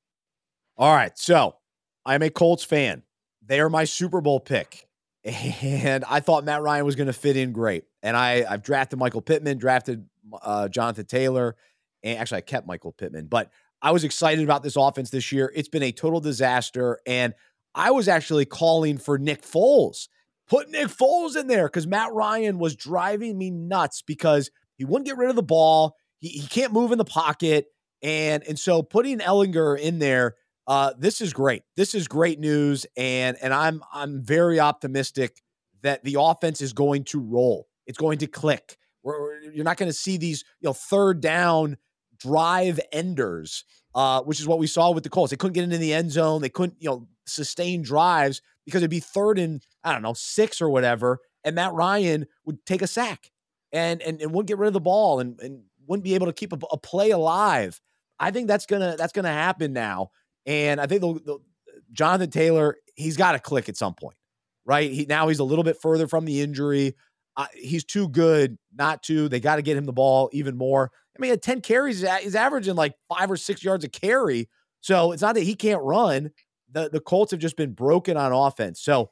All 0.76 0.94
right. 0.94 1.16
So 1.16 1.56
I'm 2.04 2.22
a 2.22 2.30
Colts 2.30 2.64
fan. 2.64 3.02
They 3.44 3.60
are 3.60 3.68
my 3.68 3.84
Super 3.84 4.20
Bowl 4.20 4.40
pick. 4.40 4.86
And 5.62 6.02
I 6.08 6.20
thought 6.20 6.44
Matt 6.44 6.62
Ryan 6.62 6.86
was 6.86 6.96
going 6.96 7.08
to 7.08 7.12
fit 7.12 7.36
in 7.36 7.52
great. 7.52 7.84
And 8.02 8.16
I, 8.16 8.46
I've 8.48 8.62
drafted 8.62 8.98
Michael 8.98 9.20
Pittman, 9.20 9.58
drafted 9.58 10.06
uh, 10.40 10.68
Jonathan 10.68 11.04
Taylor. 11.04 11.56
And 12.02 12.18
actually, 12.18 12.38
I 12.38 12.40
kept 12.40 12.66
Michael 12.66 12.92
Pittman, 12.92 13.26
but 13.26 13.50
I 13.82 13.92
was 13.92 14.04
excited 14.04 14.42
about 14.42 14.62
this 14.62 14.76
offense 14.76 15.10
this 15.10 15.30
year. 15.30 15.52
It's 15.54 15.68
been 15.68 15.82
a 15.82 15.92
total 15.92 16.20
disaster. 16.20 17.00
And 17.06 17.34
I 17.74 17.90
was 17.90 18.08
actually 18.08 18.44
calling 18.44 18.98
for 18.98 19.18
Nick 19.18 19.42
Foles. 19.42 20.08
Put 20.48 20.70
Nick 20.70 20.88
Foles 20.88 21.36
in 21.36 21.46
there 21.46 21.68
because 21.68 21.86
Matt 21.86 22.12
Ryan 22.12 22.58
was 22.58 22.74
driving 22.74 23.38
me 23.38 23.50
nuts 23.50 24.02
because 24.02 24.50
he 24.76 24.84
wouldn't 24.84 25.06
get 25.06 25.16
rid 25.16 25.30
of 25.30 25.36
the 25.36 25.42
ball. 25.42 25.96
He, 26.18 26.28
he 26.28 26.46
can't 26.46 26.72
move 26.72 26.90
in 26.90 26.98
the 26.98 27.04
pocket. 27.04 27.66
And, 28.02 28.42
and 28.48 28.58
so 28.58 28.82
putting 28.82 29.18
Ehlinger 29.18 29.78
in 29.78 29.98
there 29.98 30.36
uh, 30.70 30.92
this 30.96 31.20
is 31.20 31.32
great. 31.32 31.64
This 31.76 31.96
is 31.96 32.06
great 32.06 32.38
news, 32.38 32.86
and 32.96 33.36
and 33.42 33.52
I'm 33.52 33.82
I'm 33.92 34.22
very 34.22 34.60
optimistic 34.60 35.42
that 35.82 36.04
the 36.04 36.16
offense 36.16 36.60
is 36.60 36.72
going 36.72 37.02
to 37.06 37.18
roll. 37.18 37.66
It's 37.88 37.98
going 37.98 38.18
to 38.18 38.28
click. 38.28 38.76
We're, 39.02 39.40
you're 39.50 39.64
not 39.64 39.78
going 39.78 39.88
to 39.88 39.96
see 39.96 40.16
these 40.16 40.44
you 40.60 40.68
know 40.68 40.72
third 40.72 41.20
down 41.20 41.76
drive 42.20 42.78
enders, 42.92 43.64
uh, 43.94 44.22
which 44.22 44.40
is 44.40 44.46
what 44.46 44.58
we 44.58 44.66
saw 44.66 44.90
with 44.90 45.04
the 45.04 45.10
Colts. 45.10 45.30
They 45.30 45.36
couldn't 45.36 45.54
get 45.54 45.64
into 45.64 45.78
the 45.78 45.92
end 45.92 46.12
zone. 46.12 46.42
They 46.42 46.48
couldn't 46.48 46.76
you 46.80 46.88
know 46.88 47.08
sustain 47.26 47.82
drives 47.82 48.42
because 48.64 48.82
it'd 48.82 48.90
be 48.90 49.00
third 49.00 49.38
and 49.38 49.62
I 49.82 49.92
don't 49.92 50.02
know 50.02 50.14
six 50.14 50.60
or 50.60 50.68
whatever, 50.70 51.20
and 51.44 51.54
Matt 51.54 51.72
Ryan 51.72 52.26
would 52.44 52.64
take 52.66 52.82
a 52.82 52.86
sack 52.86 53.30
and 53.72 54.00
and, 54.02 54.20
and 54.20 54.32
wouldn't 54.32 54.48
get 54.48 54.58
rid 54.58 54.68
of 54.68 54.74
the 54.74 54.80
ball 54.80 55.20
and, 55.20 55.40
and 55.40 55.62
wouldn't 55.86 56.04
be 56.04 56.14
able 56.14 56.26
to 56.26 56.32
keep 56.32 56.52
a, 56.52 56.58
a 56.70 56.78
play 56.78 57.10
alive. 57.10 57.80
I 58.18 58.30
think 58.30 58.48
that's 58.48 58.66
gonna 58.66 58.96
that's 58.96 59.12
gonna 59.12 59.32
happen 59.32 59.72
now. 59.72 60.10
And 60.46 60.80
I 60.80 60.86
think 60.86 61.00
the, 61.00 61.14
the 61.24 61.38
Jonathan 61.92 62.30
Taylor, 62.30 62.76
he's 62.94 63.16
got 63.16 63.32
to 63.32 63.38
click 63.38 63.68
at 63.68 63.76
some 63.76 63.94
point, 63.94 64.16
right? 64.64 64.90
He 64.90 65.06
now 65.06 65.28
he's 65.28 65.38
a 65.38 65.44
little 65.44 65.64
bit 65.64 65.76
further 65.80 66.06
from 66.06 66.24
the 66.24 66.40
injury. 66.40 66.94
Uh, 67.36 67.46
he's 67.54 67.84
too 67.84 68.08
good 68.08 68.58
not 68.74 69.02
to. 69.04 69.28
They 69.28 69.40
got 69.40 69.56
to 69.56 69.62
get 69.62 69.76
him 69.76 69.86
the 69.86 69.92
ball 69.92 70.28
even 70.32 70.56
more. 70.56 70.90
I 71.16 71.20
mean, 71.20 71.32
at 71.32 71.42
10 71.42 71.60
carries, 71.60 72.02
is 72.02 72.10
he's 72.20 72.34
averaging 72.34 72.76
like 72.76 72.94
five 73.08 73.30
or 73.30 73.36
six 73.36 73.64
yards 73.64 73.84
a 73.84 73.88
carry. 73.88 74.48
So 74.80 75.12
it's 75.12 75.22
not 75.22 75.34
that 75.34 75.42
he 75.42 75.54
can't 75.54 75.82
run. 75.82 76.30
The 76.72 76.88
the 76.88 77.00
Colts 77.00 77.32
have 77.32 77.40
just 77.40 77.56
been 77.56 77.72
broken 77.72 78.16
on 78.16 78.32
offense. 78.32 78.80
So 78.80 79.10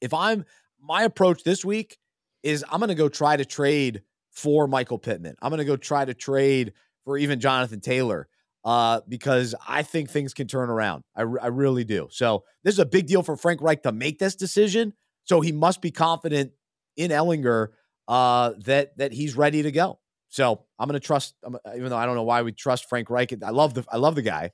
if 0.00 0.12
I'm 0.12 0.44
my 0.80 1.02
approach 1.02 1.42
this 1.42 1.64
week 1.64 1.98
is 2.42 2.64
I'm 2.70 2.78
going 2.78 2.88
to 2.88 2.94
go 2.94 3.08
try 3.08 3.36
to 3.36 3.44
trade 3.44 4.02
for 4.30 4.66
Michael 4.66 4.98
Pittman. 4.98 5.34
I'm 5.40 5.50
going 5.50 5.58
to 5.58 5.64
go 5.64 5.76
try 5.76 6.04
to 6.04 6.14
trade 6.14 6.74
for 7.04 7.16
even 7.16 7.40
Jonathan 7.40 7.80
Taylor 7.80 8.28
uh, 8.64 9.00
because 9.08 9.54
I 9.66 9.82
think 9.82 10.10
things 10.10 10.34
can 10.34 10.46
turn 10.46 10.70
around. 10.70 11.04
I, 11.16 11.22
I 11.22 11.46
really 11.48 11.84
do. 11.84 12.08
So 12.10 12.44
this 12.62 12.74
is 12.74 12.78
a 12.78 12.86
big 12.86 13.06
deal 13.06 13.22
for 13.22 13.36
Frank 13.36 13.62
Reich 13.62 13.82
to 13.84 13.92
make 13.92 14.18
this 14.18 14.34
decision. 14.34 14.92
So 15.24 15.40
he 15.40 15.52
must 15.52 15.80
be 15.80 15.90
confident 15.90 16.52
in 16.96 17.10
Ehlinger 17.10 17.68
uh, 18.08 18.52
that 18.64 18.96
that 18.98 19.12
he's 19.12 19.36
ready 19.36 19.62
to 19.62 19.72
go. 19.72 20.00
So 20.28 20.64
I'm 20.78 20.88
going 20.88 21.00
to 21.00 21.06
trust, 21.06 21.34
even 21.74 21.90
though 21.90 21.96
I 21.96 22.06
don't 22.06 22.14
know 22.16 22.24
why 22.24 22.42
we 22.42 22.52
trust 22.52 22.88
Frank 22.88 23.10
Reich. 23.10 23.32
I 23.42 23.50
love 23.50 23.74
the 23.74 23.84
I 23.90 23.96
love 23.96 24.14
the 24.14 24.22
guy, 24.22 24.50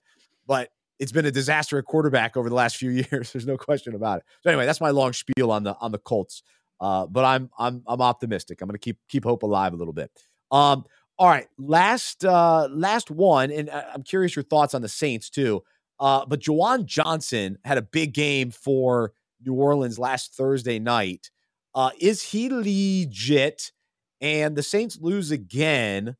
but 0.47 0.71
it's 0.99 1.13
been 1.13 1.27
a 1.27 1.31
disaster 1.31 1.79
at 1.79 1.87
quarterback 1.87 2.37
over 2.37 2.49
the 2.49 2.55
last 2.55 2.77
few 2.77 2.91
years. 3.11 3.33
There's 3.33 3.47
no 3.47 3.57
question 3.57 3.95
about 3.95 4.19
it. 4.19 4.25
So 4.43 4.51
anyway, 4.51 4.67
that's 4.67 4.81
my 4.81 4.91
long 4.91 5.13
spiel 5.13 5.51
on 5.51 5.65
the 5.65 5.77
on 5.81 5.93
the 5.93 5.99
Colts. 5.99 6.43
Uh, 6.81 7.07
but 7.07 7.25
I'm 7.25 7.51
I'm 7.59 7.83
I'm 7.87 8.01
optimistic. 8.01 8.61
I'm 8.61 8.69
going 8.69 8.75
to 8.75 8.79
keep 8.79 8.99
keep 9.09 9.25
hope 9.25 9.43
alive 9.43 9.73
a 9.73 9.77
little 9.77 9.93
bit. 9.93 10.11
Um, 10.51 10.85
all 11.19 11.29
right, 11.29 11.49
last 11.59 12.25
uh 12.25 12.69
last 12.71 13.11
one, 13.11 13.51
and 13.51 13.71
I'm 13.71 14.03
curious 14.03 14.37
your 14.37 14.43
thoughts 14.43 14.75
on 14.75 14.83
the 14.83 14.89
Saints 14.89 15.29
too. 15.29 15.63
Uh, 15.99 16.25
but 16.25 16.41
Juwan 16.41 16.87
Johnson 16.87 17.59
had 17.65 17.77
a 17.77 17.83
big 17.83 18.15
game 18.15 18.51
for 18.51 19.13
New 19.45 19.53
Orleans 19.55 19.99
last 19.99 20.35
Thursday 20.35 20.79
night. 20.79 21.31
Uh, 21.75 21.91
is 22.01 22.23
he 22.23 22.49
legit? 22.49 23.73
And 24.21 24.57
the 24.57 24.63
Saints 24.63 24.99
lose 25.01 25.31
again. 25.31 26.17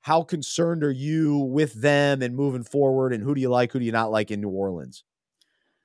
How 0.00 0.22
concerned 0.22 0.82
are 0.82 0.90
you 0.90 1.38
with 1.38 1.80
them 1.80 2.22
and 2.22 2.34
moving 2.34 2.64
forward? 2.64 3.12
And 3.12 3.22
who 3.22 3.34
do 3.34 3.40
you 3.40 3.48
like? 3.48 3.72
Who 3.72 3.78
do 3.78 3.84
you 3.84 3.92
not 3.92 4.10
like 4.10 4.30
in 4.30 4.40
New 4.40 4.48
Orleans? 4.48 5.04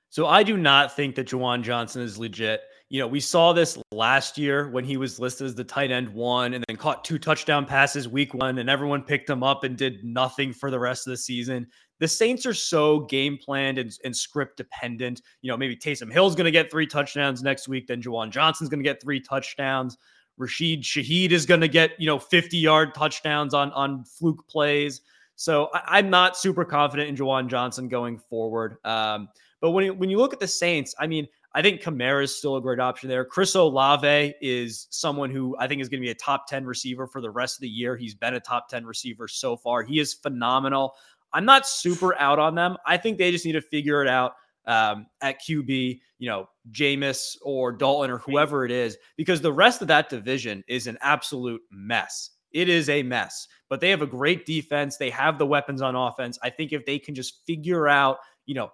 So 0.09 0.25
I 0.25 0.41
do 0.43 0.57
not 0.57 0.95
think 0.95 1.15
that 1.15 1.27
Juwan 1.27 1.61
Johnson 1.61 2.01
is 2.01 2.17
legit. 2.17 2.61
You 2.89 3.01
know, 3.01 3.07
we 3.07 3.19
saw 3.19 3.51
this 3.51 3.77
last 3.91 4.37
year 4.37 4.69
when 4.69 4.85
he 4.85 4.95
was 4.95 5.19
listed 5.19 5.45
as 5.45 5.55
the 5.55 5.63
tight 5.63 5.91
end 5.91 6.07
one 6.09 6.53
and 6.53 6.63
then 6.67 6.77
caught 6.77 7.03
two 7.03 7.19
touchdown 7.19 7.65
passes 7.65 8.07
week 8.07 8.33
one, 8.33 8.59
and 8.59 8.69
everyone 8.69 9.03
picked 9.03 9.29
him 9.29 9.43
up 9.43 9.65
and 9.65 9.77
did 9.77 10.03
nothing 10.05 10.53
for 10.53 10.71
the 10.71 10.79
rest 10.79 11.05
of 11.05 11.11
the 11.11 11.17
season. 11.17 11.67
The 11.99 12.07
Saints 12.07 12.45
are 12.45 12.53
so 12.53 13.01
game 13.01 13.37
planned 13.37 13.77
and, 13.77 13.91
and 14.05 14.15
script 14.15 14.55
dependent. 14.55 15.21
You 15.41 15.51
know, 15.51 15.57
maybe 15.57 15.75
Taysom 15.75 16.11
Hill's 16.11 16.35
going 16.35 16.45
to 16.45 16.51
get 16.51 16.71
three 16.71 16.87
touchdowns 16.87 17.43
next 17.43 17.67
week, 17.67 17.87
then 17.87 18.01
Juwan 18.01 18.31
Johnson's 18.31 18.69
going 18.69 18.79
to 18.79 18.89
get 18.89 19.01
three 19.01 19.19
touchdowns. 19.19 19.97
Rashid 20.37 20.83
Shaheed 20.83 21.31
is 21.31 21.45
going 21.45 21.61
to 21.61 21.67
get, 21.67 21.99
you 21.99 22.05
know, 22.05 22.19
50 22.19 22.57
yard 22.57 22.93
touchdowns 22.93 23.53
on, 23.53 23.71
on 23.71 24.03
fluke 24.03 24.47
plays. 24.47 25.01
So 25.35 25.69
I, 25.73 25.99
am 25.99 26.09
not 26.09 26.37
super 26.37 26.65
confident 26.65 27.09
in 27.09 27.15
Juwan 27.15 27.47
Johnson 27.47 27.87
going 27.87 28.17
forward. 28.17 28.77
Um, 28.85 29.29
but 29.61 29.71
when 29.71 29.85
you, 29.85 29.93
when 29.93 30.09
you 30.09 30.17
look 30.17 30.33
at 30.33 30.39
the 30.39 30.47
Saints, 30.47 30.95
I 30.99 31.07
mean, 31.07 31.27
I 31.53 31.61
think 31.61 31.81
Kamara 31.81 32.23
is 32.23 32.35
still 32.35 32.55
a 32.57 32.61
great 32.61 32.79
option 32.79 33.09
there. 33.09 33.25
Chris 33.25 33.55
Olave 33.55 34.33
is 34.41 34.87
someone 34.89 35.31
who 35.31 35.55
I 35.57 35.67
think 35.67 35.81
is 35.81 35.89
going 35.89 36.01
to 36.01 36.05
be 36.05 36.11
a 36.11 36.15
top 36.15 36.47
10 36.47 36.65
receiver 36.65 37.07
for 37.07 37.21
the 37.21 37.29
rest 37.29 37.57
of 37.57 37.61
the 37.61 37.69
year. 37.69 37.95
He's 37.95 38.13
been 38.13 38.35
a 38.35 38.39
top 38.39 38.69
10 38.69 38.85
receiver 38.85 39.27
so 39.27 39.57
far. 39.57 39.83
He 39.83 39.99
is 39.99 40.13
phenomenal. 40.13 40.93
I'm 41.33 41.45
not 41.45 41.67
super 41.67 42.17
out 42.19 42.39
on 42.39 42.55
them. 42.55 42.77
I 42.85 42.97
think 42.97 43.17
they 43.17 43.31
just 43.31 43.45
need 43.45 43.53
to 43.53 43.61
figure 43.61 44.01
it 44.01 44.07
out 44.07 44.33
um, 44.67 45.07
at 45.21 45.41
QB, 45.41 45.99
you 46.19 46.29
know, 46.29 46.47
Jameis 46.71 47.37
or 47.41 47.71
Dalton 47.71 48.11
or 48.11 48.19
whoever 48.19 48.65
it 48.65 48.71
is, 48.71 48.97
because 49.15 49.41
the 49.41 49.53
rest 49.53 49.81
of 49.81 49.87
that 49.87 50.09
division 50.09 50.63
is 50.67 50.87
an 50.87 50.97
absolute 51.01 51.61
mess. 51.71 52.31
It 52.51 52.69
is 52.69 52.89
a 52.89 53.03
mess, 53.03 53.47
but 53.69 53.81
they 53.81 53.89
have 53.89 54.01
a 54.01 54.07
great 54.07 54.45
defense. 54.45 54.97
They 54.97 55.09
have 55.09 55.37
the 55.37 55.45
weapons 55.45 55.81
on 55.81 55.95
offense. 55.95 56.37
I 56.43 56.49
think 56.49 56.73
if 56.73 56.85
they 56.85 56.99
can 56.99 57.15
just 57.15 57.45
figure 57.45 57.87
out, 57.87 58.17
you 58.45 58.55
know, 58.55 58.71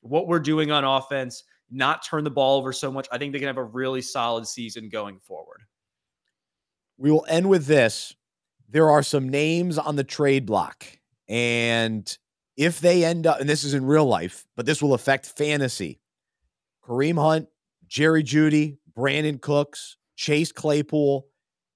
what 0.00 0.26
we're 0.28 0.40
doing 0.40 0.70
on 0.70 0.84
offense, 0.84 1.44
not 1.70 2.04
turn 2.04 2.24
the 2.24 2.30
ball 2.30 2.58
over 2.58 2.72
so 2.72 2.92
much. 2.92 3.08
I 3.10 3.18
think 3.18 3.32
they 3.32 3.38
can 3.38 3.48
have 3.48 3.56
a 3.56 3.64
really 3.64 4.02
solid 4.02 4.46
season 4.46 4.88
going 4.88 5.18
forward. 5.20 5.62
We 6.98 7.10
will 7.10 7.26
end 7.28 7.48
with 7.48 7.66
this. 7.66 8.14
There 8.68 8.90
are 8.90 9.02
some 9.02 9.28
names 9.28 9.78
on 9.78 9.96
the 9.96 10.04
trade 10.04 10.46
block. 10.46 10.86
And 11.28 12.16
if 12.56 12.80
they 12.80 13.04
end 13.04 13.26
up, 13.26 13.40
and 13.40 13.48
this 13.48 13.64
is 13.64 13.74
in 13.74 13.84
real 13.84 14.06
life, 14.06 14.46
but 14.56 14.66
this 14.66 14.82
will 14.82 14.94
affect 14.94 15.26
fantasy 15.26 16.00
Kareem 16.84 17.20
Hunt, 17.20 17.48
Jerry 17.86 18.22
Jeudy, 18.22 18.78
Brandin 18.96 19.40
Cooks, 19.40 19.96
Chase 20.16 20.52
Claypool, 20.52 21.26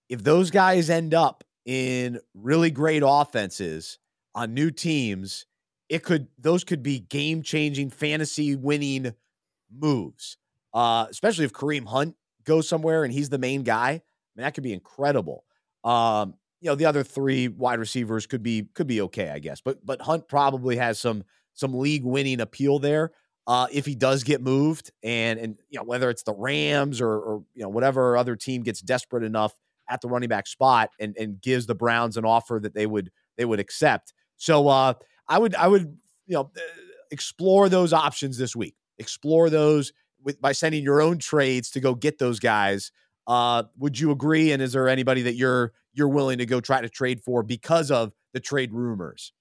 if 0.08 0.24
those 0.24 0.50
guys 0.50 0.90
end 0.90 1.14
up 1.14 1.44
in 1.64 2.18
really 2.34 2.70
great 2.70 3.02
offenses 3.06 3.98
on 4.34 4.54
new 4.54 4.70
teams, 4.70 5.46
it 5.88 6.02
could 6.02 6.28
those 6.38 6.64
could 6.64 6.82
be 6.82 6.98
game 6.98 7.42
changing 7.42 7.90
fantasy 7.90 8.56
winning 8.56 9.14
moves. 9.72 10.36
Uh, 10.74 11.06
especially 11.10 11.44
if 11.44 11.52
Kareem 11.52 11.86
Hunt 11.86 12.16
goes 12.44 12.68
somewhere 12.68 13.04
and 13.04 13.12
he's 13.12 13.28
the 13.28 13.38
main 13.38 13.62
guy. 13.62 13.88
I 13.88 14.02
mean, 14.36 14.44
that 14.44 14.54
could 14.54 14.64
be 14.64 14.72
incredible. 14.72 15.44
Um, 15.84 16.34
you 16.60 16.70
know, 16.70 16.74
the 16.74 16.86
other 16.86 17.02
three 17.02 17.48
wide 17.48 17.78
receivers 17.78 18.26
could 18.26 18.42
be 18.42 18.68
could 18.74 18.86
be 18.86 19.00
okay, 19.02 19.30
I 19.30 19.38
guess. 19.38 19.60
But 19.60 19.84
but 19.84 20.02
Hunt 20.02 20.28
probably 20.28 20.76
has 20.76 20.98
some 20.98 21.24
some 21.54 21.74
league 21.74 22.04
winning 22.04 22.40
appeal 22.40 22.78
there. 22.78 23.12
Uh, 23.46 23.66
if 23.72 23.86
he 23.86 23.94
does 23.94 24.22
get 24.22 24.42
moved, 24.42 24.90
and 25.02 25.38
and 25.38 25.56
you 25.68 25.78
know 25.78 25.84
whether 25.84 26.10
it's 26.10 26.22
the 26.22 26.34
Rams 26.34 27.00
or 27.00 27.10
or 27.10 27.44
you 27.54 27.62
know 27.62 27.68
whatever 27.68 28.16
other 28.16 28.36
team 28.36 28.62
gets 28.62 28.80
desperate 28.80 29.24
enough 29.24 29.54
at 29.88 30.00
the 30.00 30.08
running 30.08 30.28
back 30.28 30.46
spot 30.46 30.90
and 31.00 31.16
and 31.18 31.40
gives 31.40 31.66
the 31.66 31.74
Browns 31.74 32.16
an 32.16 32.24
offer 32.24 32.60
that 32.62 32.74
they 32.74 32.86
would 32.86 33.10
they 33.36 33.44
would 33.44 33.60
accept. 33.60 34.12
So 34.36 34.68
uh, 34.68 34.94
I 35.26 35.38
would 35.38 35.54
I 35.54 35.66
would 35.66 35.96
you 36.26 36.34
know 36.34 36.50
explore 37.10 37.68
those 37.68 37.92
options 37.92 38.38
this 38.38 38.54
week. 38.54 38.76
Explore 38.98 39.50
those 39.50 39.92
with 40.22 40.40
by 40.40 40.52
sending 40.52 40.84
your 40.84 41.00
own 41.00 41.18
trades 41.18 41.70
to 41.70 41.80
go 41.80 41.94
get 41.94 42.18
those 42.18 42.38
guys. 42.38 42.92
Uh, 43.30 43.62
would 43.78 43.96
you 43.96 44.10
agree? 44.10 44.50
And 44.50 44.60
is 44.60 44.72
there 44.72 44.88
anybody 44.88 45.22
that 45.22 45.36
you're 45.36 45.72
you're 45.94 46.08
willing 46.08 46.38
to 46.38 46.46
go 46.46 46.60
try 46.60 46.80
to 46.80 46.88
trade 46.88 47.20
for 47.20 47.44
because 47.44 47.92
of 47.92 48.12
the 48.32 48.40
trade 48.40 48.72
rumors? 48.72 49.32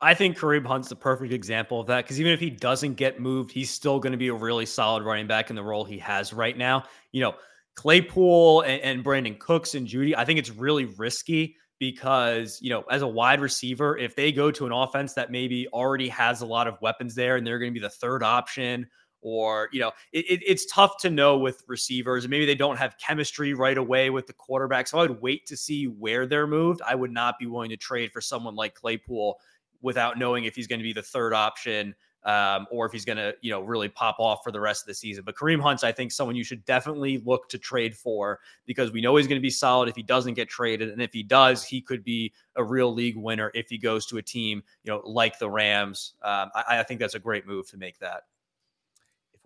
I 0.00 0.14
think 0.14 0.36
Kareem 0.36 0.66
Hunt's 0.66 0.88
the 0.88 0.96
perfect 0.96 1.32
example 1.32 1.80
of 1.80 1.86
that 1.86 2.04
because 2.04 2.18
even 2.18 2.32
if 2.32 2.40
he 2.40 2.50
doesn't 2.50 2.94
get 2.94 3.20
moved, 3.20 3.52
he's 3.52 3.70
still 3.70 4.00
going 4.00 4.10
to 4.10 4.18
be 4.18 4.28
a 4.28 4.34
really 4.34 4.66
solid 4.66 5.04
running 5.04 5.28
back 5.28 5.48
in 5.48 5.54
the 5.54 5.62
role 5.62 5.84
he 5.84 5.96
has 5.98 6.32
right 6.32 6.58
now. 6.58 6.86
You 7.12 7.20
know, 7.20 7.34
Claypool 7.76 8.62
and, 8.62 8.82
and 8.82 9.04
Brandin 9.04 9.38
Cooks 9.38 9.76
and 9.76 9.86
Jeudy, 9.86 10.16
I 10.16 10.24
think 10.24 10.40
it's 10.40 10.50
really 10.50 10.86
risky 10.86 11.54
because, 11.78 12.58
you 12.60 12.70
know, 12.70 12.82
as 12.90 13.02
a 13.02 13.06
wide 13.06 13.40
receiver, 13.40 13.96
if 13.96 14.16
they 14.16 14.32
go 14.32 14.50
to 14.50 14.66
an 14.66 14.72
offense 14.72 15.12
that 15.12 15.30
maybe 15.30 15.68
already 15.68 16.08
has 16.08 16.40
a 16.40 16.46
lot 16.46 16.66
of 16.66 16.82
weapons 16.82 17.14
there 17.14 17.36
and 17.36 17.46
they're 17.46 17.60
going 17.60 17.72
to 17.72 17.78
be 17.78 17.84
the 17.84 17.90
third 17.90 18.24
option, 18.24 18.88
or, 19.28 19.68
you 19.72 19.80
know, 19.80 19.90
it, 20.12 20.24
it, 20.30 20.40
it's 20.46 20.66
tough 20.66 20.98
to 20.98 21.10
know 21.10 21.36
with 21.36 21.64
receivers. 21.66 22.28
Maybe 22.28 22.46
they 22.46 22.54
don't 22.54 22.76
have 22.76 22.96
chemistry 22.98 23.54
right 23.54 23.76
away 23.76 24.08
with 24.08 24.28
the 24.28 24.32
quarterback. 24.32 24.86
So 24.86 24.98
I 24.98 25.02
would 25.02 25.20
wait 25.20 25.46
to 25.46 25.56
see 25.56 25.88
where 25.88 26.26
they're 26.26 26.46
moved. 26.46 26.80
I 26.86 26.94
would 26.94 27.10
not 27.10 27.36
be 27.36 27.46
willing 27.46 27.70
to 27.70 27.76
trade 27.76 28.12
for 28.12 28.20
someone 28.20 28.54
like 28.54 28.76
Claypool 28.76 29.36
without 29.82 30.16
knowing 30.16 30.44
if 30.44 30.54
he's 30.54 30.68
going 30.68 30.78
to 30.78 30.84
be 30.84 30.92
the 30.92 31.02
third 31.02 31.34
option 31.34 31.92
um, 32.22 32.68
or 32.70 32.86
if 32.86 32.92
he's 32.92 33.04
going 33.04 33.16
to, 33.16 33.34
you 33.40 33.50
know, 33.50 33.62
really 33.62 33.88
pop 33.88 34.20
off 34.20 34.44
for 34.44 34.52
the 34.52 34.60
rest 34.60 34.84
of 34.84 34.86
the 34.86 34.94
season. 34.94 35.24
But 35.26 35.34
Kareem 35.34 35.60
Hunt's, 35.60 35.82
I 35.82 35.90
think, 35.90 36.12
someone 36.12 36.36
you 36.36 36.44
should 36.44 36.64
definitely 36.64 37.20
look 37.26 37.48
to 37.48 37.58
trade 37.58 37.96
for 37.96 38.38
because 38.64 38.92
we 38.92 39.00
know 39.00 39.16
he's 39.16 39.26
going 39.26 39.40
to 39.40 39.42
be 39.42 39.50
solid 39.50 39.88
if 39.88 39.96
he 39.96 40.04
doesn't 40.04 40.34
get 40.34 40.48
traded, 40.48 40.90
and 40.90 41.02
if 41.02 41.12
he 41.12 41.24
does, 41.24 41.64
he 41.64 41.80
could 41.80 42.04
be 42.04 42.32
a 42.54 42.62
real 42.62 42.94
league 42.94 43.16
winner 43.16 43.50
if 43.54 43.68
he 43.68 43.76
goes 43.76 44.06
to 44.06 44.18
a 44.18 44.22
team, 44.22 44.62
you 44.84 44.92
know, 44.92 45.02
like 45.04 45.40
the 45.40 45.50
Rams. 45.50 46.14
Um, 46.22 46.50
I, 46.54 46.78
I 46.78 46.82
think 46.84 47.00
that's 47.00 47.16
a 47.16 47.20
great 47.20 47.44
move 47.44 47.68
to 47.70 47.76
make 47.76 47.98
that. 47.98 48.22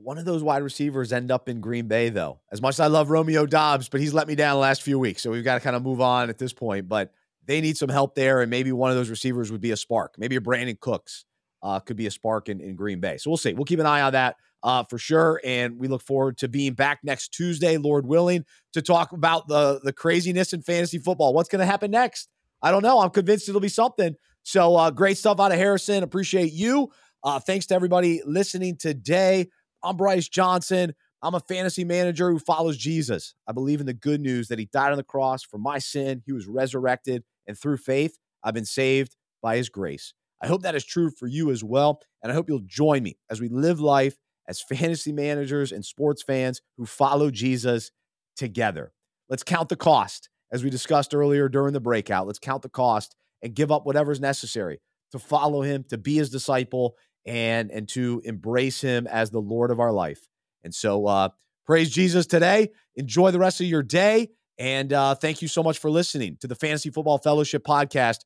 One 0.02 0.16
of 0.16 0.24
those 0.24 0.42
wide 0.42 0.62
receivers 0.62 1.12
end 1.12 1.30
up 1.30 1.48
in 1.48 1.60
Green 1.60 1.86
Bay, 1.86 2.08
though, 2.08 2.40
as 2.50 2.62
much 2.62 2.76
as 2.76 2.80
I 2.80 2.86
love 2.86 3.10
Romeo 3.10 3.44
Doubs, 3.44 3.90
but 3.90 4.00
he's 4.00 4.14
let 4.14 4.26
me 4.26 4.34
down 4.34 4.54
the 4.54 4.60
last 4.60 4.82
few 4.82 4.98
weeks, 4.98 5.22
so 5.22 5.30
we've 5.30 5.44
got 5.44 5.54
to 5.54 5.60
kind 5.60 5.76
of 5.76 5.82
move 5.82 6.00
on 6.00 6.30
at 6.30 6.38
this 6.38 6.54
point. 6.54 6.88
But 6.88 7.12
they 7.44 7.60
need 7.60 7.76
some 7.76 7.90
help 7.90 8.14
there, 8.14 8.40
and 8.40 8.50
maybe 8.50 8.72
one 8.72 8.90
of 8.90 8.96
those 8.96 9.10
receivers 9.10 9.52
would 9.52 9.60
be 9.60 9.72
a 9.72 9.76
spark. 9.76 10.14
Maybe 10.16 10.36
a 10.36 10.40
Brandin 10.40 10.80
Cooks 10.80 11.26
uh, 11.62 11.80
could 11.80 11.96
be 11.96 12.06
a 12.06 12.10
spark 12.10 12.48
in, 12.48 12.60
in 12.60 12.76
Green 12.76 13.00
Bay. 13.00 13.18
So 13.18 13.28
we'll 13.28 13.36
see. 13.36 13.52
We'll 13.52 13.66
keep 13.66 13.78
an 13.78 13.86
eye 13.86 14.00
on 14.00 14.12
that 14.14 14.36
uh, 14.62 14.84
for 14.84 14.96
sure. 14.96 15.40
And 15.44 15.78
we 15.78 15.88
look 15.88 16.02
forward 16.02 16.38
to 16.38 16.48
being 16.48 16.72
back 16.72 17.00
next 17.02 17.28
Tuesday, 17.34 17.76
Lord 17.76 18.06
willing, 18.06 18.44
to 18.72 18.82
talk 18.82 19.12
about 19.12 19.48
the, 19.48 19.80
the 19.82 19.92
craziness 19.92 20.52
in 20.52 20.62
fantasy 20.62 20.98
football. 20.98 21.34
What's 21.34 21.48
going 21.48 21.60
to 21.60 21.66
happen 21.66 21.90
next? 21.90 22.28
I 22.62 22.70
don't 22.70 22.82
know. 22.82 23.00
I'm 23.00 23.10
convinced 23.10 23.48
it'll 23.48 23.60
be 23.60 23.68
something. 23.68 24.14
So 24.42 24.76
uh, 24.76 24.90
great 24.90 25.18
stuff 25.18 25.40
out 25.40 25.52
of 25.52 25.58
Harrison. 25.58 26.02
Appreciate 26.02 26.52
you. 26.52 26.90
Uh, 27.22 27.38
thanks 27.38 27.66
to 27.66 27.74
everybody 27.74 28.22
listening 28.24 28.76
today. 28.76 29.48
I'm 29.82 29.96
Bryce 29.96 30.28
Johnson. 30.28 30.94
I'm 31.22 31.34
a 31.34 31.40
fantasy 31.40 31.84
manager 31.84 32.30
who 32.30 32.38
follows 32.38 32.76
Jesus. 32.76 33.34
I 33.46 33.52
believe 33.52 33.80
in 33.80 33.86
the 33.86 33.94
good 33.94 34.20
news 34.20 34.48
that 34.48 34.58
he 34.58 34.66
died 34.66 34.90
on 34.90 34.96
the 34.96 35.02
cross 35.04 35.42
for 35.42 35.58
my 35.58 35.78
sin. 35.78 36.22
He 36.26 36.32
was 36.32 36.46
resurrected, 36.46 37.24
and 37.46 37.58
through 37.58 37.78
faith, 37.78 38.18
I've 38.42 38.54
been 38.54 38.64
saved 38.64 39.16
by 39.42 39.56
his 39.56 39.68
grace. 39.68 40.14
I 40.42 40.46
hope 40.46 40.62
that 40.62 40.74
is 40.74 40.84
true 40.84 41.10
for 41.10 41.26
you 41.26 41.50
as 41.50 41.62
well. 41.64 42.00
And 42.22 42.30
I 42.30 42.34
hope 42.34 42.48
you'll 42.48 42.60
join 42.64 43.02
me 43.02 43.18
as 43.30 43.40
we 43.40 43.48
live 43.48 43.80
life 43.80 44.16
as 44.48 44.60
fantasy 44.60 45.12
managers 45.12 45.72
and 45.72 45.84
sports 45.84 46.22
fans 46.22 46.60
who 46.76 46.86
follow 46.86 47.30
Jesus 47.30 47.90
together. 48.36 48.92
Let's 49.28 49.42
count 49.42 49.68
the 49.68 49.76
cost, 49.76 50.28
as 50.52 50.64
we 50.64 50.70
discussed 50.70 51.14
earlier 51.14 51.48
during 51.48 51.72
the 51.72 51.80
breakout. 51.80 52.26
Let's 52.26 52.38
count 52.38 52.62
the 52.62 52.68
cost 52.68 53.14
and 53.42 53.54
give 53.54 53.70
up 53.70 53.86
whatever's 53.86 54.20
necessary 54.20 54.80
to 55.12 55.18
follow 55.18 55.62
him, 55.62 55.84
to 55.88 55.98
be 55.98 56.16
his 56.16 56.30
disciple, 56.30 56.96
and 57.26 57.70
and 57.70 57.88
to 57.90 58.22
embrace 58.24 58.80
him 58.80 59.06
as 59.06 59.30
the 59.30 59.40
Lord 59.40 59.70
of 59.70 59.80
our 59.80 59.92
life. 59.92 60.28
And 60.64 60.74
so, 60.74 61.06
uh, 61.06 61.30
praise 61.66 61.90
Jesus 61.90 62.26
today. 62.26 62.70
Enjoy 62.96 63.30
the 63.30 63.38
rest 63.38 63.60
of 63.60 63.66
your 63.66 63.82
day, 63.82 64.30
and 64.58 64.92
uh, 64.92 65.14
thank 65.14 65.42
you 65.42 65.48
so 65.48 65.62
much 65.62 65.78
for 65.78 65.90
listening 65.90 66.36
to 66.40 66.46
the 66.46 66.54
Fantasy 66.54 66.90
Football 66.90 67.18
Fellowship 67.18 67.64
podcast 67.64 68.18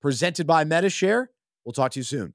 presented 0.00 0.46
by 0.46 0.64
Medi-Share 0.64 1.30
We'll 1.64 1.72
talk 1.72 1.92
to 1.92 2.00
you 2.00 2.04
soon. 2.04 2.34